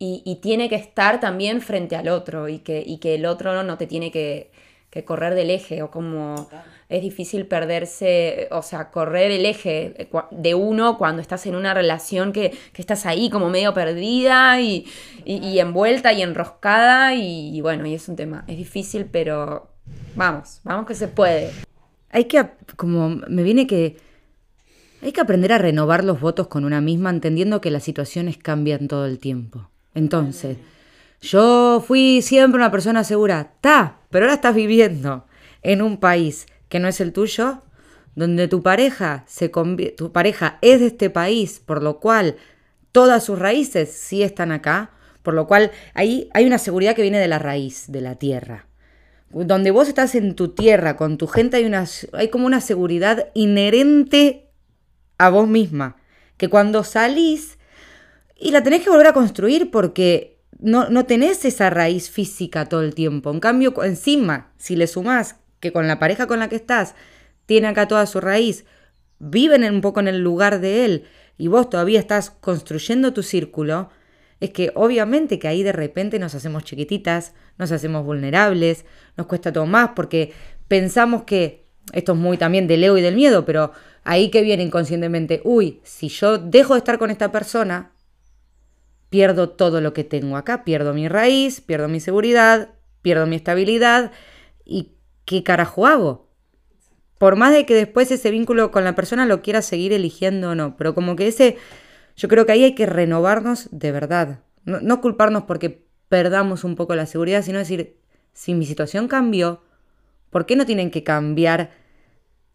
y, 0.01 0.39
tiene 0.41 0.69
que 0.69 0.75
estar 0.75 1.19
también 1.19 1.61
frente 1.61 1.97
al 1.97 2.07
otro 2.07 2.47
y 2.47 2.59
que, 2.59 2.81
y 2.85 2.99
que 2.99 3.15
el 3.15 3.25
otro 3.25 3.63
no 3.63 3.77
te 3.77 3.85
tiene 3.85 4.11
que, 4.11 4.49
que 4.89 5.05
correr 5.05 5.35
del 5.35 5.49
eje 5.51 5.83
o 5.83 5.91
como 5.91 6.49
es 6.89 7.01
difícil 7.03 7.45
perderse, 7.45 8.47
o 8.51 8.63
sea, 8.63 8.89
correr 8.89 9.29
el 9.31 9.45
eje 9.45 10.09
cua- 10.11 10.27
de 10.31 10.55
uno 10.55 10.97
cuando 10.97 11.21
estás 11.21 11.45
en 11.45 11.55
una 11.55 11.73
relación 11.75 12.31
que, 12.33 12.51
que 12.73 12.81
estás 12.81 13.05
ahí 13.05 13.29
como 13.29 13.49
medio 13.49 13.73
perdida 13.75 14.59
y, 14.59 14.87
y- 15.25 15.37
y 15.47 15.59
envuelta 15.59 16.11
y 16.13 16.23
enroscada 16.23 17.13
y, 17.13 17.55
y 17.55 17.61
bueno, 17.61 17.85
y 17.85 17.93
es 17.93 18.09
un 18.09 18.15
tema, 18.15 18.43
es 18.47 18.57
difícil, 18.57 19.05
pero 19.05 19.69
vamos, 20.15 20.61
vamos 20.63 20.87
que 20.87 20.95
se 20.95 21.07
puede. 21.07 21.51
Hay 22.09 22.25
que, 22.25 22.43
como 22.75 23.09
me 23.09 23.43
viene 23.43 23.67
que, 23.67 23.97
hay 25.03 25.11
que 25.11 25.21
aprender 25.21 25.53
a 25.53 25.59
renovar 25.59 26.03
los 26.03 26.19
votos 26.19 26.47
con 26.47 26.65
una 26.65 26.81
misma, 26.81 27.11
entendiendo 27.11 27.61
que 27.61 27.69
las 27.69 27.83
situaciones 27.83 28.37
cambian 28.39 28.87
todo 28.87 29.05
el 29.05 29.19
tiempo. 29.19 29.69
Entonces, 29.93 30.57
yo 31.21 31.83
fui 31.87 32.23
siempre 32.23 32.57
una 32.57 32.71
persona 32.71 33.03
segura, 33.03 33.51
ta, 33.61 33.97
pero 34.09 34.25
ahora 34.25 34.35
estás 34.35 34.55
viviendo 34.55 35.25
en 35.61 35.81
un 35.81 35.97
país 35.97 36.47
que 36.67 36.79
no 36.79 36.87
es 36.87 37.01
el 37.01 37.13
tuyo, 37.13 37.63
donde 38.15 38.47
tu 38.47 38.61
pareja 38.61 39.23
se 39.27 39.49
tu 39.49 40.11
pareja 40.11 40.57
es 40.61 40.79
de 40.79 40.87
este 40.87 41.09
país, 41.09 41.61
por 41.65 41.81
lo 41.81 41.99
cual 41.99 42.35
todas 42.91 43.23
sus 43.23 43.39
raíces 43.39 43.91
sí 43.91 44.23
están 44.23 44.51
acá, 44.51 44.91
por 45.23 45.33
lo 45.33 45.47
cual 45.47 45.71
ahí 45.93 46.29
hay 46.33 46.45
una 46.45 46.57
seguridad 46.57 46.95
que 46.95 47.01
viene 47.01 47.19
de 47.19 47.27
la 47.27 47.39
raíz, 47.39 47.85
de 47.87 48.01
la 48.01 48.15
tierra. 48.15 48.67
Donde 49.29 49.69
vos 49.69 49.87
estás 49.87 50.15
en 50.15 50.33
tu 50.35 50.49
tierra, 50.49 50.97
con 50.97 51.17
tu 51.17 51.27
gente, 51.27 51.57
hay, 51.57 51.65
una, 51.65 51.85
hay 52.13 52.29
como 52.29 52.47
una 52.47 52.61
seguridad 52.61 53.29
inherente 53.35 54.49
a 55.19 55.29
vos 55.29 55.47
misma, 55.47 55.97
que 56.37 56.49
cuando 56.49 56.83
salís 56.83 57.59
y 58.35 58.51
la 58.51 58.63
tenés 58.63 58.83
que 58.83 58.89
volver 58.89 59.07
a 59.07 59.13
construir 59.13 59.69
porque 59.69 60.38
no, 60.59 60.89
no 60.89 61.05
tenés 61.05 61.45
esa 61.45 61.69
raíz 61.69 62.09
física 62.09 62.65
todo 62.65 62.81
el 62.81 62.93
tiempo. 62.93 63.31
En 63.31 63.39
cambio, 63.39 63.73
encima, 63.83 64.51
si 64.57 64.75
le 64.75 64.87
sumás 64.87 65.37
que 65.59 65.71
con 65.71 65.87
la 65.87 65.99
pareja 65.99 66.27
con 66.27 66.39
la 66.39 66.49
que 66.49 66.55
estás 66.55 66.95
tiene 67.45 67.67
acá 67.67 67.87
toda 67.87 68.05
su 68.05 68.21
raíz, 68.21 68.65
viven 69.19 69.63
un 69.63 69.81
poco 69.81 69.99
en 69.99 70.07
el 70.07 70.19
lugar 70.19 70.59
de 70.59 70.85
él 70.85 71.05
y 71.37 71.47
vos 71.47 71.69
todavía 71.69 71.99
estás 71.99 72.29
construyendo 72.29 73.13
tu 73.13 73.23
círculo, 73.23 73.89
es 74.39 74.51
que 74.51 74.71
obviamente 74.75 75.39
que 75.39 75.47
ahí 75.47 75.63
de 75.63 75.71
repente 75.71 76.19
nos 76.19 76.35
hacemos 76.35 76.63
chiquititas, 76.63 77.33
nos 77.57 77.71
hacemos 77.71 78.05
vulnerables, 78.05 78.85
nos 79.17 79.27
cuesta 79.27 79.51
todo 79.51 79.65
más 79.65 79.91
porque 79.95 80.33
pensamos 80.67 81.23
que, 81.23 81.65
esto 81.93 82.11
es 82.13 82.17
muy 82.17 82.37
también 82.37 82.67
del 82.67 82.83
ego 82.83 82.97
y 82.97 83.01
del 83.01 83.15
miedo, 83.15 83.45
pero 83.45 83.71
ahí 84.03 84.29
que 84.29 84.41
viene 84.41 84.63
inconscientemente, 84.63 85.41
uy, 85.43 85.81
si 85.83 86.09
yo 86.09 86.37
dejo 86.37 86.73
de 86.73 86.79
estar 86.79 86.99
con 86.99 87.09
esta 87.09 87.31
persona, 87.31 87.91
pierdo 89.09 89.49
todo 89.49 89.81
lo 89.81 89.93
que 89.93 90.03
tengo 90.03 90.37
acá, 90.37 90.63
pierdo 90.63 90.93
mi 90.93 91.07
raíz, 91.07 91.61
pierdo 91.61 91.87
mi 91.87 91.99
seguridad, 91.99 92.69
pierdo 93.01 93.25
mi 93.25 93.35
estabilidad 93.35 94.11
y 94.65 94.93
¿qué 95.25 95.43
carajo 95.43 95.87
hago? 95.87 96.29
Por 97.17 97.35
más 97.35 97.51
de 97.51 97.65
que 97.65 97.75
después 97.75 98.11
ese 98.11 98.31
vínculo 98.31 98.71
con 98.71 98.83
la 98.83 98.95
persona 98.95 99.25
lo 99.25 99.41
quiera 99.41 99.61
seguir 99.61 99.93
eligiendo 99.93 100.51
o 100.51 100.55
no, 100.55 100.77
pero 100.77 100.95
como 100.95 101.15
que 101.15 101.27
ese, 101.27 101.57
yo 102.15 102.27
creo 102.27 102.45
que 102.45 102.53
ahí 102.53 102.63
hay 102.63 102.75
que 102.75 102.85
renovarnos 102.85 103.67
de 103.71 103.91
verdad, 103.91 104.39
no, 104.63 104.79
no 104.81 105.01
culparnos 105.01 105.43
porque 105.43 105.85
perdamos 106.07 106.63
un 106.63 106.75
poco 106.75 106.95
la 106.95 107.05
seguridad, 107.05 107.43
sino 107.43 107.59
decir, 107.59 107.97
si 108.33 108.53
mi 108.53 108.65
situación 108.65 109.07
cambió, 109.07 109.63
¿por 110.29 110.45
qué 110.45 110.55
no 110.55 110.65
tienen 110.65 110.91
que 110.91 111.03
cambiar 111.03 111.71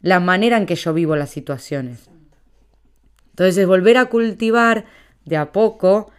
la 0.00 0.20
manera 0.20 0.56
en 0.56 0.66
que 0.66 0.76
yo 0.76 0.94
vivo 0.94 1.16
las 1.16 1.30
situaciones? 1.30 2.08
Entonces 3.30 3.58
es 3.58 3.66
volver 3.66 3.98
a 3.98 4.06
cultivar 4.06 4.84
de 5.24 5.36
a 5.36 5.50
poco 5.50 6.10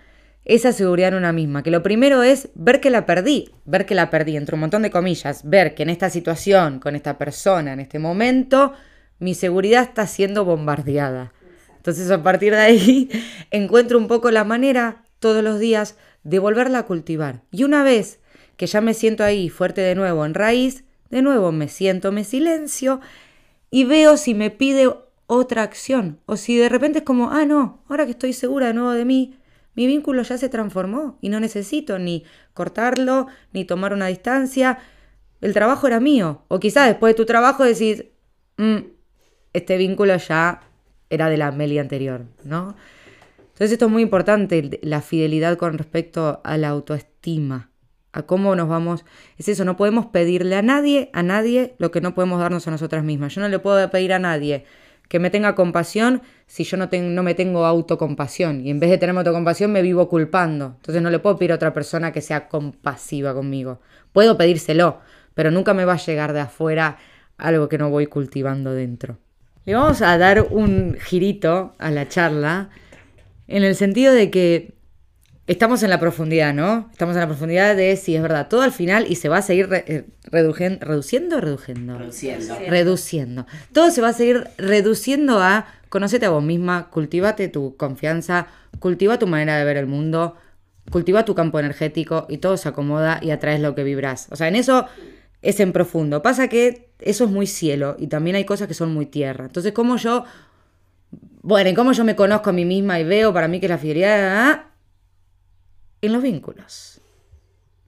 esa 0.45 0.71
seguridad 0.71 1.09
en 1.09 1.15
una 1.15 1.33
misma. 1.33 1.63
Que 1.63 1.71
lo 1.71 1.83
primero 1.83 2.23
es 2.23 2.49
ver 2.55 2.79
que 2.79 2.91
la 2.91 3.05
perdí, 3.05 3.49
ver 3.65 3.85
que 3.85 3.95
la 3.95 4.09
perdí, 4.09 4.37
entre 4.37 4.55
un 4.55 4.61
montón 4.61 4.83
de 4.83 4.91
comillas, 4.91 5.41
ver 5.43 5.75
que 5.75 5.83
en 5.83 5.89
esta 5.89 6.09
situación, 6.09 6.79
con 6.79 6.95
esta 6.95 7.17
persona, 7.17 7.73
en 7.73 7.79
este 7.79 7.99
momento, 7.99 8.73
mi 9.19 9.33
seguridad 9.33 9.83
está 9.83 10.07
siendo 10.07 10.45
bombardeada. 10.45 11.33
Entonces 11.77 12.09
a 12.11 12.23
partir 12.23 12.53
de 12.53 12.61
ahí 12.61 13.09
encuentro 13.51 13.97
un 13.97 14.07
poco 14.07 14.31
la 14.31 14.43
manera 14.43 15.03
todos 15.19 15.43
los 15.43 15.59
días 15.59 15.97
de 16.23 16.39
volverla 16.39 16.79
a 16.79 16.85
cultivar. 16.85 17.41
Y 17.51 17.63
una 17.63 17.83
vez 17.83 18.19
que 18.57 18.67
ya 18.67 18.81
me 18.81 18.93
siento 18.93 19.23
ahí 19.23 19.49
fuerte 19.49 19.81
de 19.81 19.95
nuevo 19.95 20.25
en 20.25 20.33
raíz, 20.33 20.83
de 21.09 21.21
nuevo 21.21 21.51
me 21.51 21.67
siento, 21.67 22.11
me 22.11 22.23
silencio 22.23 23.01
y 23.69 23.83
veo 23.83 24.17
si 24.17 24.33
me 24.33 24.49
pide 24.51 24.89
otra 25.27 25.63
acción 25.63 26.19
o 26.25 26.37
si 26.37 26.57
de 26.57 26.69
repente 26.69 26.99
es 26.99 27.05
como, 27.05 27.31
ah, 27.31 27.45
no, 27.45 27.83
ahora 27.89 28.05
que 28.05 28.11
estoy 28.11 28.33
segura 28.33 28.67
de 28.67 28.73
nuevo 28.73 28.91
de 28.91 29.05
mí, 29.05 29.37
mi 29.75 29.87
vínculo 29.87 30.23
ya 30.23 30.37
se 30.37 30.49
transformó 30.49 31.17
y 31.21 31.29
no 31.29 31.39
necesito 31.39 31.99
ni 31.99 32.23
cortarlo, 32.53 33.27
ni 33.53 33.65
tomar 33.65 33.93
una 33.93 34.07
distancia. 34.07 34.79
El 35.41 35.53
trabajo 35.53 35.87
era 35.87 35.99
mío. 35.99 36.43
O 36.47 36.59
quizás 36.59 36.87
después 36.87 37.13
de 37.13 37.17
tu 37.17 37.25
trabajo 37.25 37.63
decís, 37.63 38.05
"Mm, 38.57 38.77
este 39.53 39.77
vínculo 39.77 40.15
ya 40.17 40.61
era 41.09 41.29
de 41.29 41.37
la 41.37 41.51
Meli 41.51 41.79
anterior, 41.79 42.25
¿no? 42.43 42.75
Entonces 43.39 43.71
esto 43.71 43.85
es 43.85 43.91
muy 43.91 44.01
importante, 44.01 44.79
la 44.81 45.01
fidelidad 45.01 45.57
con 45.57 45.77
respecto 45.77 46.41
a 46.43 46.57
la 46.57 46.69
autoestima, 46.69 47.69
a 48.11 48.23
cómo 48.23 48.53
nos 48.55 48.67
vamos, 48.67 49.05
es 49.37 49.47
eso, 49.47 49.63
no 49.63 49.77
podemos 49.77 50.07
pedirle 50.07 50.57
a 50.57 50.61
nadie, 50.61 51.09
a 51.13 51.23
nadie 51.23 51.75
lo 51.77 51.91
que 51.91 52.01
no 52.01 52.13
podemos 52.13 52.39
darnos 52.39 52.67
a 52.67 52.71
nosotras 52.71 53.05
mismas. 53.05 53.33
Yo 53.33 53.41
no 53.41 53.47
le 53.47 53.59
puedo 53.59 53.89
pedir 53.89 54.11
a 54.11 54.19
nadie 54.19 54.65
que 55.07 55.19
me 55.19 55.29
tenga 55.29 55.55
compasión 55.55 56.21
si 56.47 56.63
yo 56.63 56.77
no, 56.77 56.89
ten- 56.89 57.13
no 57.15 57.23
me 57.23 57.33
tengo 57.35 57.65
autocompasión 57.65 58.65
y 58.65 58.69
en 58.71 58.79
vez 58.79 58.89
de 58.89 58.97
tenerme 58.97 59.19
autocompasión 59.19 59.71
me 59.71 59.81
vivo 59.81 60.09
culpando. 60.09 60.73
Entonces 60.77 61.01
no 61.01 61.09
le 61.09 61.19
puedo 61.19 61.37
pedir 61.37 61.51
a 61.51 61.55
otra 61.55 61.73
persona 61.73 62.11
que 62.11 62.21
sea 62.21 62.47
compasiva 62.47 63.33
conmigo. 63.33 63.81
Puedo 64.13 64.37
pedírselo, 64.37 64.99
pero 65.33 65.51
nunca 65.51 65.73
me 65.73 65.85
va 65.85 65.93
a 65.93 65.97
llegar 65.97 66.33
de 66.33 66.41
afuera 66.41 66.97
algo 67.37 67.67
que 67.69 67.77
no 67.77 67.89
voy 67.89 68.07
cultivando 68.07 68.71
dentro. 68.73 69.17
Le 69.65 69.73
vamos 69.73 70.01
a 70.01 70.17
dar 70.17 70.47
un 70.51 70.95
girito 70.99 71.73
a 71.79 71.89
la 71.91 72.07
charla 72.07 72.69
en 73.47 73.63
el 73.63 73.75
sentido 73.75 74.13
de 74.13 74.29
que 74.29 74.74
estamos 75.47 75.83
en 75.83 75.89
la 75.89 75.99
profundidad, 75.99 76.53
¿no? 76.53 76.89
Estamos 76.91 77.15
en 77.15 77.21
la 77.21 77.27
profundidad 77.27 77.75
de 77.75 77.95
si 77.97 78.15
es 78.15 78.21
verdad, 78.21 78.47
todo 78.47 78.61
al 78.61 78.71
final 78.71 79.05
y 79.09 79.15
se 79.15 79.29
va 79.29 79.37
a 79.37 79.41
seguir 79.41 79.69
re- 79.69 79.85
eh, 79.87 80.05
reduciendo 80.31 81.37
o 81.37 81.41
reduciendo. 81.41 81.97
Reduciendo. 81.99 82.55
Reduciendo. 82.67 83.45
Todo 83.71 83.91
se 83.91 84.01
va 84.01 84.09
a 84.09 84.13
seguir 84.13 84.47
reduciendo 84.57 85.39
a 85.41 85.67
conocete 85.89 86.25
a 86.25 86.29
vos 86.29 86.43
misma, 86.43 86.89
cultivate 86.89 87.47
tu 87.47 87.75
confianza, 87.77 88.47
cultiva 88.79 89.19
tu 89.19 89.27
manera 89.27 89.57
de 89.57 89.63
ver 89.65 89.77
el 89.77 89.85
mundo, 89.85 90.35
cultiva 90.91 91.25
tu 91.25 91.35
campo 91.35 91.59
energético 91.59 92.25
y 92.27 92.39
todo 92.39 92.57
se 92.57 92.67
acomoda 92.69 93.19
y 93.21 93.31
atraes 93.31 93.59
lo 93.61 93.75
que 93.75 93.83
vibras. 93.83 94.27
O 94.31 94.35
sea, 94.35 94.47
en 94.47 94.55
eso 94.55 94.87
es 95.41 95.59
en 95.59 95.71
profundo. 95.71 96.21
Pasa 96.21 96.47
que 96.47 96.89
eso 96.99 97.25
es 97.25 97.29
muy 97.29 97.47
cielo 97.47 97.95
y 97.99 98.07
también 98.07 98.35
hay 98.35 98.45
cosas 98.45 98.67
que 98.67 98.73
son 98.73 98.93
muy 98.93 99.05
tierra. 99.05 99.45
Entonces, 99.45 99.71
como 99.73 99.95
yo, 99.97 100.25
bueno, 101.43 101.69
¿y 101.69 101.73
cómo 101.75 101.91
yo 101.91 102.03
me 102.03 102.15
conozco 102.15 102.49
a 102.49 102.53
mí 102.53 102.65
misma 102.65 102.99
y 102.99 103.03
veo 103.03 103.31
para 103.31 103.47
mí 103.47 103.59
que 103.59 103.67
la 103.67 103.77
fidelidad 103.77 104.63
en 106.01 106.13
los 106.13 106.21
vínculos. 106.21 107.01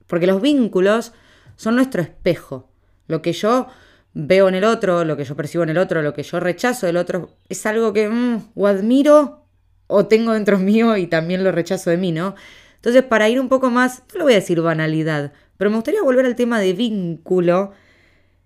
Porque 0.06 0.26
los 0.26 0.40
vínculos 0.40 1.12
son 1.56 1.76
nuestro 1.76 2.02
espejo. 2.02 2.70
Lo 3.06 3.22
que 3.22 3.32
yo 3.32 3.68
veo 4.14 4.48
en 4.48 4.54
el 4.54 4.64
otro, 4.64 5.04
lo 5.04 5.16
que 5.16 5.24
yo 5.24 5.36
percibo 5.36 5.64
en 5.64 5.70
el 5.70 5.78
otro, 5.78 6.02
lo 6.02 6.14
que 6.14 6.22
yo 6.22 6.40
rechazo 6.40 6.86
del 6.86 6.96
otro, 6.96 7.36
es 7.48 7.64
algo 7.66 7.92
que 7.92 8.08
mm, 8.08 8.50
o 8.54 8.66
admiro 8.66 9.44
o 9.86 10.06
tengo 10.06 10.32
dentro 10.32 10.58
mío 10.58 10.96
y 10.96 11.06
también 11.06 11.44
lo 11.44 11.52
rechazo 11.52 11.90
de 11.90 11.96
mí, 11.96 12.12
¿no? 12.12 12.34
Entonces, 12.76 13.02
para 13.02 13.28
ir 13.28 13.40
un 13.40 13.48
poco 13.48 13.70
más, 13.70 14.02
no 14.12 14.18
lo 14.18 14.24
voy 14.24 14.34
a 14.34 14.36
decir 14.36 14.60
banalidad, 14.60 15.32
pero 15.56 15.70
me 15.70 15.76
gustaría 15.76 16.02
volver 16.02 16.26
al 16.26 16.36
tema 16.36 16.60
de 16.60 16.72
vínculo 16.72 17.72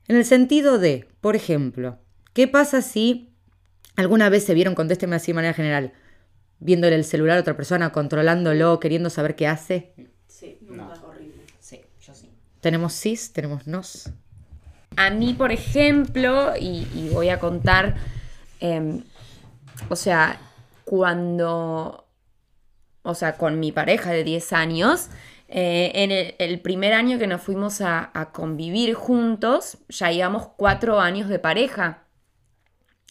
en 0.09 0.17
el 0.17 0.25
sentido 0.25 0.79
de, 0.79 1.09
por 1.21 1.37
ejemplo, 1.37 1.99
¿qué 2.33 2.49
pasa 2.49 2.81
si 2.81 3.31
alguna 3.97 4.31
vez 4.31 4.45
se 4.45 4.55
vieron, 4.55 4.75
contésteme 4.75 5.17
así 5.17 5.33
de 5.33 5.37
manera 5.37 5.55
general, 5.55 5.93
viéndole 6.63 6.95
el 6.95 7.05
celular 7.05 7.39
a 7.39 7.41
otra 7.41 7.57
persona, 7.57 7.93
controlándolo, 7.93 8.79
queriendo 8.81 9.11
saber 9.11 9.35
qué 9.37 9.47
hace? 9.47 9.93
Sí, 10.29 10.59
no, 10.63 10.93
es 10.93 11.01
horrible. 11.01 11.43
Sí, 11.59 11.81
yo 12.01 12.15
sí. 12.15 12.31
Tenemos 12.61 12.95
cis, 12.95 13.33
tenemos 13.33 13.67
nos. 13.67 14.11
A 14.97 15.11
mí, 15.11 15.35
por 15.35 15.53
ejemplo, 15.53 16.53
y, 16.59 16.87
y 16.95 17.11
voy 17.13 17.31
a 17.31 17.39
contar, 17.39 17.97
em, 18.61 19.03
o 19.89 19.97
sea, 19.97 20.39
cuando, 20.85 22.07
o 23.03 23.15
sea, 23.15 23.37
con 23.37 23.59
mi 23.59 23.73
pareja 23.73 24.11
de 24.11 24.23
10 24.23 24.53
años, 24.53 25.09
eh, 25.49 25.93
en 25.95 26.13
el, 26.13 26.35
el 26.39 26.61
primer 26.61 26.93
año 26.93 27.19
que 27.19 27.27
nos 27.27 27.43
fuimos 27.43 27.81
a, 27.81 28.11
a 28.15 28.33
convivir 28.33 28.95
juntos, 28.95 29.79
ya 29.89 30.13
íbamos 30.13 30.49
cuatro 30.57 31.01
años 31.01 31.29
de 31.29 31.39
pareja. 31.39 32.05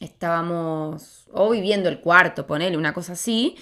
Estábamos, 0.02 1.28
o 1.32 1.52
viviendo 1.52 1.88
el 1.88 1.99
cuarto, 1.99 2.47
ponele, 2.47 2.76
una 2.76 2.91
cosa 2.91 3.14
así. 3.14 3.56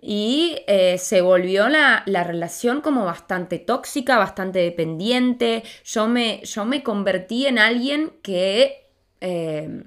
Y 0.00 0.58
eh, 0.68 0.96
se 0.96 1.20
volvió 1.20 1.68
la, 1.68 2.04
la 2.06 2.22
relación 2.22 2.80
como 2.80 3.04
bastante 3.04 3.58
tóxica, 3.58 4.16
bastante 4.16 4.60
dependiente. 4.60 5.64
Yo 5.84 6.06
me, 6.06 6.40
yo 6.44 6.64
me 6.64 6.84
convertí 6.84 7.46
en 7.46 7.58
alguien 7.58 8.12
que, 8.22 8.92
eh, 9.20 9.82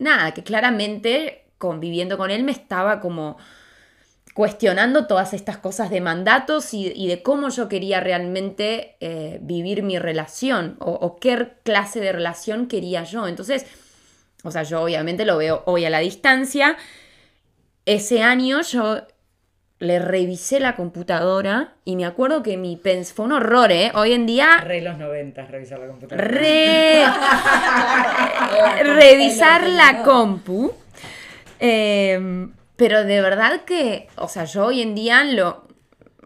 nada, 0.00 0.34
que 0.34 0.42
claramente 0.42 1.46
conviviendo 1.58 2.18
con 2.18 2.32
él 2.32 2.42
me 2.42 2.52
estaba 2.52 3.00
como 3.00 3.38
cuestionando 4.34 5.06
todas 5.06 5.32
estas 5.32 5.58
cosas 5.58 5.90
de 5.90 6.00
mandatos 6.00 6.74
y, 6.74 7.06
de 7.06 7.22
cómo 7.22 7.50
yo 7.50 7.68
quería 7.68 8.00
realmente 8.00 8.96
eh, 8.98 9.38
vivir 9.40 9.84
mi 9.84 9.96
relación 9.96 10.76
o 10.80 11.16
qué 11.20 11.52
clase 11.62 12.00
de 12.00 12.10
relación 12.10 12.66
quería 12.66 13.04
yo. 13.04 13.28
Entonces, 13.28 13.64
o 14.44 14.50
sea, 14.52 14.62
yo 14.62 14.82
obviamente 14.82 15.24
lo 15.24 15.36
veo 15.38 15.62
hoy 15.66 15.84
a 15.84 15.90
la 15.90 15.98
distancia. 15.98 16.76
Ese 17.86 18.22
año 18.22 18.60
yo 18.62 19.00
le 19.80 19.98
revisé 19.98 20.60
la 20.60 20.76
computadora 20.76 21.74
y 21.84 21.96
me 21.96 22.06
acuerdo 22.06 22.42
que 22.42 22.56
mi 22.56 22.76
pens 22.76 23.12
fue 23.12 23.24
un 23.26 23.32
horror, 23.32 23.72
¿eh? 23.72 23.90
Hoy 23.94 24.12
en 24.12 24.24
día 24.26 24.58
Re 24.62 24.80
los 24.80 24.96
90, 24.96 25.44
revisar 25.46 25.78
la 25.80 25.88
computadora. 25.88 26.26
re- 26.28 27.04
revisar 28.84 29.68
la 29.68 30.02
compu. 30.02 30.72
Eh, 31.60 32.48
pero 32.76 33.04
de 33.04 33.20
verdad 33.20 33.62
que, 33.64 34.08
o 34.16 34.28
sea, 34.28 34.44
yo 34.44 34.66
hoy 34.66 34.82
en 34.82 34.94
día 34.94 35.24
lo, 35.24 35.66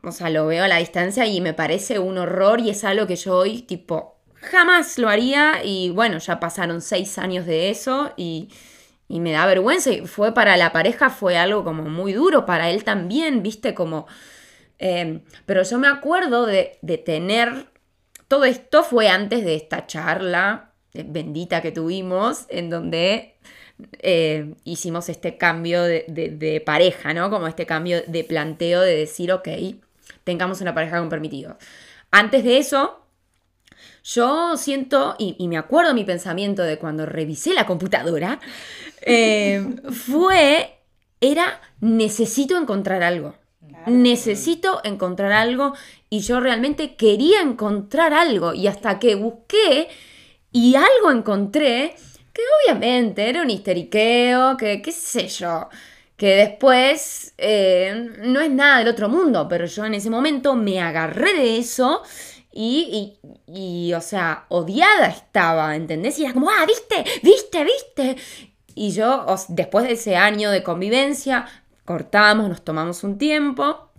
o 0.03 0.13
sea, 0.13 0.31
lo 0.31 0.47
veo 0.47 0.65
a 0.65 0.69
la 0.69 0.77
distancia 0.79 1.27
y 1.27 1.41
me 1.41 1.55
parece 1.55 1.99
un 1.99 2.19
horror 2.19 2.61
y 2.61 2.71
es 2.71 2.85
algo 2.85 3.07
que 3.07 3.17
yo 3.17 3.37
hoy, 3.37 3.63
tipo, 3.63 4.18
jamás 4.41 4.99
lo 4.99 5.09
haría 5.09 5.65
y 5.65 5.91
bueno, 5.91 6.19
ya 6.19 6.41
pasaron 6.41 6.81
seis 6.81 7.19
años 7.19 7.47
de 7.47 7.71
eso 7.71 8.13
y, 8.17 8.49
y 9.09 9.21
me 9.21 9.33
da 9.33 9.47
vergüenza. 9.47 9.91
Y 9.91 10.07
fue 10.07 10.33
para 10.35 10.57
la 10.57 10.73
pareja, 10.73 11.11
fue 11.11 11.37
algo 11.37 11.65
como 11.65 11.85
muy 11.85 12.13
duro, 12.13 12.47
para 12.47 12.71
él 12.71 12.85
también, 12.85 13.43
viste, 13.43 13.75
como... 13.75 14.07
eh, 14.79 15.23
pero 15.47 15.63
yo 15.63 15.79
me 15.79 15.89
acuerdo 15.89 16.47
de, 16.47 16.79
de 16.83 16.99
tener... 16.99 17.67
Todo 18.29 18.45
esto 18.45 18.85
fue 18.85 19.09
antes 19.09 19.43
de 19.45 19.55
esta 19.55 19.87
charla 19.87 20.73
eh, 20.93 21.03
bendita 21.07 21.63
que 21.63 21.73
tuvimos, 21.73 22.45
en 22.51 22.69
donde 22.69 23.37
eh, 24.01 24.55
hicimos 24.65 25.09
este 25.09 25.39
cambio 25.39 25.83
de, 25.83 26.05
de- 26.09 26.29
de 26.31 26.61
pareja, 26.61 27.15
¿no? 27.15 27.31
Como 27.31 27.47
este 27.47 27.65
cambio 27.65 28.03
de 28.07 28.25
planteo 28.25 28.83
de 28.83 28.97
decir, 28.97 29.33
ok, 29.33 29.49
tengamos 30.25 30.61
una 30.61 30.75
pareja 30.75 30.99
con 30.99 31.09
permitido. 31.09 31.57
Antes 32.11 32.45
de 32.45 32.59
eso, 32.59 33.07
yo 34.15 34.57
siento, 34.57 35.17
y, 35.19 35.37
y 35.39 35.49
me 35.49 35.59
acuerdo 35.59 35.93
mi 35.93 36.05
pensamiento 36.05 36.63
de 36.63 36.79
cuando 36.79 37.05
revisé 37.05 37.53
la 37.53 37.67
computadora, 37.67 38.41
eh, 39.03 39.63
fue, 39.91 40.79
era, 41.21 41.61
necesito 41.81 42.57
encontrar 42.57 43.03
algo. 43.03 43.35
Necesito 43.87 44.81
encontrar 44.85 45.33
algo 45.33 45.73
y 46.11 46.21
yo 46.21 46.41
realmente 46.41 46.97
quería 46.97 47.41
encontrar 47.41 48.13
algo 48.13 48.53
y 48.53 48.67
hasta 48.67 48.99
que 48.99 49.15
busqué 49.15 49.89
y 50.53 50.75
algo 50.75 51.11
encontré 51.11 51.95
que 52.33 52.43
obviamente 52.65 53.29
era 53.29 53.43
un 53.43 53.51
histeriqueo, 53.51 54.57
que 54.57 54.83
qué 54.83 54.93
sé 54.93 55.29
yo, 55.29 55.69
que 56.17 56.35
después 56.35 57.35
eh, 57.39 58.11
no 58.25 58.41
es 58.41 58.51
nada 58.51 58.79
del 58.79 58.89
otro 58.89 59.09
mundo, 59.09 59.47
pero 59.49 59.67
yo 59.67 59.85
en 59.85 59.95
ese 59.95 60.11
momento 60.11 60.55
me 60.55 60.81
agarré 60.81 61.35
de 61.35 61.59
eso 61.59 62.03
y, 62.53 63.19
y, 63.47 63.89
y, 63.89 63.93
o 63.95 64.01
sea, 64.01 64.47
odiada 64.49 65.09
estaba, 65.09 65.77
¿entendés? 65.77 66.19
Y 66.19 66.25
era 66.25 66.35
como, 66.35 66.51
ah, 66.51 66.65
viste, 66.67 67.05
viste, 67.23 67.65
viste. 67.65 68.17
Y 68.75 68.91
yo, 68.93 69.27
después 69.49 69.87
de 69.87 69.93
ese 69.93 70.17
año 70.17 70.51
de 70.51 70.63
convivencia, 70.63 71.47
cortamos, 71.85 72.49
nos 72.49 72.63
tomamos 72.63 73.03
un 73.05 73.19
tiempo, 73.19 73.91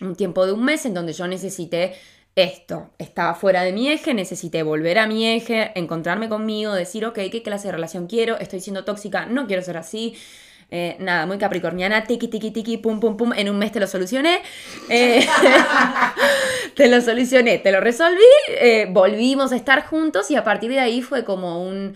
un 0.00 0.16
tiempo 0.16 0.46
de 0.46 0.52
un 0.52 0.64
mes 0.64 0.86
en 0.86 0.94
donde 0.94 1.12
yo 1.12 1.26
necesité 1.26 1.94
esto. 2.34 2.90
Estaba 2.98 3.34
fuera 3.34 3.62
de 3.62 3.72
mi 3.72 3.88
eje, 3.88 4.14
necesité 4.14 4.62
volver 4.62 4.98
a 4.98 5.06
mi 5.06 5.26
eje, 5.26 5.72
encontrarme 5.74 6.28
conmigo, 6.28 6.72
decir, 6.74 7.04
ok, 7.06 7.18
¿qué 7.32 7.42
clase 7.42 7.68
de 7.68 7.72
relación 7.72 8.06
quiero? 8.06 8.38
Estoy 8.38 8.60
siendo 8.60 8.84
tóxica, 8.84 9.26
no 9.26 9.46
quiero 9.46 9.62
ser 9.62 9.76
así. 9.76 10.16
Eh, 10.70 10.96
nada, 10.98 11.26
muy 11.26 11.38
capricorniana, 11.38 12.04
tiki, 12.04 12.28
tiki, 12.28 12.50
tiki, 12.50 12.76
pum, 12.78 12.98
pum, 13.00 13.16
pum. 13.16 13.32
En 13.34 13.48
un 13.48 13.58
mes 13.58 13.72
te 13.72 13.80
lo 13.80 13.86
solucioné. 13.86 14.40
Eh, 14.88 15.26
te 16.74 16.88
lo 16.88 17.00
solucioné, 17.00 17.58
te 17.58 17.72
lo 17.72 17.80
resolví. 17.80 18.18
eh, 18.48 18.86
volvimos 18.90 19.52
a 19.52 19.56
estar 19.56 19.86
juntos 19.86 20.30
y 20.30 20.36
a 20.36 20.44
partir 20.44 20.70
de 20.70 20.80
ahí 20.80 21.02
fue 21.02 21.24
como 21.24 21.62
un, 21.62 21.94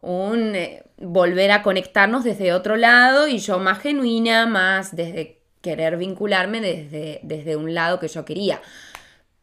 un 0.00 0.54
volver 0.98 1.50
a 1.52 1.62
conectarnos 1.62 2.24
desde 2.24 2.52
otro 2.52 2.76
lado 2.76 3.28
y 3.28 3.38
yo 3.38 3.58
más 3.58 3.80
genuina, 3.80 4.46
más 4.46 4.94
desde 4.96 5.38
querer 5.60 5.96
vincularme 5.96 6.60
desde, 6.60 7.20
desde 7.22 7.56
un 7.56 7.74
lado 7.74 7.98
que 7.98 8.08
yo 8.08 8.24
quería. 8.24 8.60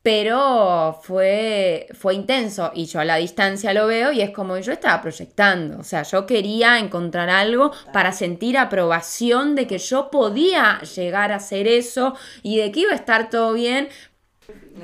Pero 0.06 1.00
fue, 1.02 1.88
fue 2.00 2.14
intenso 2.14 2.72
y 2.76 2.86
yo 2.86 3.00
a 3.00 3.06
la 3.06 3.16
distancia 3.16 3.74
lo 3.74 3.88
veo 3.88 4.12
y 4.12 4.22
es 4.22 4.30
como 4.30 4.56
yo 4.60 4.72
estaba 4.72 5.02
proyectando. 5.02 5.80
O 5.80 5.84
sea, 5.84 6.04
yo 6.04 6.28
quería 6.28 6.78
encontrar 6.78 7.28
algo 7.32 7.72
para 7.92 8.12
sentir 8.12 8.56
aprobación 8.60 9.56
de 9.56 9.66
que 9.66 9.80
yo 9.80 10.12
podía 10.12 10.80
llegar 10.82 11.32
a 11.32 11.38
hacer 11.38 11.68
eso 11.68 12.16
y 12.44 12.60
de 12.60 12.72
que 12.72 12.82
iba 12.82 12.92
a 12.92 12.96
estar 12.96 13.32
todo 13.32 13.54
bien. 13.54 13.88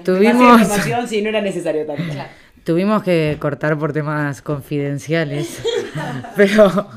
Tuvimos, 0.03 0.59
si 1.07 1.21
no 1.21 1.29
era 1.29 1.41
necesario 1.41 1.85
tanto. 1.85 2.01
tuvimos 2.63 3.03
que 3.03 3.37
cortar 3.39 3.77
por 3.77 3.93
temas 3.93 4.41
confidenciales. 4.41 5.61
Pero 6.35 6.89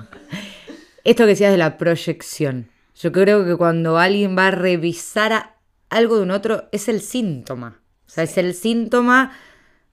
esto 1.05 1.25
que 1.25 1.29
decías 1.29 1.53
de 1.53 1.59
la 1.59 1.77
proyección. 1.77 2.71
Yo 2.99 3.13
creo 3.13 3.45
que 3.45 3.55
cuando 3.57 3.99
alguien 3.99 4.35
va 4.35 4.47
a 4.47 4.51
revisar 4.51 5.35
a- 5.35 5.57
algo 5.91 6.17
de 6.17 6.23
un 6.23 6.31
otro, 6.31 6.71
es 6.73 6.89
el 6.89 7.03
síntoma. 7.03 7.83
O 8.15 8.17
sea, 8.17 8.23
es 8.23 8.39
el 8.39 8.55
síntoma 8.55 9.33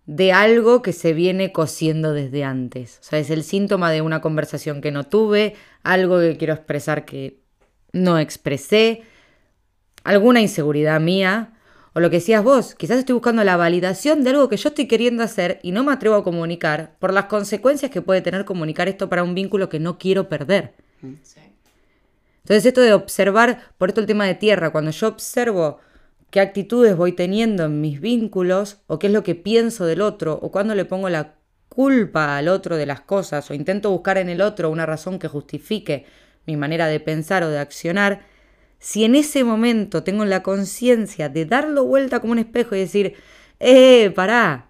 de 0.06 0.32
algo 0.32 0.84
que 0.84 0.94
se 0.94 1.14
viene 1.14 1.52
cosiendo 1.52 2.14
desde 2.14 2.44
antes. 2.44 3.00
O 3.02 3.04
sea, 3.04 3.18
es 3.18 3.32
el 3.32 3.44
síntoma 3.44 3.90
de 3.90 4.02
una 4.02 4.22
conversación 4.22 4.80
que 4.80 4.92
no 4.92 5.06
tuve, 5.06 5.56
algo 5.82 6.20
que 6.20 6.38
quiero 6.38 6.54
expresar 6.54 7.04
que 7.04 7.40
no 7.94 8.20
expresé, 8.20 9.02
alguna 10.04 10.40
inseguridad 10.40 11.02
mía, 11.02 11.54
o 11.94 12.00
lo 12.00 12.12
que 12.12 12.18
decías 12.18 12.44
vos, 12.44 12.76
quizás 12.76 13.00
estoy 13.00 13.14
buscando 13.14 13.44
la 13.44 13.58
validación 13.58 14.24
de 14.24 14.30
algo 14.30 14.50
que 14.50 14.58
yo 14.58 14.70
estoy 14.70 14.88
queriendo 14.88 15.24
hacer 15.24 15.60
y 15.64 15.72
no 15.72 15.84
me 15.84 15.92
atrevo 15.92 16.14
a 16.14 16.24
comunicar 16.24 16.96
por 17.00 17.14
las 17.14 17.26
consecuencias 17.26 17.90
que 17.90 18.04
puede 18.04 18.22
tener 18.22 18.46
comunicar 18.46 18.88
esto 18.88 19.10
para 19.10 19.24
un 19.24 19.34
vínculo 19.34 19.68
que 19.68 19.80
no 19.80 19.98
quiero 19.98 20.30
perder. 20.30 20.76
Entonces 21.02 22.68
esto 22.68 22.82
de 22.82 22.94
observar, 22.94 23.72
por 23.80 23.90
esto 23.90 24.00
el 24.00 24.06
tema 24.06 24.28
de 24.28 24.36
tierra, 24.36 24.70
cuando 24.70 24.92
yo 24.92 25.08
observo 25.08 25.80
qué 26.32 26.40
actitudes 26.40 26.96
voy 26.96 27.12
teniendo 27.12 27.66
en 27.66 27.82
mis 27.82 28.02
vínculos 28.02 28.82
o 28.88 28.98
qué 28.98 29.08
es 29.08 29.14
lo 29.14 29.24
que 29.24 29.36
pienso 29.36 29.86
del 29.86 30.02
otro 30.02 30.40
o 30.42 30.52
cuando 30.52 30.74
le 30.74 30.86
pongo 30.86 31.10
la 31.10 31.36
culpa 31.70 32.38
al 32.38 32.48
otro 32.48 32.78
de 32.78 32.86
las 32.86 33.02
cosas 33.02 33.50
o 33.52 33.54
intento 33.54 33.92
buscar 33.92 34.18
en 34.18 34.30
el 34.30 34.42
otro 34.42 34.70
una 34.70 34.86
razón 34.86 35.20
que 35.20 35.28
justifique 35.28 36.06
mi 36.46 36.58
manera 36.58 36.88
de 36.88 37.00
pensar 37.00 37.44
o 37.44 37.50
de 37.50 37.60
accionar, 37.60 38.22
si 38.80 39.04
en 39.04 39.16
ese 39.16 39.44
momento 39.44 40.04
tengo 40.04 40.26
la 40.26 40.42
conciencia 40.42 41.30
de 41.30 41.46
darlo 41.46 41.86
vuelta 41.86 42.20
como 42.20 42.34
un 42.34 42.40
espejo 42.40 42.76
y 42.76 42.80
decir, 42.80 43.16
eh, 43.60 44.12
pará, 44.12 44.70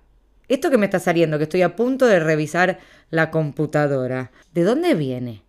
esto 0.49 0.69
que 0.69 0.77
me 0.77 0.85
está 0.85 0.99
saliendo, 0.99 1.37
que 1.37 1.45
estoy 1.45 1.61
a 1.61 1.75
punto 1.75 2.05
de 2.05 2.19
revisar 2.19 2.79
la 3.09 3.31
computadora, 3.31 4.31
¿de 4.53 4.63
dónde 4.63 4.95
viene? 4.95 5.43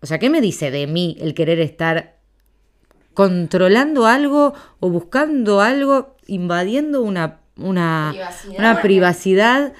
O 0.00 0.06
sea, 0.06 0.18
¿qué 0.18 0.30
me 0.30 0.40
dice 0.40 0.70
de 0.70 0.86
mí 0.86 1.16
el 1.20 1.32
querer 1.34 1.60
estar 1.60 2.15
controlando 3.16 4.06
algo 4.06 4.54
o 4.78 4.90
buscando 4.90 5.60
algo, 5.62 6.14
invadiendo 6.28 7.00
una, 7.02 7.38
una 7.56 8.10
Privacidad. 8.12 8.58
una 8.58 8.82
privacidad? 8.82 9.72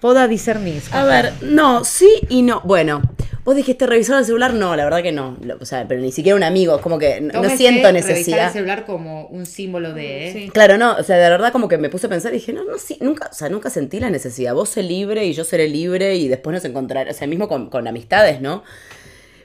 Poda 0.00 0.26
discernir. 0.26 0.82
A 0.92 1.04
ver, 1.04 1.32
no, 1.42 1.84
sí 1.84 2.08
y 2.30 2.40
no. 2.40 2.62
Bueno, 2.64 3.02
vos 3.44 3.54
dijiste 3.54 3.86
revisar 3.86 4.18
el 4.18 4.24
celular, 4.24 4.54
no, 4.54 4.74
la 4.74 4.84
verdad 4.84 5.02
que 5.02 5.12
no. 5.12 5.36
Lo- 5.42 5.58
O 5.60 5.66
sea, 5.66 5.86
pero 5.86 6.00
ni 6.00 6.10
siquiera 6.10 6.36
un 6.36 6.42
amigo, 6.42 6.76
es 6.76 6.80
como 6.80 6.98
que 6.98 7.20
no, 7.20 7.42
no 7.42 7.50
siento 7.50 7.92
necesidad. 7.92 8.50
celular 8.50 8.86
como 8.86 9.26
un 9.26 9.44
símbolo 9.44 9.92
de... 9.92 10.48
Claro, 10.54 10.78
no, 10.78 10.92
o 10.96 11.02
sea, 11.02 11.16
de 11.18 11.28
verdad 11.28 11.52
como 11.52 11.68
que 11.68 11.76
me 11.76 11.90
puse 11.90 12.06
a 12.06 12.08
pensar 12.08 12.32
y 12.32 12.36
dije, 12.36 12.54
no, 12.54 12.64
no, 12.64 12.78
sí, 12.78 12.96
nunca, 13.02 13.28
o 13.30 13.34
sea, 13.34 13.50
nunca 13.50 13.68
sentí 13.68 14.00
la 14.00 14.08
necesidad. 14.08 14.54
Vos 14.54 14.70
sé 14.70 14.82
libre 14.82 15.26
y 15.26 15.34
yo 15.34 15.44
seré 15.44 15.68
libre 15.68 16.14
y 16.16 16.28
después 16.28 16.54
nos 16.54 16.64
encontraremos, 16.64 17.14
o 17.14 17.18
sea, 17.18 17.28
mismo 17.28 17.46
con, 17.46 17.68
con 17.68 17.86
amistades, 17.86 18.40
¿no? 18.40 18.64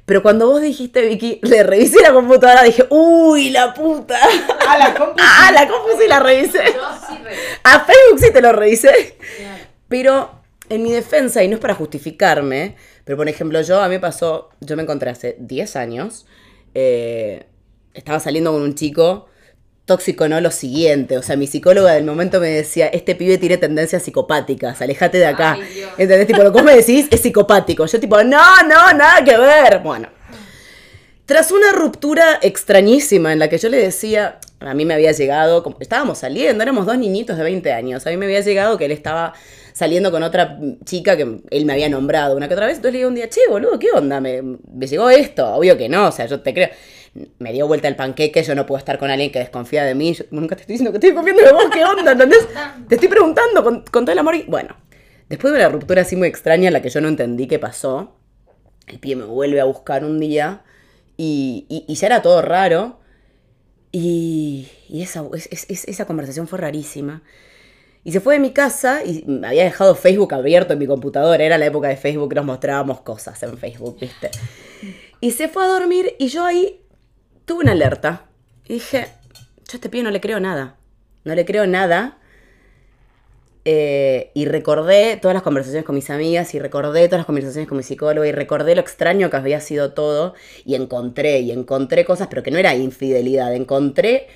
Pero 0.06 0.22
cuando 0.22 0.47
vos 0.47 0.62
dijiste, 0.62 1.01
Vicky, 1.01 1.39
le 1.41 1.64
revisé 1.64 2.01
la 2.01 2.14
computadora, 2.14 2.64
dije, 2.64 2.86
uy, 2.89 3.49
la 3.49 3.74
puta. 3.74 4.20
Ah, 4.68 4.78
la 4.78 4.93
compu. 4.93 5.16
Ah, 5.20 5.51
la 5.51 5.68
compu 5.68 5.89
sí 5.99 6.08
la 6.08 6.20
revisé. 6.20 6.62
A 7.64 7.80
Facebook 7.80 8.20
sí 8.20 8.32
te 8.32 8.41
lo 8.41 8.51
revisé. 8.51 9.18
Pero 9.88 10.30
en 10.70 10.84
mi 10.84 10.91
defensa, 10.91 11.43
y 11.43 11.47
no 11.47 11.56
es 11.56 11.62
para 11.62 11.76
justificarme, 11.76 12.76
pero 13.03 13.18
por 13.18 13.30
ejemplo, 13.30 13.62
yo 13.62 13.82
a 13.82 13.88
mí 13.88 13.95
me 13.95 13.99
pasó, 13.99 14.49
yo 14.62 14.76
me 14.76 14.84
encontré 14.84 15.10
hace 15.10 15.38
10 15.39 15.76
años, 15.76 16.26
eh, 16.74 17.45
estaba 17.93 18.20
saliendo 18.20 18.51
con 18.51 18.62
un 18.62 18.76
chico 18.76 19.28
tóxico, 19.86 20.27
no 20.27 20.41
lo 20.41 20.51
siguiente. 20.51 21.17
O 21.17 21.21
sea, 21.21 21.36
mi 21.36 21.47
psicóloga 21.47 21.93
del 21.93 22.03
momento 22.05 22.39
me 22.39 22.49
decía, 22.49 22.88
este 22.88 23.15
pibe 23.15 23.38
tiene 23.38 23.57
tendencias 23.57 24.03
psicopáticas, 24.03 24.81
alejate 24.81 25.17
de 25.19 25.27
acá. 25.27 25.53
Ay. 25.53 25.83
¿Entendés? 25.97 26.27
Tipo, 26.27 26.43
lo 26.43 26.51
que 26.51 26.57
vos 26.57 26.63
me 26.63 26.75
decís 26.75 27.07
es 27.11 27.21
psicopático. 27.21 27.86
Yo 27.86 27.99
tipo, 27.99 28.21
no, 28.23 28.41
no, 28.63 28.93
nada 28.93 29.23
que 29.23 29.38
ver. 29.38 29.79
Bueno. 29.79 30.09
Tras 31.25 31.49
una 31.51 31.71
ruptura 31.71 32.38
extrañísima 32.43 33.33
en 33.33 33.39
la 33.39 33.47
que 33.49 33.57
yo 33.57 33.67
le 33.69 33.77
decía, 33.77 34.38
a 34.59 34.75
mí 34.75 34.86
me 34.86 34.93
había 34.93 35.11
llegado, 35.11 35.63
como- 35.63 35.77
estábamos 35.79 36.19
saliendo, 36.19 36.61
éramos 36.61 36.86
dos 36.86 36.99
niñitos 36.99 37.36
de 37.38 37.43
20 37.43 37.71
años, 37.73 38.05
a 38.05 38.11
mí 38.11 38.17
me 38.17 38.25
había 38.25 38.41
llegado 38.41 38.77
que 38.77 38.86
él 38.86 38.91
estaba 38.91 39.33
saliendo 39.73 40.11
con 40.11 40.21
otra 40.21 40.59
chica 40.86 41.17
que 41.17 41.39
él 41.49 41.65
me 41.65 41.73
había 41.73 41.89
nombrado 41.89 42.38
una 42.38 42.47
que 42.47 42.53
otra 42.53 42.67
vez, 42.67 42.75
entonces 42.75 42.93
le 42.93 42.97
digo 42.99 43.09
un 43.09 43.15
día, 43.15 43.27
che, 43.27 43.41
boludo, 43.49 43.79
¿qué 43.79 43.88
onda? 43.91 44.21
Me, 44.21 44.41
me 44.41 44.86
llegó 44.86 45.09
esto, 45.09 45.47
obvio 45.55 45.75
que 45.75 45.89
no, 45.89 46.09
o 46.09 46.11
sea, 46.11 46.27
yo 46.27 46.41
te 46.41 46.53
creo. 46.53 46.69
Me 47.39 47.53
dio 47.53 47.66
vuelta 47.68 47.88
el 47.88 47.95
panqueque, 47.95 48.43
yo 48.43 48.55
no 48.55 48.66
puedo 48.66 48.78
estar 48.80 48.97
con 48.99 49.09
alguien 49.09 49.32
que 49.32 49.39
desconfía 49.39 49.86
de 49.86 49.95
mí, 49.95 50.13
yo 50.13 50.26
nunca 50.32 50.55
te 50.55 50.61
estoy 50.63 50.74
diciendo 50.74 50.91
que 50.91 50.97
estoy 50.97 51.13
confiando 51.16 51.43
de 51.43 51.51
vos, 51.53 51.66
¿qué 51.74 51.84
onda? 51.86 52.11
¿Entendés? 52.11 52.45
Te 52.89 52.95
estoy 52.95 53.07
preguntando 53.09 53.63
con, 53.63 53.82
con 53.89 54.03
todo 54.03 54.11
el 54.11 54.20
amor 54.20 54.36
y... 54.36 54.43
Bueno, 54.43 54.76
después 55.30 55.53
de 55.53 55.59
una 55.59 55.70
ruptura 55.70 56.01
así 56.01 56.16
muy 56.18 56.28
extraña 56.28 56.68
en 56.68 56.74
la 56.74 56.82
que 56.82 56.89
yo 56.89 56.99
no 56.99 57.07
entendí 57.07 57.47
qué 57.47 57.57
pasó, 57.57 58.18
el 58.88 58.99
pie 58.99 59.16
me 59.16 59.24
vuelve 59.24 59.61
a 59.61 59.63
buscar 59.66 60.03
un 60.03 60.20
día 60.20 60.63
y, 61.16 61.66
y- 61.70 61.86
y 61.88 61.95
ya 61.95 62.07
era 62.07 62.22
todo 62.22 62.41
raro. 62.41 62.99
Y, 63.91 64.68
y 64.89 65.01
esa, 65.01 65.24
es- 65.34 65.47
es- 65.51 65.66
es- 65.70 65.86
esa 65.88 66.05
conversación 66.05 66.47
fue 66.47 66.59
rarísima. 66.59 67.24
Y 68.03 68.11
se 68.11 68.20
fue 68.20 68.36
de 68.36 68.39
mi 68.39 68.51
casa 68.51 69.03
y 69.03 69.24
me 69.26 69.47
había 69.47 69.63
dejado 69.63 69.95
Facebook 69.95 70.34
abierto 70.34 70.74
en 70.74 70.80
mi 70.80 70.86
computadora. 70.86 71.43
Era 71.43 71.57
la 71.57 71.66
época 71.66 71.88
de 71.88 71.97
Facebook, 71.97 72.36
nos 72.36 72.45
mostrábamos 72.45 73.01
cosas 73.01 73.41
en 73.43 73.57
Facebook, 73.57 73.97
¿viste? 73.99 74.30
Y 75.22 75.32
se 75.32 75.47
fue 75.47 75.63
a 75.63 75.68
dormir 75.70 76.13
y 76.20 76.28
yo 76.28 76.43
ahí 76.45 76.82
tuve 77.46 77.64
una 77.64 77.72
alerta. 77.72 78.26
Y 78.66 78.74
dije, 78.74 79.08
yo 79.68 79.74
a 79.74 79.76
este 79.76 79.89
pibe 79.89 80.04
no 80.04 80.12
le 80.12 80.22
creo 80.22 80.39
nada. 80.39 80.76
No 81.24 81.36
le 81.36 81.46
creo 81.46 81.68
nada. 81.68 82.18
Eh, 83.68 84.30
y 84.36 84.46
recordé 84.46 85.18
todas 85.18 85.34
las 85.34 85.41
conversaciones 85.41 85.86
con 85.86 85.96
mis 85.96 86.12
amigas 86.12 86.54
y 86.54 86.60
recordé 86.60 87.08
todas 87.08 87.22
las 87.22 87.26
conversaciones 87.26 87.68
con 87.68 87.78
mi 87.78 87.84
psicóloga 87.84 88.28
y 88.28 88.32
recordé 88.32 88.76
lo 88.76 88.82
extraño 88.82 89.32
que 89.32 89.38
había 89.38 89.60
sido 89.60 89.91
todo 89.93 90.36
y 90.66 90.76
encontré 90.76 91.39
y 91.39 91.50
encontré 91.50 92.06
cosas, 92.06 92.28
pero 92.28 92.43
que 92.43 92.52
no 92.52 92.60
era 92.60 92.76
infidelidad, 92.76 93.56
encontré, 93.56 94.28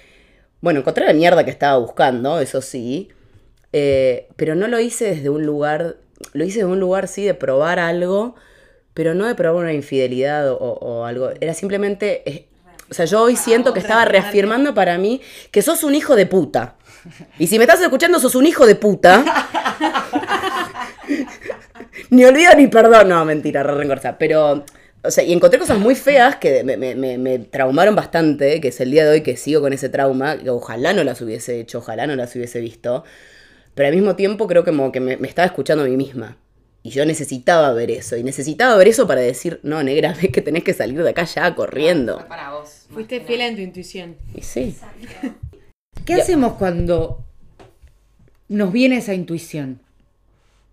bueno, 0.62 0.80
encontré 0.80 1.06
la 1.06 1.14
mierda 1.14 1.46
que 1.46 1.52
estaba 1.52 1.78
buscando, 1.78 2.40
eso 2.40 2.64
sí, 2.64 3.10
eh, 3.72 4.30
pero 4.36 4.56
no 4.56 4.68
lo 4.68 4.80
hice 4.80 5.06
desde 5.06 5.30
un 5.30 5.46
lugar, 5.46 5.98
lo 6.34 6.44
hice 6.44 6.62
desde 6.62 6.72
un 6.72 6.80
lugar 6.80 7.08
sí 7.08 7.24
de 7.24 7.36
probar 7.36 7.78
algo, 7.78 8.34
pero 8.96 9.14
no 9.14 9.28
de 9.28 9.36
probar 9.36 9.62
una 9.62 9.74
infidelidad 9.74 10.52
o, 10.52 10.56
o 10.58 11.06
algo, 11.06 11.30
era 11.40 11.54
simplemente, 11.54 12.28
eh, 12.28 12.48
o 12.90 12.94
sea, 12.94 13.06
yo 13.06 13.22
hoy 13.22 13.36
siento 13.36 13.74
que 13.74 13.80
estaba 13.80 14.06
reafirmando 14.06 14.74
para 14.74 14.98
mí 14.98 15.22
que 15.52 15.62
sos 15.62 15.84
un 15.84 15.96
hijo 15.96 16.16
de 16.16 16.26
puta. 16.26 16.76
Y 17.38 17.48
si 17.48 17.58
me 17.58 17.64
estás 17.64 17.82
escuchando, 17.82 18.20
sos 18.20 18.36
un 18.36 18.46
hijo 18.46 18.66
de 18.66 18.76
puta. 18.76 19.24
ni 22.10 22.26
olvido 22.26 22.54
ni 22.56 22.68
perdón. 22.68 23.10
No, 23.10 23.24
mentira, 23.26 23.64
re. 23.64 23.88
Pero, 24.18 24.66
o 25.04 25.12
sea, 25.12 25.24
y 25.24 25.34
encontré 25.34 25.60
cosas 25.60 25.78
muy 25.78 25.96
feas 25.96 26.36
que 26.38 26.64
me, 26.64 26.78
me- 26.78 26.96
me- 26.96 27.18
me 27.18 27.40
traumaron 27.40 27.96
bastante, 27.96 28.60
que 28.62 28.70
es 28.70 28.80
el 28.82 28.92
día 28.92 29.06
de 29.06 29.12
hoy 29.12 29.22
que 29.22 29.38
sigo 29.38 29.62
con 29.62 29.74
ese 29.74 29.90
trauma, 29.90 30.38
que 30.38 30.50
ojalá 30.50 30.94
no 30.94 31.04
las 31.04 31.22
hubiese 31.22 31.60
hecho, 31.60 31.80
ojalá 31.80 32.08
no 32.08 32.16
las 32.16 32.36
hubiese 32.36 32.60
visto. 32.60 33.04
Pero 33.76 33.88
al 33.90 33.96
mismo 33.96 34.16
tiempo 34.16 34.48
creo 34.48 34.64
que 34.64 34.72
como 34.72 34.92
que 34.92 35.00
me, 35.00 35.18
me 35.18 35.28
estaba 35.28 35.46
escuchando 35.46 35.84
a 35.84 35.88
mí 35.88 35.96
misma. 35.96 36.38
Y 36.82 36.92
yo 36.92 37.06
necesitaba 37.06 37.74
ver 37.74 37.92
eso. 37.92 38.16
Y 38.16 38.24
necesitaba 38.24 38.76
ver 38.78 38.88
eso 38.88 39.08
para 39.08 39.22
decir, 39.22 39.60
no, 39.64 39.84
negra, 39.84 40.14
ves 40.22 40.32
que 40.32 40.42
tenés 40.42 40.64
que 40.64 40.74
salir 40.74 41.02
de 41.04 41.10
acá 41.10 41.24
ya 41.24 41.54
corriendo. 41.56 42.26
Para 42.28 42.52
vos. 42.54 42.86
Fuiste 42.90 43.22
fiel 43.22 43.42
a 43.42 43.54
tu 43.54 43.62
intuición. 43.62 44.16
Y 44.34 44.42
sí. 44.42 44.76
¿Qué 46.06 46.14
hacemos 46.16 46.54
cuando 46.54 47.24
nos 48.48 48.72
viene 48.72 48.98
esa 48.98 49.14
intuición? 49.14 49.82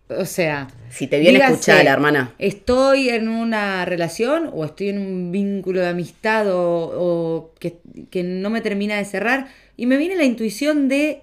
O 0.08 0.24
sea, 0.24 0.68
Si 0.88 1.08
te 1.08 1.18
viene, 1.18 1.38
dígase, 1.38 1.54
escuchala, 1.54 1.92
hermana. 1.92 2.34
¿Estoy 2.38 3.08
en 3.08 3.28
una 3.28 3.84
relación 3.84 4.50
o 4.52 4.64
estoy 4.64 4.90
en 4.90 4.98
un 4.98 5.32
vínculo 5.32 5.80
de 5.80 5.88
amistad 5.88 6.46
o, 6.48 6.92
o 6.96 7.54
que, 7.58 7.78
que 8.10 8.22
no 8.22 8.48
me 8.48 8.60
termina 8.60 8.96
de 8.96 9.04
cerrar? 9.04 9.48
Y 9.76 9.86
me 9.86 9.96
viene 9.96 10.14
la 10.14 10.22
intuición 10.22 10.88
de, 10.88 11.22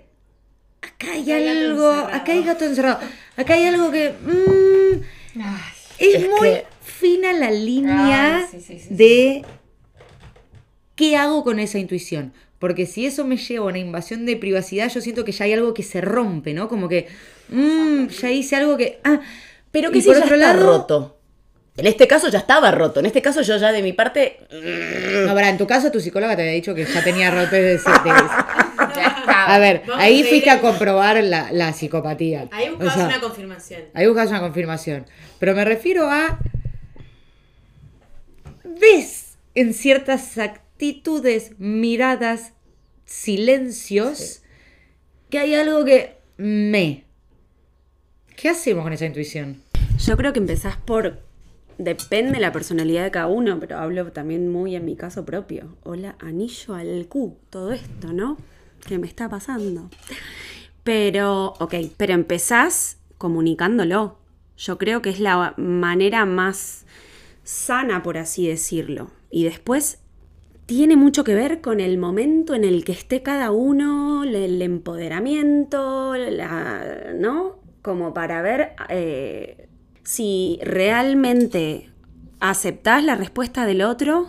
acá 0.82 1.14
hay 1.14 1.32
hay 1.32 1.48
algo, 1.48 1.90
acá 1.90 2.34
hay 2.34 2.44
gato 2.44 2.66
encerrado, 2.66 3.00
acá 3.38 3.54
hay 3.56 3.66
algo 3.66 3.92
que... 3.92 4.12
mm, 4.22 5.40
es, 6.00 6.16
Es 6.16 6.30
muy 6.30 6.40
que- 6.50 6.66
fina 6.84 7.34
la 7.34 7.52
línea 7.52 8.38
Ay, 8.38 8.46
sí, 8.52 8.60
sí, 8.60 8.80
sí, 8.80 8.86
sí. 8.90 8.96
de 8.96 9.46
qué 10.96 11.18
hago 11.18 11.44
con 11.44 11.60
esa 11.60 11.80
intuición. 11.80 12.34
Porque 12.60 12.86
si 12.86 13.06
eso 13.06 13.26
me 13.26 13.36
lleva 13.38 13.66
a 13.66 13.70
una 13.70 13.80
invasión 13.80 14.26
de 14.26 14.38
privacidad, 14.38 14.90
yo 14.90 15.02
siento 15.02 15.26
que 15.26 15.34
ya 15.34 15.46
hay 15.46 15.54
algo 15.54 15.74
que 15.74 15.84
se 15.84 16.00
rompe, 16.00 16.54
¿no? 16.54 16.70
Como 16.70 16.88
que, 16.88 17.08
mm, 17.50 18.08
ya 18.08 18.32
hice 18.32 18.56
algo 18.56 18.78
que... 18.78 19.00
Ah, 19.04 19.20
Pero 19.72 19.90
y 19.90 19.94
que 19.94 20.02
si 20.02 20.08
por 20.08 20.16
ya 20.18 20.24
otro 20.24 20.36
está 20.36 20.54
lado- 20.54 20.66
roto. 20.66 21.20
En 21.76 21.88
este 21.88 22.08
caso 22.08 22.30
ya 22.30 22.38
estaba 22.40 22.70
roto. 22.72 23.00
En 23.00 23.08
este 23.08 23.22
caso 23.24 23.42
yo 23.42 23.58
ya 23.58 23.72
de 23.72 23.82
mi 23.82 23.94
parte. 23.94 24.38
No, 25.26 25.34
para, 25.34 25.50
en 25.50 25.58
tu 25.58 25.66
caso 25.66 25.92
tu 25.92 26.00
psicóloga 26.00 26.36
te 26.36 26.44
había 26.44 26.54
dicho 26.54 26.76
que 26.76 26.86
ya 26.86 27.04
tenía 27.04 27.32
roto 27.32 27.56
de 27.56 27.74
ese- 27.74 27.90
de- 27.90 28.63
Ya. 29.26 29.46
A 29.56 29.60
ver, 29.60 29.82
Vamos 29.88 29.96
a 29.98 30.06
ahí 30.06 30.18
seguir 30.18 30.30
fuiste 30.30 30.50
a 30.50 30.62
comprobar 30.62 31.24
la, 31.24 31.52
la 31.52 31.74
psicopatía. 31.74 32.48
Ahí 32.52 32.70
O 32.70 32.72
buscabas 32.72 32.94
sea, 32.96 33.08
una 33.08 33.20
confirmación. 33.22 33.82
Ahí 33.94 34.08
buscas 34.08 34.30
una 34.30 34.40
confirmación. 34.40 35.06
Pero 35.40 35.56
me 35.56 35.66
refiero 35.66 36.10
a. 36.10 36.40
¿Ves 38.64 39.38
en 39.56 39.74
ciertas 39.74 40.38
actitudes, 40.38 41.54
miradas, 41.60 42.54
silencios, 43.06 44.42
que 45.30 45.40
hay 45.40 45.56
algo 45.56 45.86
que 45.86 46.18
me. 46.38 47.06
¿Qué 48.36 48.50
hacemos 48.50 48.84
con 48.84 48.94
esa 48.94 49.06
intuición? 49.06 49.62
Yo 49.98 50.18
creo 50.18 50.34
que 50.34 50.40
empezás 50.40 50.78
por. 50.78 51.20
Depende 51.78 52.34
de 52.34 52.40
la 52.40 52.52
personalidad 52.52 53.04
de 53.04 53.12
cada 53.12 53.28
uno, 53.28 53.60
pero 53.60 53.80
hablo 53.80 54.12
también 54.12 54.52
muy 54.52 54.76
en 54.76 54.86
mi 54.86 54.96
caso 54.96 55.26
propio. 55.26 55.76
Hola, 55.84 56.16
anillo 56.20 56.76
al 56.76 57.08
Q, 57.08 57.36
todo 57.50 57.72
esto, 57.72 58.14
¿no? 58.14 58.38
¿Qué 58.86 58.98
me 58.98 59.08
está 59.08 59.30
pasando? 59.30 59.90
Pero, 60.84 61.54
ok, 61.60 61.76
pero 61.98 62.14
empezás 62.14 62.98
comunicándolo. 63.18 64.18
Yo 64.58 64.78
creo 64.78 65.02
que 65.02 65.10
es 65.10 65.20
la 65.20 65.54
manera 65.58 66.26
más 66.26 66.86
sana, 67.44 68.04
por 68.04 68.18
así 68.18 68.48
decirlo. 68.48 69.12
Y 69.32 69.46
después 69.46 70.00
tiene 70.66 70.96
mucho 70.96 71.24
que 71.24 71.34
ver 71.36 71.62
con 71.62 71.80
el 71.80 71.98
momento 71.98 72.54
en 72.54 72.64
el 72.64 72.84
que 72.84 72.92
esté 72.92 73.22
cada 73.24 73.52
uno, 73.52 74.24
el 74.24 74.62
empoderamiento, 74.62 76.16
la- 76.16 77.14
¿no? 77.18 77.56
Como 77.82 78.14
para 78.14 78.42
ver 78.42 78.74
eh, 78.90 79.68
si 80.04 80.60
realmente 80.64 81.90
aceptás 82.40 83.04
la 83.04 83.16
respuesta 83.16 83.66
del 83.66 83.82
otro, 83.82 84.28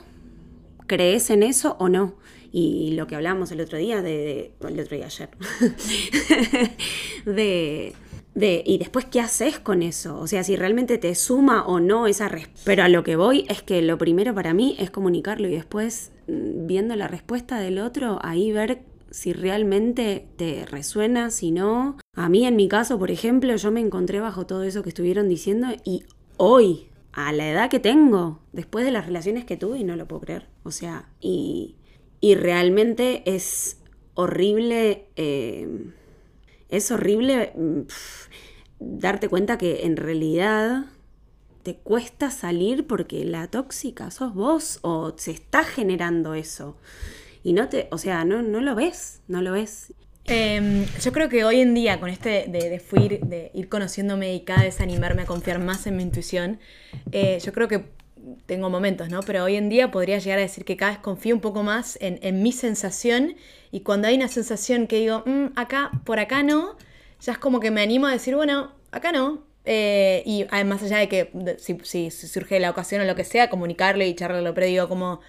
crees 0.86 1.30
en 1.30 1.42
eso 1.42 1.76
o 1.78 1.88
no. 1.88 2.14
Y 2.57 2.92
lo 2.92 3.09
que 3.09 3.16
hablamos 3.16 3.50
el 3.50 3.61
otro 3.61 3.78
día, 3.78 4.00
de, 4.00 4.52
de- 4.61 4.68
el 4.68 4.78
otro 4.78 4.96
día 4.96 5.07
ayer, 5.07 5.28
de, 7.26 7.92
de, 8.34 8.62
y 8.64 8.78
después 8.78 9.07
qué 9.07 9.20
haces 9.20 9.59
con 9.59 9.82
eso, 9.82 10.18
o 10.18 10.26
sea, 10.26 10.44
si 10.44 10.57
realmente 10.57 10.98
te 10.98 11.14
suma 11.14 11.66
o 11.66 11.80
no 11.80 12.07
esa 12.07 12.28
respuesta. 12.28 12.62
Pero 12.64 12.84
a 12.84 12.88
lo 12.88 13.02
que 13.05 13.16
voy 13.16 13.44
es 13.48 13.62
que 13.62 13.82
lo 13.82 13.98
primero 13.98 14.34
para 14.34 14.55
mí 14.55 14.76
es 14.78 14.90
comunicarlo 14.90 15.48
y 15.48 15.52
después 15.52 16.12
mm, 16.28 16.66
viendo 16.66 16.94
la 16.96 17.09
respuesta 17.09 17.59
del 17.59 17.78
otro, 17.78 18.18
ahí 18.22 18.52
ver 18.52 18.82
si 19.11 19.32
realmente 19.32 20.26
te 20.36 20.64
resuena, 20.66 21.30
si 21.30 21.50
no. 21.50 21.96
A 22.14 22.28
mí 22.28 22.46
en 22.46 22.57
mi 22.57 22.68
caso, 22.68 22.98
por 22.98 23.11
ejemplo, 23.11 23.55
yo 23.57 23.70
me 23.70 23.80
encontré 23.80 24.20
bajo 24.20 24.46
todo 24.46 24.62
eso 24.64 24.82
que 24.82 24.88
estuvieron 24.90 25.28
diciendo 25.28 25.68
y 25.84 26.05
hoy, 26.36 26.86
a 27.12 27.32
la 27.32 27.48
edad 27.48 27.70
que 27.70 27.78
tengo, 27.80 28.40
después 28.52 28.84
de 28.84 28.90
las 28.90 29.07
relaciones 29.07 29.44
que 29.44 29.57
tuve, 29.57 29.78
y 29.78 29.84
no 29.84 29.94
lo 29.94 30.07
puedo 30.09 30.22
creer. 30.22 30.46
O 30.64 30.72
sea, 30.72 31.09
y, 31.20 31.76
y 32.24 32.36
realmente 32.36 33.22
es 33.26 33.76
horrible, 34.14 35.08
eh, 35.16 35.68
es 36.70 36.90
horrible 36.90 37.52
mm, 37.54 37.80
darte 38.80 39.28
cuenta 39.28 39.58
que 39.58 39.84
en 39.84 39.98
realidad 39.98 40.86
te 41.62 41.76
cuesta 41.76 42.30
salir 42.30 42.86
porque 42.86 43.26
la 43.26 43.48
tóxica 43.48 44.10
sos 44.10 44.32
vos 44.34 44.78
o 44.80 45.12
se 45.18 45.32
está 45.32 45.64
generando 45.64 46.32
eso. 46.32 46.78
Y 47.42 47.52
no 47.52 47.68
te, 47.68 47.88
o 47.90 47.98
sea, 47.98 48.24
no, 48.24 48.40
no 48.40 48.62
lo 48.62 48.74
ves, 48.74 49.20
no 49.28 49.42
lo 49.42 49.52
ves. 49.52 49.92
Em, 50.24 50.86
yo 51.02 51.12
creo 51.12 51.28
que 51.28 51.44
hoy 51.44 51.60
en 51.60 51.74
día, 51.74 52.00
con 52.00 52.08
este 52.08 52.46
de, 52.48 52.70
de, 52.70 52.80
fui- 52.80 53.20
de 53.22 53.50
ir 53.52 53.68
conociéndome 53.68 54.34
y 54.34 54.40
cada 54.44 54.62
vez 54.62 54.80
animarme 54.80 55.22
a 55.22 55.26
confiar 55.26 55.58
más 55.58 55.86
en 55.86 55.96
mi 55.98 56.02
intuición, 56.02 56.58
eh, 57.12 57.38
yo 57.44 57.52
creo 57.52 57.68
que 57.68 57.84
tengo 58.46 58.70
momentos, 58.70 59.08
¿no? 59.10 59.20
Pero 59.22 59.44
hoy 59.44 59.56
en 59.56 59.68
día 59.68 59.90
podría 59.90 60.18
llegar 60.18 60.38
a 60.38 60.42
decir 60.42 60.64
que 60.64 60.76
cada 60.76 60.92
vez 60.92 61.00
confío 61.00 61.34
un 61.34 61.40
poco 61.40 61.62
más 61.62 61.98
en, 62.00 62.18
en 62.22 62.42
mi 62.42 62.52
sensación 62.52 63.34
y 63.70 63.80
cuando 63.80 64.08
hay 64.08 64.16
una 64.16 64.28
sensación 64.28 64.86
que 64.86 64.96
digo, 65.00 65.22
"Mm, 65.26 65.46
acá, 65.56 65.90
por 66.04 66.18
acá 66.18 66.42
no, 66.42 66.76
ya 67.20 67.32
es 67.32 67.38
como 67.38 67.60
que 67.60 67.70
me 67.70 67.82
animo 67.82 68.06
a 68.06 68.12
decir, 68.12 68.34
bueno, 68.36 68.72
acá 68.90 69.12
no. 69.12 69.44
Eh, 69.66 70.22
y 70.26 70.44
además 70.50 70.82
allá 70.82 70.98
de 70.98 71.08
que 71.08 71.30
de- 71.32 71.58
si, 71.58 71.78
si- 71.84 72.10
si 72.10 72.28
surge 72.28 72.60
la 72.60 72.70
ocasión 72.70 73.00
o 73.00 73.04
lo 73.04 73.14
que 73.14 73.24
sea, 73.24 73.48
comunicarle 73.48 74.06
y 74.08 74.14
charlarlo, 74.14 74.52
pero 74.54 74.66
digo, 74.66 74.88
como 74.88 75.20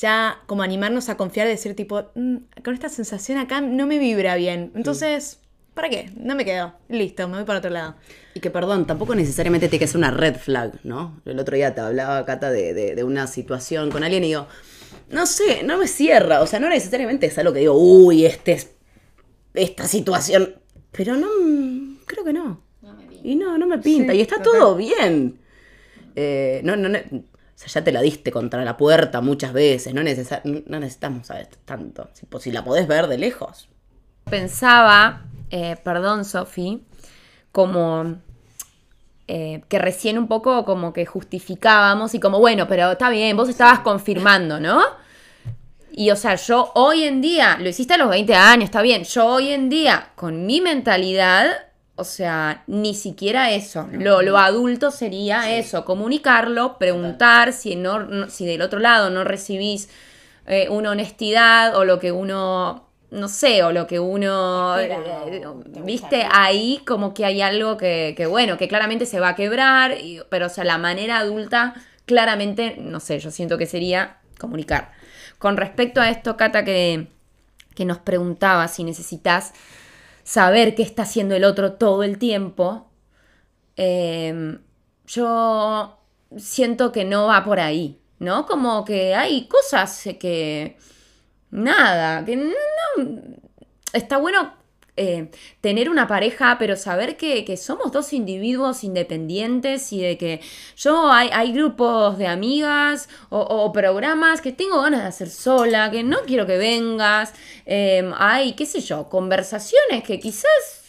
ya 0.00 0.40
como 0.46 0.62
animarnos 0.62 1.08
a 1.08 1.16
confiar, 1.16 1.46
decir 1.46 1.76
tipo, 1.76 2.10
"Mm, 2.14 2.36
con 2.64 2.74
esta 2.74 2.88
sensación 2.88 3.38
acá 3.38 3.60
no 3.60 3.86
me 3.86 3.98
vibra 3.98 4.34
bien. 4.36 4.72
Entonces, 4.74 5.40
¿para 5.74 5.88
qué? 5.88 6.10
No 6.16 6.34
me 6.34 6.44
quedo. 6.44 6.72
Listo, 6.88 7.26
me 7.28 7.36
voy 7.36 7.44
para 7.44 7.58
otro 7.58 7.70
lado. 7.70 7.94
Y 8.34 8.40
que, 8.40 8.50
perdón, 8.50 8.86
tampoco 8.86 9.14
necesariamente 9.14 9.68
tiene 9.68 9.80
que 9.80 9.86
ser 9.86 9.98
una 9.98 10.10
red 10.10 10.36
flag, 10.36 10.80
¿no? 10.84 11.20
El 11.24 11.38
otro 11.38 11.56
día 11.56 11.74
te 11.74 11.80
hablaba, 11.80 12.24
Cata, 12.24 12.50
de, 12.50 12.74
de- 12.74 12.94
de 12.94 13.04
una 13.04 13.26
situación 13.26 13.90
con 13.90 14.02
alguien 14.04 14.24
y 14.24 14.28
digo, 14.28 14.46
no 15.10 15.26
sé, 15.26 15.62
no 15.64 15.78
me 15.78 15.86
cierra. 15.88 16.40
O 16.40 16.46
sea, 16.46 16.60
no 16.60 16.68
necesariamente 16.68 17.26
es 17.26 17.36
algo 17.38 17.52
que 17.52 17.60
digo, 17.60 17.74
uy, 17.74 18.24
este 18.26 18.52
es, 18.52 18.70
esta 19.54 19.86
situación. 19.86 20.54
Pero 20.92 21.16
no, 21.16 21.28
creo 22.06 22.24
que 22.24 22.32
no. 22.32 22.62
Y 23.22 23.36
no, 23.36 23.56
no 23.58 23.66
me 23.66 23.78
pinta. 23.78 24.12
y 24.14 24.20
está 24.20 24.36
todo 24.42 24.76
bien. 24.76 25.38
Eh, 26.16 26.60
no, 26.62 26.76
no, 26.76 26.88
no, 26.88 26.98
o 26.98 27.22
sea, 27.56 27.68
ya 27.68 27.84
te 27.84 27.90
la 27.92 28.00
diste 28.02 28.30
contra 28.30 28.64
la 28.64 28.76
puerta 28.76 29.20
muchas 29.20 29.52
veces. 29.52 29.94
No, 29.94 30.02
necesa- 30.02 30.42
no 30.44 30.78
necesitamos 30.80 31.26
saber 31.28 31.48
tanto. 31.64 32.08
Si, 32.12 32.26
pues, 32.26 32.44
si 32.44 32.52
la 32.52 32.64
podés 32.64 32.86
ver 32.86 33.06
de 33.06 33.18
lejos. 33.18 33.68
Pensaba, 34.30 35.24
eh, 35.56 35.76
perdón 35.84 36.24
Sofi, 36.24 36.82
como 37.52 38.16
eh, 39.26 39.62
que 39.68 39.78
recién 39.78 40.18
un 40.18 40.28
poco 40.28 40.64
como 40.64 40.92
que 40.92 41.06
justificábamos 41.06 42.14
y 42.14 42.20
como, 42.20 42.38
bueno, 42.40 42.66
pero 42.68 42.92
está 42.92 43.08
bien, 43.08 43.36
vos 43.36 43.48
estabas 43.48 43.80
confirmando, 43.80 44.60
¿no? 44.60 44.82
Y 45.92 46.10
o 46.10 46.16
sea, 46.16 46.34
yo 46.34 46.72
hoy 46.74 47.04
en 47.04 47.20
día, 47.20 47.56
lo 47.60 47.68
hiciste 47.68 47.94
a 47.94 47.98
los 47.98 48.10
20 48.10 48.34
años, 48.34 48.64
está 48.64 48.82
bien, 48.82 49.04
yo 49.04 49.26
hoy 49.26 49.50
en 49.52 49.68
día, 49.68 50.10
con 50.16 50.44
mi 50.44 50.60
mentalidad, 50.60 51.46
o 51.96 52.02
sea, 52.02 52.64
ni 52.66 52.94
siquiera 52.94 53.52
eso. 53.52 53.88
Lo, 53.92 54.20
lo 54.22 54.36
adulto 54.38 54.90
sería 54.90 55.56
eso, 55.56 55.84
comunicarlo, 55.84 56.78
preguntar 56.78 57.52
si, 57.52 57.76
no, 57.76 58.00
no- 58.00 58.28
si 58.28 58.44
del 58.44 58.62
otro 58.62 58.80
lado 58.80 59.10
no 59.10 59.22
recibís 59.22 59.88
eh, 60.46 60.68
una 60.68 60.90
honestidad 60.90 61.76
o 61.76 61.84
lo 61.84 62.00
que 62.00 62.10
uno 62.10 62.88
no 63.14 63.28
sé, 63.28 63.62
o 63.62 63.72
lo 63.72 63.86
que 63.86 64.00
uno, 64.00 64.78
eh, 64.78 64.88
viste, 65.84 66.26
ahí 66.30 66.80
como 66.86 67.14
que 67.14 67.24
hay 67.24 67.40
algo 67.42 67.76
que, 67.76 68.14
que, 68.16 68.26
bueno, 68.26 68.56
que 68.58 68.68
claramente 68.68 69.06
se 69.06 69.20
va 69.20 69.30
a 69.30 69.34
quebrar, 69.36 69.92
y- 70.00 70.20
pero 70.30 70.46
o 70.46 70.48
sea, 70.48 70.64
la 70.64 70.78
manera 70.78 71.18
adulta, 71.18 71.74
claramente, 72.06 72.76
no 72.78 73.00
sé, 73.00 73.18
yo 73.20 73.30
siento 73.30 73.58
que 73.58 73.66
sería 73.66 74.18
comunicar. 74.38 74.92
Con 75.38 75.56
respecto 75.56 76.00
a 76.00 76.10
esto, 76.10 76.36
Cata, 76.36 76.64
que, 76.64 77.08
que 77.74 77.84
nos 77.84 77.98
preguntaba 77.98 78.68
si 78.68 78.84
necesitas 78.84 79.52
saber 80.24 80.74
qué 80.74 80.82
está 80.82 81.02
haciendo 81.02 81.34
el 81.34 81.44
otro 81.44 81.74
todo 81.74 82.02
el 82.02 82.18
tiempo, 82.18 82.90
eh, 83.76 84.58
yo 85.06 85.98
siento 86.36 86.92
que 86.92 87.04
no 87.04 87.26
va 87.26 87.44
por 87.44 87.60
ahí, 87.60 88.00
¿no? 88.18 88.46
Como 88.46 88.84
que 88.84 89.14
hay 89.14 89.46
cosas 89.48 90.02
que... 90.20 90.76
Nada, 91.54 92.24
que 92.24 92.34
no... 92.34 92.52
está 93.92 94.16
bueno 94.16 94.54
eh, 94.96 95.30
tener 95.60 95.88
una 95.88 96.08
pareja, 96.08 96.56
pero 96.58 96.74
saber 96.74 97.16
que, 97.16 97.44
que 97.44 97.56
somos 97.56 97.92
dos 97.92 98.12
individuos 98.12 98.82
independientes 98.82 99.92
y 99.92 100.00
de 100.02 100.18
que 100.18 100.40
yo 100.76 101.12
hay, 101.12 101.30
hay 101.32 101.52
grupos 101.52 102.18
de 102.18 102.26
amigas 102.26 103.08
o, 103.28 103.38
o 103.38 103.72
programas 103.72 104.40
que 104.40 104.50
tengo 104.50 104.82
ganas 104.82 105.02
de 105.02 105.06
hacer 105.06 105.30
sola, 105.30 105.92
que 105.92 106.02
no 106.02 106.22
quiero 106.26 106.44
que 106.44 106.58
vengas, 106.58 107.34
eh, 107.66 108.10
hay, 108.18 108.54
qué 108.54 108.66
sé 108.66 108.80
yo, 108.80 109.08
conversaciones 109.08 110.02
que 110.02 110.18
quizás 110.18 110.83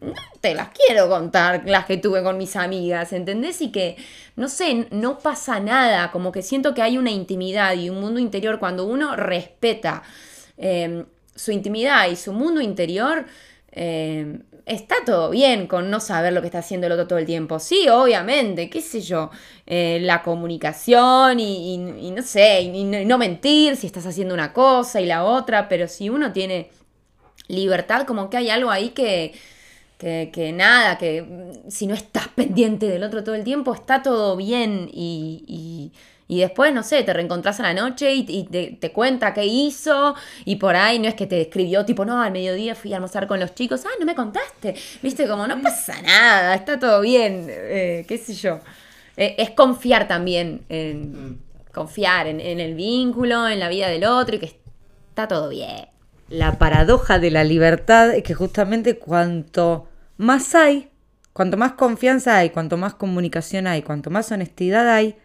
no 0.00 0.14
te 0.40 0.54
las 0.54 0.68
quiero 0.70 1.08
contar, 1.08 1.62
las 1.66 1.86
que 1.86 1.96
tuve 1.96 2.22
con 2.22 2.38
mis 2.38 2.56
amigas, 2.56 3.12
¿entendés? 3.12 3.60
Y 3.60 3.70
que, 3.70 3.96
no 4.36 4.48
sé, 4.48 4.86
no 4.90 5.18
pasa 5.18 5.60
nada, 5.60 6.10
como 6.10 6.32
que 6.32 6.42
siento 6.42 6.74
que 6.74 6.82
hay 6.82 6.98
una 6.98 7.10
intimidad 7.10 7.74
y 7.74 7.90
un 7.90 8.00
mundo 8.00 8.20
interior 8.20 8.58
cuando 8.58 8.86
uno 8.86 9.16
respeta 9.16 10.02
eh, 10.56 11.04
su 11.34 11.52
intimidad 11.52 12.08
y 12.08 12.16
su 12.16 12.32
mundo 12.32 12.60
interior, 12.60 13.26
eh, 13.72 14.40
está 14.66 14.96
todo 15.04 15.30
bien 15.30 15.66
con 15.66 15.90
no 15.90 16.00
saber 16.00 16.32
lo 16.32 16.40
que 16.40 16.46
está 16.46 16.58
haciendo 16.58 16.86
el 16.86 16.92
otro 16.92 17.06
todo 17.06 17.18
el 17.18 17.26
tiempo. 17.26 17.58
Sí, 17.58 17.88
obviamente, 17.88 18.68
qué 18.70 18.80
sé 18.80 19.00
yo, 19.00 19.30
eh, 19.66 19.98
la 20.02 20.22
comunicación 20.22 21.40
y, 21.40 21.78
no 21.78 22.22
sé, 22.22 22.62
y 22.62 22.84
no 22.84 23.18
mentir 23.18 23.76
si 23.76 23.86
estás 23.86 24.06
haciendo 24.06 24.34
una 24.34 24.52
cosa 24.52 25.00
y 25.00 25.06
la 25.06 25.24
otra, 25.24 25.68
pero 25.68 25.88
si 25.88 26.08
uno 26.10 26.32
tiene 26.32 26.70
libertad, 27.48 28.06
como 28.06 28.30
que 28.30 28.36
hay 28.36 28.50
algo 28.50 28.70
ahí 28.70 28.90
que, 28.90 29.32
que, 30.00 30.30
que 30.32 30.52
nada, 30.52 30.98
que 30.98 31.22
mm, 31.22 31.70
si 31.70 31.86
no 31.86 31.94
estás 31.94 32.28
pendiente 32.34 32.88
del 32.88 33.04
otro 33.04 33.22
todo 33.22 33.34
el 33.36 33.44
tiempo, 33.44 33.74
está 33.74 34.02
todo 34.02 34.36
bien 34.36 34.88
y, 34.92 35.44
y- 35.46 35.92
y 36.32 36.38
después, 36.42 36.72
no 36.72 36.84
sé, 36.84 37.02
te 37.02 37.12
reencontrás 37.12 37.58
a 37.58 37.64
la 37.64 37.74
noche 37.74 38.14
y, 38.14 38.24
y 38.28 38.44
te, 38.44 38.78
te 38.80 38.92
cuenta 38.92 39.34
qué 39.34 39.46
hizo 39.46 40.14
y 40.44 40.56
por 40.56 40.76
ahí 40.76 41.00
no 41.00 41.08
es 41.08 41.14
que 41.16 41.26
te 41.26 41.40
escribió 41.40 41.84
tipo, 41.84 42.04
no, 42.04 42.22
al 42.22 42.30
mediodía 42.30 42.76
fui 42.76 42.92
a 42.92 42.96
almorzar 42.98 43.26
con 43.26 43.40
los 43.40 43.52
chicos, 43.56 43.82
ah, 43.84 43.90
no 43.98 44.06
me 44.06 44.14
contaste, 44.14 44.76
viste, 45.02 45.26
como 45.26 45.48
no 45.48 45.60
pasa 45.60 46.00
nada, 46.02 46.54
está 46.54 46.78
todo 46.78 47.00
bien, 47.00 47.46
eh, 47.50 48.04
qué 48.06 48.16
sé 48.16 48.34
yo. 48.34 48.60
Eh, 49.16 49.34
es 49.38 49.50
confiar 49.50 50.06
también, 50.06 50.62
en, 50.68 51.40
confiar 51.74 52.28
en, 52.28 52.38
en 52.40 52.60
el 52.60 52.74
vínculo, 52.76 53.48
en 53.48 53.58
la 53.58 53.68
vida 53.68 53.88
del 53.88 54.04
otro 54.04 54.36
y 54.36 54.38
que 54.38 54.46
está 55.08 55.26
todo 55.26 55.48
bien. 55.48 55.88
La 56.28 56.58
paradoja 56.58 57.18
de 57.18 57.32
la 57.32 57.42
libertad 57.42 58.14
es 58.14 58.22
que 58.22 58.34
justamente 58.34 58.98
cuanto 58.98 59.88
más 60.20 60.54
hay, 60.54 60.90
cuanto 61.32 61.56
más 61.56 61.72
confianza 61.72 62.36
hay, 62.36 62.50
cuanto 62.50 62.76
más 62.76 62.94
comunicación 62.94 63.66
hay, 63.66 63.82
cuanto 63.82 64.10
más 64.10 64.30
honestidad 64.30 64.88
hay, 64.88 65.16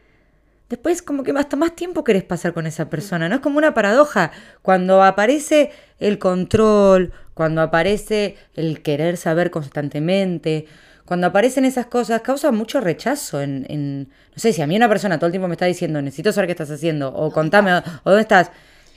después 0.69 1.01
como 1.01 1.23
que 1.23 1.31
hasta 1.31 1.57
más 1.57 1.75
tiempo 1.75 2.03
querés 2.05 2.23
pasar 2.23 2.53
con 2.53 2.65
esa 2.65 2.89
persona, 2.89 3.27
¿no? 3.27 3.35
Es 3.35 3.41
como 3.41 3.57
una 3.57 3.73
paradoja. 3.73 4.31
Cuando 4.61 5.03
aparece 5.03 5.71
el 5.99 6.17
control, 6.17 7.11
cuando 7.33 7.61
aparece 7.61 8.37
el 8.55 8.81
querer 8.81 9.17
saber 9.17 9.51
constantemente, 9.51 10.65
cuando 11.03 11.27
aparecen 11.27 11.65
esas 11.65 11.87
cosas, 11.87 12.21
causa 12.21 12.51
mucho 12.53 12.79
rechazo 12.79 13.41
en, 13.41 14.07
no 14.09 14.37
sé, 14.37 14.53
si 14.53 14.61
a 14.61 14.67
mí 14.67 14.77
una 14.77 14.87
persona 14.87 15.19
todo 15.19 15.27
el 15.27 15.33
tiempo 15.33 15.49
me 15.49 15.55
está 15.55 15.65
diciendo, 15.65 16.01
necesito 16.01 16.31
saber 16.31 16.47
qué 16.47 16.53
estás 16.53 16.71
haciendo, 16.71 17.13
o 17.13 17.31
contame, 17.31 17.73
o, 17.73 17.77
o 17.77 18.09
dónde 18.09 18.21
estás, 18.21 18.49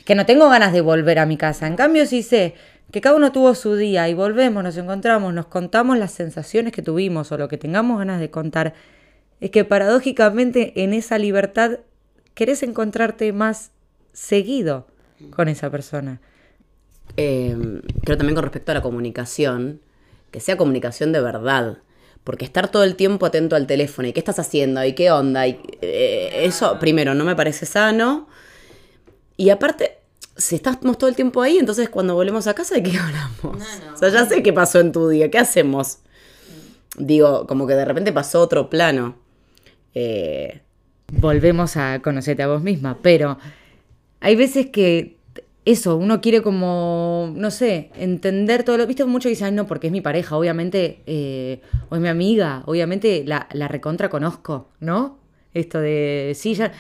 que 0.05 0.15
no 0.15 0.25
tengo 0.25 0.49
ganas 0.49 0.73
de 0.73 0.81
volver 0.81 1.19
a 1.19 1.27
mi 1.27 1.37
casa. 1.37 1.67
En 1.67 1.77
cambio, 1.77 2.07
si 2.07 2.23
sé 2.23 2.55
que 2.91 3.01
cada 3.01 3.17
uno 3.17 3.33
tuvo 3.33 3.55
su 3.55 3.77
día 3.77 4.09
y 4.09 4.15
volvemos, 4.15 4.65
nos 4.65 4.77
encontramos, 4.77 5.35
nos 5.35 5.47
contamos 5.47 5.99
las 5.99 6.13
sensaciones 6.13 6.73
que 6.73 6.83
tuvimos 6.83 7.31
o 7.33 7.39
lo 7.39 7.49
que 7.49 7.59
tengamos 7.59 7.99
ganas 7.99 8.21
de 8.21 8.31
contar, 8.31 8.75
es 9.41 9.51
que 9.51 9.65
paradójicamente 9.65 10.83
en 10.83 10.95
esa 10.95 11.19
libertad 11.19 11.81
querés 12.35 12.63
encontrarte 12.63 13.33
más 13.33 13.73
seguido 14.13 14.87
con 15.31 15.49
esa 15.49 15.71
persona. 15.71 16.21
Eh, 17.17 17.83
creo 18.05 18.17
también 18.17 18.35
con 18.35 18.45
respecto 18.45 18.73
a 18.73 18.75
la 18.75 18.83
comunicación, 18.83 19.81
que 20.31 20.41
sea 20.41 20.57
comunicación 20.57 21.13
de 21.13 21.21
verdad. 21.21 21.79
Porque 22.25 22.45
estar 22.45 22.69
todo 22.69 22.85
el 22.85 22.95
tiempo 22.95 23.27
atento 23.27 23.57
al 23.57 23.67
teléfono 23.67 24.09
y 24.09 24.13
qué 24.13 24.21
estás 24.21 24.39
haciendo 24.39 24.85
y 24.85 24.93
qué 24.93 25.11
onda, 25.11 25.47
y, 25.47 25.61
eh, 25.81 26.45
eso 26.45 26.79
primero 26.79 27.15
no 27.15 27.25
me 27.25 27.35
parece 27.35 27.65
sano. 27.65 28.29
Y 29.37 29.51
aparte, 29.51 29.98
si 30.39 30.55
estamos 30.55 30.97
todo 30.97 31.11
el 31.11 31.17
tiempo 31.17 31.43
ahí, 31.43 31.59
entonces 31.59 31.89
cuando 31.89 32.15
volvemos 32.15 32.47
a 32.47 32.55
casa, 32.55 32.77
¿de 32.77 32.83
qué 32.83 32.97
hablamos? 32.99 33.63
O 33.95 33.97
sea, 33.99 34.09
ya 34.09 34.25
sé 34.27 34.43
qué 34.43 34.53
pasó 34.53 34.81
en 34.81 34.93
tu 34.93 35.09
día, 35.09 35.31
¿qué 35.31 35.39
hacemos? 35.39 35.99
Digo, 36.97 37.47
como 37.47 37.67
que 37.67 37.75
de 37.75 37.85
repente 37.85 38.13
pasó 38.13 38.41
otro 38.41 38.71
plano. 38.71 39.17
Eh, 39.95 40.61
volvemos 41.13 41.77
a 41.77 42.01
conocerte 42.01 42.43
a 42.43 42.49
vos 42.49 42.63
misma, 42.63 42.99
pero 43.03 43.39
hay 44.21 44.37
veces 44.37 44.67
que 44.67 45.17
eso, 45.65 45.97
uno 45.97 46.21
quiere 46.21 46.41
como, 46.41 47.31
no 47.35 47.51
sé, 47.51 47.91
entender 47.99 48.63
todo 48.63 48.79
lo... 48.79 48.87
Viste 48.87 49.05
mucho 49.05 49.25
que 49.25 49.31
dicen, 49.31 49.49
"Ay, 49.49 49.53
no, 49.53 49.67
porque 49.67 49.89
es 49.89 49.93
mi 49.93 50.01
pareja, 50.01 50.37
obviamente, 50.37 51.03
eh, 51.07 51.61
o 51.91 51.97
es 51.97 52.01
mi 52.01 52.09
amiga, 52.09 52.63
obviamente 52.65 53.23
la, 53.27 53.49
la 53.53 53.69
recontra 53.69 54.09
conozco, 54.09 54.71
¿no? 54.81 55.19
Esto 55.53 55.81
de, 55.81 56.33
sí, 56.35 56.55
ya... 56.55 56.73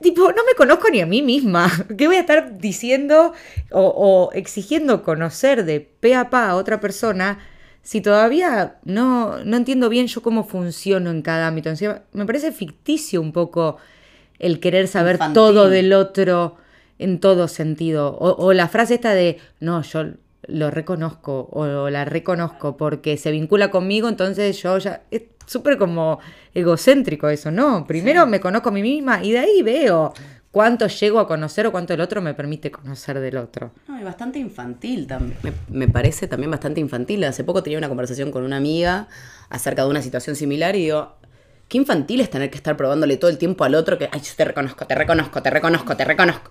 Tipo, 0.00 0.32
no 0.32 0.44
me 0.44 0.54
conozco 0.56 0.88
ni 0.90 1.00
a 1.00 1.06
mí 1.06 1.22
misma. 1.22 1.70
¿Qué 1.96 2.06
voy 2.06 2.16
a 2.16 2.20
estar 2.20 2.58
diciendo 2.58 3.32
o, 3.70 3.80
o 3.80 4.32
exigiendo 4.32 5.02
conocer 5.02 5.64
de 5.64 5.80
pe 5.80 6.14
a 6.14 6.30
pa 6.30 6.50
a 6.50 6.56
otra 6.56 6.80
persona 6.80 7.38
si 7.82 8.00
todavía 8.00 8.78
no, 8.84 9.42
no 9.44 9.56
entiendo 9.56 9.88
bien 9.88 10.06
yo 10.08 10.20
cómo 10.22 10.44
funciono 10.44 11.10
en 11.10 11.22
cada 11.22 11.46
ámbito? 11.46 11.70
Me 12.12 12.26
parece 12.26 12.52
ficticio 12.52 13.20
un 13.20 13.32
poco 13.32 13.78
el 14.38 14.60
querer 14.60 14.88
saber 14.88 15.14
Infantil. 15.14 15.34
todo 15.34 15.70
del 15.70 15.92
otro 15.92 16.56
en 16.98 17.20
todo 17.20 17.48
sentido. 17.48 18.16
O, 18.18 18.46
o 18.46 18.52
la 18.52 18.68
frase 18.68 18.94
esta 18.94 19.14
de, 19.14 19.38
no, 19.60 19.82
yo 19.82 20.04
lo 20.48 20.70
reconozco 20.70 21.48
o 21.52 21.90
la 21.90 22.04
reconozco 22.04 22.76
porque 22.76 23.16
se 23.16 23.30
vincula 23.30 23.70
conmigo, 23.70 24.08
entonces 24.08 24.60
yo 24.62 24.78
ya... 24.78 25.02
Es 25.10 25.22
súper 25.46 25.78
como 25.78 26.18
egocéntrico 26.54 27.28
eso, 27.28 27.50
¿no? 27.50 27.86
Primero 27.86 28.26
me 28.26 28.40
conozco 28.40 28.70
a 28.70 28.72
mí 28.72 28.82
misma 28.82 29.22
y 29.22 29.32
de 29.32 29.38
ahí 29.38 29.62
veo 29.62 30.12
cuánto 30.50 30.86
llego 30.88 31.20
a 31.20 31.28
conocer 31.28 31.66
o 31.66 31.70
cuánto 31.70 31.94
el 31.94 32.00
otro 32.00 32.20
me 32.20 32.34
permite 32.34 32.70
conocer 32.70 33.20
del 33.20 33.36
otro. 33.36 33.72
No, 33.86 34.00
y 34.00 34.02
bastante 34.02 34.38
infantil 34.38 35.06
también. 35.06 35.38
Me, 35.42 35.52
me 35.68 35.86
parece 35.88 36.26
también 36.26 36.50
bastante 36.50 36.80
infantil. 36.80 37.22
Hace 37.24 37.44
poco 37.44 37.62
tenía 37.62 37.78
una 37.78 37.88
conversación 37.88 38.32
con 38.32 38.42
una 38.42 38.56
amiga 38.56 39.08
acerca 39.50 39.84
de 39.84 39.90
una 39.90 40.02
situación 40.02 40.34
similar 40.34 40.74
y 40.74 40.84
digo, 40.84 41.14
qué 41.68 41.78
infantil 41.78 42.20
es 42.20 42.30
tener 42.30 42.50
que 42.50 42.56
estar 42.56 42.76
probándole 42.76 43.16
todo 43.16 43.30
el 43.30 43.38
tiempo 43.38 43.64
al 43.64 43.74
otro 43.74 43.98
que, 43.98 44.08
ay, 44.10 44.20
yo 44.20 44.32
te 44.36 44.44
reconozco, 44.44 44.86
te 44.86 44.94
reconozco, 44.94 45.42
te 45.42 45.50
reconozco, 45.50 45.96
te 45.96 46.04
reconozco. 46.04 46.50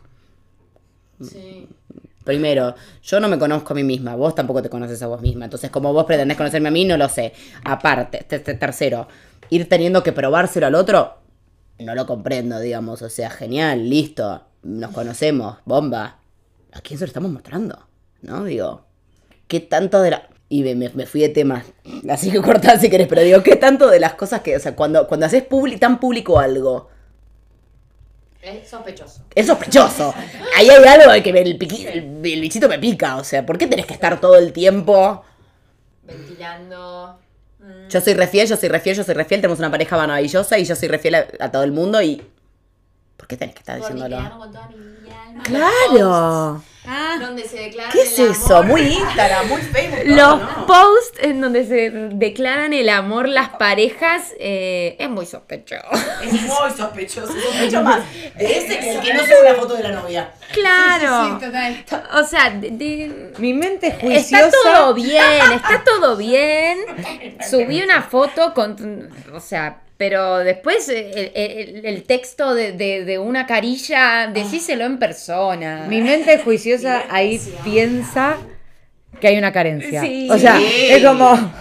Primero, 2.25 2.75
yo 3.03 3.19
no 3.21 3.29
me 3.29 3.39
conozco 3.39 3.71
a 3.71 3.75
mí 3.75 3.83
misma, 3.83 4.15
vos 4.15 4.35
tampoco 4.35 4.61
te 4.61 4.69
conoces 4.69 5.01
a 5.01 5.07
vos 5.07 5.21
misma. 5.21 5.45
Entonces, 5.45 5.69
como 5.69 5.93
vos 5.93 6.03
pretendés 6.05 6.35
conocerme 6.35 6.67
a 6.67 6.71
mí, 6.71 6.83
no 6.83 6.97
lo 6.97 7.07
sé. 7.07 7.31
Aparte, 7.63 8.25
te- 8.27 8.39
te- 8.39 8.55
tercero, 8.55 9.07
ir 9.49 9.69
teniendo 9.69 10.03
que 10.03 10.11
probárselo 10.11 10.67
al 10.67 10.75
otro, 10.75 11.13
no 11.79 11.95
lo 11.95 12.05
comprendo, 12.05 12.59
digamos. 12.59 13.01
O 13.01 13.09
sea, 13.09 13.29
genial, 13.29 13.89
listo, 13.89 14.43
nos 14.63 14.91
conocemos, 14.91 15.57
bomba. 15.65 16.17
¿A 16.73 16.81
quién 16.81 16.97
se 16.99 17.05
lo 17.05 17.09
estamos 17.09 17.31
mostrando? 17.31 17.87
¿No? 18.23 18.43
Digo, 18.43 18.85
¿qué 19.47 19.59
tanto 19.61 20.01
de 20.01 20.11
la... 20.11 20.27
Y 20.49 20.63
me, 20.63 20.75
me- 20.89 21.05
fui 21.05 21.21
de 21.21 21.29
tema, 21.29 21.63
así 22.09 22.31
que 22.31 22.41
cortá 22.41 22.77
si 22.79 22.89
querés, 22.89 23.07
pero 23.07 23.21
digo, 23.21 23.41
¿qué 23.43 23.55
tanto 23.55 23.87
de 23.89 23.99
las 23.99 24.13
cosas 24.13 24.41
que, 24.41 24.55
o 24.55 24.59
sea, 24.59 24.75
cuando, 24.75 25.07
cuando 25.07 25.25
haces 25.25 25.43
tan 25.79 25.99
público 25.99 26.39
algo, 26.39 26.89
Es 28.45 28.69
sospechoso. 28.69 29.21
es 29.33 29.47
sospechoso. 29.47 30.13
Ahí 30.55 30.69
hay 30.69 30.83
algo 30.83 31.11
de 31.11 31.23
que 31.23 31.29
el, 31.31 31.57
piqui- 31.59 31.87
el, 31.87 32.25
el 32.25 32.41
bichito 32.41 32.69
me 32.69 32.77
pica. 32.79 33.17
O 33.17 33.23
sea, 33.23 33.45
¿por 33.45 33.57
qué 33.57 33.67
tenés 33.67 33.85
que 33.85 33.93
estar 33.93 34.19
todo 34.21 34.35
el 34.37 34.53
tiempo? 34.53 35.23
Ventilando. 36.03 37.19
Yo 37.89 38.01
soy 38.01 38.13
refiel, 38.13 38.47
yo 38.47 38.55
soy 38.57 38.69
refiel, 38.69 38.95
yo 38.95 39.03
soy 39.03 39.15
refiel. 39.15 39.41
Tenemos 39.41 39.59
una 39.59 39.71
pareja 39.71 39.97
maravillosa 39.97 40.59
y 40.59 40.65
yo 40.65 40.75
soy 40.75 40.87
refiel 40.87 41.15
a, 41.15 41.25
a 41.39 41.51
todo 41.51 41.63
el 41.63 41.71
mundo 41.71 42.01
y. 42.01 42.21
¿Por 43.17 43.27
qué 43.27 43.37
tenés 43.37 43.55
que 43.55 43.59
estar 43.59 43.77
diciéndolo? 43.77 44.17
con 44.37 44.51
toda 44.51 44.67
mi 44.69 45.09
alma. 45.09 45.43
¡Claro! 45.43 46.63
Donde 47.19 47.43
se 47.47 47.57
declara 47.59 47.89
¿Qué 47.91 48.01
es 48.03 48.17
eso? 48.19 48.63
Muy 48.63 48.81
Instagram, 48.81 49.47
muy 49.47 49.61
Facebook. 49.61 49.99
Los 50.05 50.39
¿no? 50.39 50.65
posts 50.67 51.19
en 51.21 51.41
donde 51.41 51.65
se 51.65 51.89
declaran 52.13 52.73
el 52.73 52.89
amor 52.89 53.27
las 53.27 53.49
parejas 53.49 54.33
eh, 54.39 54.95
es 54.99 55.09
muy 55.09 55.25
sospechoso. 55.25 55.83
Es 56.23 56.31
muy 56.33 56.71
sospechoso, 56.75 57.33
sospecho 57.33 57.81
más 57.83 58.01
de 58.35 58.57
ese 58.57 58.79
que 58.79 58.91
el 58.95 59.01
que 59.01 59.13
no 59.13 59.23
sube 59.23 59.41
una 59.41 59.55
foto 59.55 59.75
de 59.75 59.83
la 59.83 59.91
novia. 59.91 60.31
Claro. 60.53 61.39
Sí, 61.39 61.45
total. 61.45 61.85
O 62.13 62.23
sea, 62.23 62.49
de- 62.51 62.71
de- 62.71 63.33
Mi 63.37 63.53
mente 63.53 63.91
juiciosa. 63.99 64.45
está 64.47 64.57
todo 64.63 64.93
bien, 64.93 65.51
está 65.53 65.83
todo 65.83 66.17
bien. 66.17 66.77
Subí 67.49 67.81
una 67.81 68.01
foto 68.03 68.53
con, 68.53 69.09
o 69.33 69.39
sea, 69.39 69.79
pero 69.97 70.39
después 70.39 70.89
el, 70.89 71.31
el- 71.33 71.85
el 71.85 72.03
texto 72.03 72.53
de, 72.53 72.71
de- 72.73 73.05
de 73.05 73.19
una 73.19 73.45
carilla, 73.45 74.27
decíselo 74.27 74.85
en 74.85 74.99
persona. 74.99 75.85
Mi 75.87 76.01
mente 76.01 76.39
juiciosa 76.39 77.03
ahí 77.09 77.39
piensa 77.63 78.37
que 79.21 79.27
hay 79.29 79.37
una 79.37 79.53
carencia. 79.53 80.01
Sí. 80.01 80.27
O 80.29 80.37
sea, 80.37 80.57
Sí. 80.57 80.65
es 80.89 81.03
como. 81.03 81.37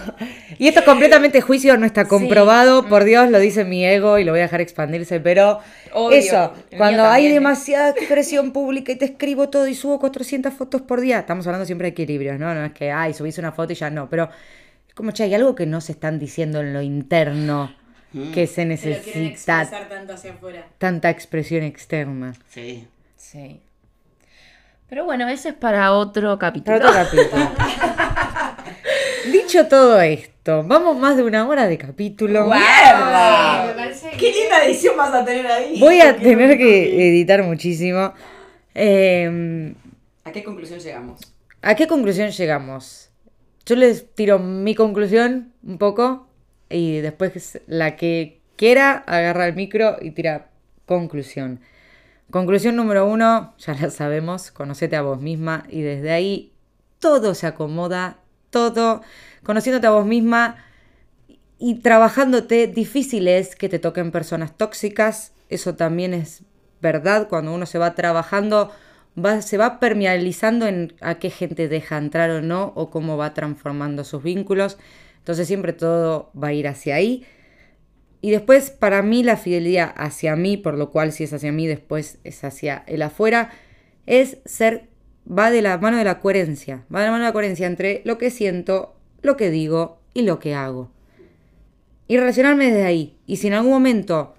Y 0.57 0.69
esto 0.69 0.79
es 0.79 0.85
completamente 0.85 1.41
juicio, 1.41 1.75
no 1.75 1.85
está 1.85 2.05
comprobado, 2.05 2.85
por 2.87 3.03
Dios, 3.03 3.29
lo 3.29 3.39
dice 3.39 3.65
mi 3.65 3.83
ego 3.85 4.19
y 4.19 4.23
lo 4.23 4.31
voy 4.31 4.39
a 4.39 4.43
dejar 4.43 4.61
expandirse, 4.61 5.19
pero 5.19 5.59
Obvio, 5.91 6.17
eso, 6.17 6.53
cuando 6.77 7.03
hay 7.03 7.27
demasiada 7.29 7.89
expresión 7.89 8.53
pública 8.53 8.93
y 8.93 8.95
te 8.95 9.03
escribo 9.03 9.49
todo 9.49 9.67
y 9.67 9.75
subo 9.75 9.99
400 9.99 10.53
fotos 10.53 10.81
por 10.81 11.01
día, 11.01 11.19
estamos 11.19 11.45
hablando 11.45 11.65
siempre 11.65 11.87
de 11.87 11.91
equilibrios, 11.91 12.39
¿no? 12.39 12.53
No 12.55 12.63
es 12.63 12.71
que, 12.71 12.89
ay, 12.89 13.13
subís 13.13 13.37
una 13.37 13.51
foto 13.51 13.73
y 13.73 13.75
ya 13.75 13.89
no, 13.89 14.09
pero 14.09 14.29
es 14.87 14.93
como, 14.93 15.11
che, 15.11 15.23
hay 15.23 15.33
algo 15.35 15.55
que 15.55 15.65
no 15.65 15.81
se 15.81 15.91
están 15.91 16.19
diciendo 16.19 16.61
en 16.61 16.71
lo 16.71 16.81
interno 16.81 17.75
que 18.33 18.47
se 18.47 18.65
necesita 18.65 19.69
tanto 19.89 20.13
hacia 20.13 20.33
afuera. 20.33 20.67
tanta 20.77 21.09
expresión 21.09 21.63
externa. 21.63 22.33
Sí. 22.49 22.87
Sí. 23.17 23.61
Pero 24.87 25.03
bueno, 25.03 25.27
eso 25.27 25.49
es 25.49 25.55
para 25.55 25.91
otro 25.93 26.37
capítulo. 26.37 26.77
Para 26.79 27.03
otro 27.03 27.19
capítulo. 27.19 27.51
Dicho 29.31 29.67
todo 29.67 29.99
esto, 29.99 30.63
vamos 30.63 30.97
más 30.97 31.17
de 31.17 31.23
una 31.23 31.47
hora 31.47 31.67
de 31.67 31.77
capítulo. 31.77 32.45
¡Mierda! 32.45 33.65
Me 33.67 33.73
parece 33.73 34.11
¡Qué 34.11 34.31
linda 34.31 34.63
edición 34.63 34.95
vas 34.95 35.13
a 35.13 35.25
tener 35.25 35.47
ahí! 35.47 35.79
Voy 35.79 35.99
a 35.99 36.15
tener 36.15 36.57
que 36.57 37.09
editar 37.09 37.41
muchísimo. 37.43 38.13
Eh, 38.75 39.73
¿A 40.23 40.31
qué 40.31 40.43
conclusión 40.43 40.79
llegamos? 40.79 41.19
¿A 41.61 41.75
qué 41.75 41.87
conclusión 41.87 42.29
llegamos? 42.29 43.09
Yo 43.65 43.75
les 43.75 44.13
tiro 44.13 44.37
mi 44.37 44.75
conclusión 44.75 45.51
un 45.63 45.79
poco 45.79 46.27
y 46.75 46.99
después 46.99 47.61
la 47.67 47.95
que 47.95 48.41
quiera 48.57 49.03
agarra 49.07 49.47
el 49.47 49.55
micro 49.55 49.97
y 50.01 50.11
tira 50.11 50.49
conclusión. 50.85 51.61
Conclusión 52.29 52.75
número 52.75 53.07
uno, 53.07 53.53
ya 53.59 53.73
la 53.75 53.89
sabemos, 53.89 54.51
conocete 54.51 54.95
a 54.95 55.01
vos 55.01 55.21
misma 55.21 55.65
y 55.69 55.81
desde 55.81 56.11
ahí 56.11 56.51
todo 56.99 57.33
se 57.33 57.47
acomoda, 57.47 58.17
todo, 58.49 59.01
conociéndote 59.43 59.87
a 59.87 59.91
vos 59.91 60.05
misma 60.05 60.57
y 61.59 61.75
trabajándote, 61.75 62.67
difícil 62.67 63.27
es 63.29 63.55
que 63.55 63.69
te 63.69 63.79
toquen 63.79 64.11
personas 64.11 64.57
tóxicas, 64.57 65.31
eso 65.49 65.75
también 65.75 66.13
es 66.13 66.43
verdad, 66.81 67.29
cuando 67.29 67.53
uno 67.53 67.65
se 67.65 67.77
va 67.77 67.95
trabajando, 67.95 68.71
va, 69.17 69.41
se 69.41 69.57
va 69.57 69.79
permealizando 69.79 70.67
en 70.67 70.93
a 70.99 71.15
qué 71.15 71.29
gente 71.29 71.69
deja 71.69 71.97
entrar 71.97 72.31
o 72.31 72.41
no, 72.41 72.73
o 72.75 72.89
cómo 72.89 73.15
va 73.15 73.33
transformando 73.33 74.03
sus 74.03 74.21
vínculos, 74.23 74.77
entonces 75.25 75.47
siempre 75.47 75.73
todo 75.73 76.29
va 76.39 76.49
a 76.49 76.53
ir 76.53 76.67
hacia 76.67 76.93
ahí. 76.93 77.25
Y 78.21 78.29
después, 78.29 78.69
para 78.69 79.01
mí, 79.01 79.23
la 79.23 79.37
fidelidad 79.37 79.91
hacia 79.97 80.35
mí, 80.35 80.55
por 80.55 80.77
lo 80.77 80.91
cual 80.91 81.11
si 81.11 81.23
es 81.23 81.33
hacia 81.33 81.51
mí, 81.51 81.65
después 81.65 82.19
es 82.23 82.43
hacia 82.43 82.83
el 82.85 83.01
afuera, 83.01 83.49
es 84.05 84.37
ser, 84.45 84.87
va 85.27 85.49
de 85.49 85.63
la 85.63 85.79
mano 85.79 85.97
de 85.97 86.03
la 86.03 86.19
coherencia, 86.19 86.85
va 86.93 86.99
de 86.99 87.07
la 87.07 87.11
mano 87.11 87.23
de 87.23 87.29
la 87.29 87.33
coherencia 87.33 87.65
entre 87.65 88.03
lo 88.05 88.19
que 88.19 88.29
siento, 88.29 88.99
lo 89.23 89.35
que 89.35 89.49
digo 89.49 89.99
y 90.13 90.21
lo 90.21 90.37
que 90.37 90.53
hago. 90.53 90.91
Y 92.07 92.17
relacionarme 92.17 92.65
desde 92.65 92.83
ahí. 92.83 93.17
Y 93.25 93.37
si 93.37 93.47
en 93.47 93.53
algún 93.53 93.71
momento 93.71 94.35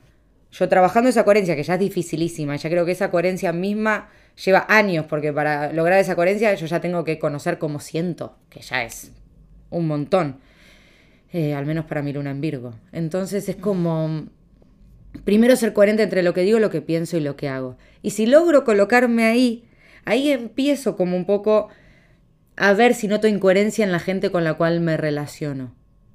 yo 0.53 0.69
trabajando 0.69 1.11
esa 1.11 1.25
coherencia, 1.25 1.57
que 1.57 1.65
ya 1.65 1.75
es 1.75 1.81
dificilísima, 1.81 2.55
ya 2.55 2.71
creo 2.71 2.87
que 2.87 2.93
esa 2.93 3.11
coherencia 3.11 3.53
misma 3.53 4.09
lleva 4.37 4.67
años, 4.69 5.07
porque 5.07 5.33
para 5.33 5.73
lograr 5.73 5.99
esa 5.99 6.15
coherencia 6.15 6.55
yo 6.55 6.67
ya 6.67 6.81
tengo 6.81 7.03
que 7.03 7.19
conocer 7.19 7.59
cómo 7.59 7.81
siento, 7.81 8.37
que 8.51 8.61
ya 8.61 8.85
es 8.85 9.11
un 9.71 9.89
montón. 9.89 10.47
Eh, 11.39 11.53
al 11.53 11.67
menos 11.67 11.85
para 11.85 12.01
mi 12.01 12.15
luna 12.15 12.31
en 12.31 12.41
Virgo. 12.41 12.73
Entonces 12.93 13.47
es 13.51 13.57
como 13.57 14.25
primero 15.27 15.55
ser 15.55 15.75
coherente 15.75 16.03
entre 16.03 16.23
lo 16.23 16.33
que 16.33 16.41
digo, 16.41 16.59
lo 16.61 16.71
que 16.71 16.81
pienso 16.81 17.19
y 17.19 17.21
lo 17.21 17.37
que 17.37 17.51
hago. 17.51 17.77
Y 18.01 18.13
si 18.13 18.25
logro 18.25 18.65
colocarme 18.65 19.27
ahí, 19.27 19.67
ahí 20.07 20.31
empiezo 20.31 20.97
como 20.97 21.15
un 21.15 21.27
poco 21.27 21.69
a 22.57 22.73
ver 22.73 22.95
si 22.95 23.07
noto 23.07 23.29
incoherencia 23.29 23.85
en 23.85 23.93
la 23.93 23.99
gente 23.99 24.31
con 24.31 24.45
la 24.45 24.55
cual 24.55 24.81
me 24.81 24.97
relaciono. 24.97 25.75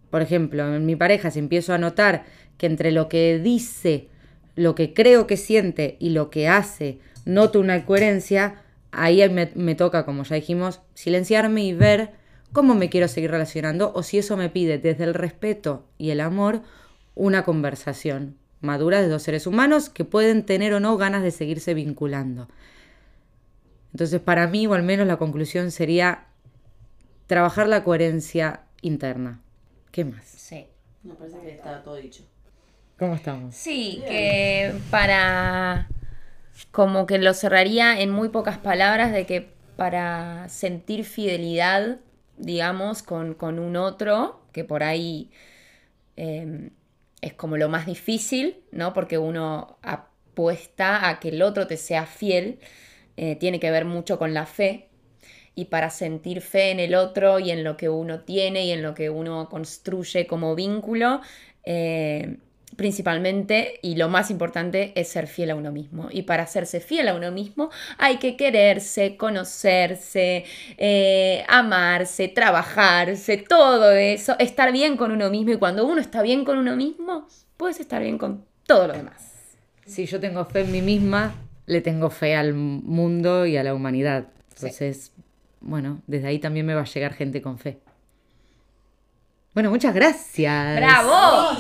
Por 0.09 0.23
ejemplo, 0.23 0.73
en 0.73 0.87
mi 0.87 0.95
pareja, 0.95 1.29
si 1.29 1.37
empiezo 1.37 1.75
a 1.75 1.77
notar 1.77 2.23
que 2.57 2.65
entre 2.65 2.91
lo 2.91 3.07
que 3.07 3.37
dice, 3.37 4.07
lo 4.55 4.73
que 4.73 4.91
creo 4.91 5.27
que 5.27 5.37
siente 5.37 5.97
y 5.99 6.09
lo 6.09 6.31
que 6.31 6.47
hace, 6.47 6.97
noto 7.25 7.59
una 7.59 7.77
incoherencia, 7.77 8.63
ahí 8.91 9.21
me, 9.29 9.51
me 9.53 9.75
toca, 9.75 10.03
como 10.03 10.23
ya 10.23 10.37
dijimos, 10.37 10.81
silenciarme 10.95 11.63
y 11.63 11.73
ver 11.73 12.20
cómo 12.53 12.75
me 12.75 12.89
quiero 12.89 13.07
seguir 13.07 13.31
relacionando 13.31 13.91
o 13.93 14.03
si 14.03 14.17
eso 14.17 14.37
me 14.37 14.49
pide 14.49 14.77
desde 14.77 15.03
el 15.03 15.13
respeto 15.13 15.85
y 15.97 16.11
el 16.11 16.21
amor 16.21 16.61
una 17.15 17.43
conversación 17.43 18.37
madura 18.61 19.01
de 19.01 19.07
dos 19.07 19.23
seres 19.23 19.47
humanos 19.47 19.89
que 19.89 20.05
pueden 20.05 20.45
tener 20.45 20.73
o 20.73 20.79
no 20.79 20.97
ganas 20.97 21.23
de 21.23 21.31
seguirse 21.31 21.73
vinculando. 21.73 22.47
Entonces, 23.91 24.21
para 24.21 24.47
mí, 24.47 24.67
o 24.67 24.73
al 24.73 24.83
menos 24.83 25.07
la 25.07 25.17
conclusión 25.17 25.71
sería 25.71 26.25
trabajar 27.27 27.67
la 27.67 27.83
coherencia 27.83 28.61
interna. 28.81 29.41
¿Qué 29.91 30.05
más? 30.05 30.23
Sí. 30.25 30.67
Me 31.03 31.15
parece 31.15 31.39
que 31.41 31.51
está 31.51 31.81
todo 31.81 31.95
dicho. 31.95 32.23
¿Cómo 32.97 33.15
estamos? 33.15 33.55
Sí, 33.55 34.03
que 34.07 34.73
para. 34.91 35.89
Como 36.71 37.07
que 37.07 37.17
lo 37.17 37.33
cerraría 37.33 37.99
en 37.99 38.11
muy 38.11 38.29
pocas 38.29 38.59
palabras 38.59 39.11
de 39.11 39.25
que 39.25 39.49
para 39.75 40.47
sentir 40.49 41.05
fidelidad, 41.05 41.97
digamos, 42.37 43.03
con, 43.03 43.33
con 43.35 43.59
un 43.59 43.75
otro, 43.75 44.41
que 44.51 44.63
por 44.63 44.83
ahí 44.83 45.31
eh, 46.17 46.71
es 47.21 47.33
como 47.33 47.57
lo 47.57 47.69
más 47.69 47.85
difícil, 47.85 48.57
¿no? 48.71 48.93
Porque 48.93 49.17
uno 49.17 49.77
apuesta 49.83 51.09
a 51.09 51.19
que 51.19 51.29
el 51.29 51.41
otro 51.41 51.67
te 51.67 51.77
sea 51.77 52.05
fiel, 52.05 52.59
eh, 53.17 53.35
tiene 53.35 53.59
que 53.59 53.71
ver 53.71 53.85
mucho 53.85 54.17
con 54.19 54.33
la 54.33 54.45
fe. 54.45 54.89
Y 55.55 55.65
para 55.65 55.89
sentir 55.89 56.41
fe 56.41 56.71
en 56.71 56.79
el 56.79 56.95
otro 56.95 57.39
y 57.39 57.51
en 57.51 57.63
lo 57.63 57.77
que 57.77 57.89
uno 57.89 58.21
tiene 58.21 58.65
y 58.65 58.71
en 58.71 58.81
lo 58.81 58.93
que 58.95 59.09
uno 59.09 59.49
construye 59.49 60.25
como 60.27 60.55
vínculo, 60.55 61.21
eh, 61.65 62.37
principalmente 62.75 63.79
y 63.81 63.95
lo 63.95 64.09
más 64.09 64.31
importante 64.31 64.91
es 64.95 65.09
ser 65.09 65.27
fiel 65.27 65.51
a 65.51 65.55
uno 65.55 65.71
mismo. 65.71 66.09
Y 66.11 66.23
para 66.23 66.43
hacerse 66.43 66.79
fiel 66.79 67.07
a 67.07 67.15
uno 67.15 67.31
mismo 67.31 67.69
hay 67.97 68.17
que 68.17 68.35
quererse, 68.35 69.17
conocerse, 69.17 70.45
eh, 70.77 71.43
amarse, 71.47 72.27
trabajarse, 72.27 73.37
todo 73.37 73.91
eso, 73.91 74.35
estar 74.39 74.71
bien 74.71 74.97
con 74.97 75.11
uno 75.11 75.29
mismo. 75.29 75.53
Y 75.53 75.57
cuando 75.57 75.85
uno 75.85 76.01
está 76.01 76.21
bien 76.21 76.45
con 76.45 76.57
uno 76.57 76.75
mismo, 76.75 77.27
puedes 77.57 77.79
estar 77.79 78.01
bien 78.01 78.17
con 78.17 78.45
todo 78.65 78.87
lo 78.87 78.93
demás. 78.93 79.31
Si 79.85 80.05
yo 80.05 80.19
tengo 80.19 80.45
fe 80.45 80.61
en 80.61 80.71
mí 80.71 80.81
misma, 80.81 81.33
le 81.65 81.81
tengo 81.81 82.09
fe 82.09 82.35
al 82.35 82.53
mundo 82.53 83.45
y 83.45 83.57
a 83.57 83.63
la 83.63 83.73
humanidad. 83.73 84.27
Entonces, 84.55 85.11
bueno, 85.59 86.01
desde 86.07 86.27
ahí 86.27 86.39
también 86.39 86.65
me 86.65 86.73
va 86.73 86.81
a 86.81 86.85
llegar 86.85 87.13
gente 87.13 87.41
con 87.41 87.57
fe. 87.57 87.79
Bueno, 89.53 89.69
muchas 89.69 89.93
gracias. 89.93 90.77
¡Bravo! 90.77 91.57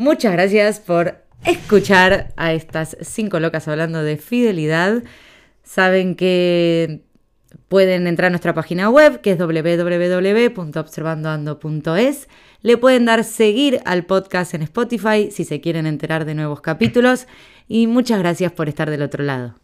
Muchas 0.00 0.32
gracias 0.32 0.80
por 0.80 1.22
escuchar 1.44 2.32
a 2.38 2.54
estas 2.54 2.96
cinco 3.02 3.38
locas 3.38 3.68
hablando 3.68 4.02
de 4.02 4.16
fidelidad. 4.16 5.02
Saben 5.62 6.14
que 6.14 7.02
pueden 7.68 8.06
entrar 8.06 8.28
a 8.28 8.30
nuestra 8.30 8.54
página 8.54 8.88
web 8.88 9.20
que 9.20 9.32
es 9.32 9.38
www.observandoando.es. 9.38 12.28
Le 12.62 12.78
pueden 12.78 13.04
dar 13.04 13.24
seguir 13.24 13.82
al 13.84 14.06
podcast 14.06 14.54
en 14.54 14.62
Spotify 14.62 15.30
si 15.30 15.44
se 15.44 15.60
quieren 15.60 15.84
enterar 15.84 16.24
de 16.24 16.34
nuevos 16.34 16.62
capítulos. 16.62 17.26
Y 17.68 17.86
muchas 17.86 18.20
gracias 18.20 18.52
por 18.52 18.70
estar 18.70 18.88
del 18.88 19.02
otro 19.02 19.22
lado. 19.22 19.54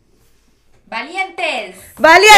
¡Valientes! 0.91 1.76
¡Valientes! 1.97 2.37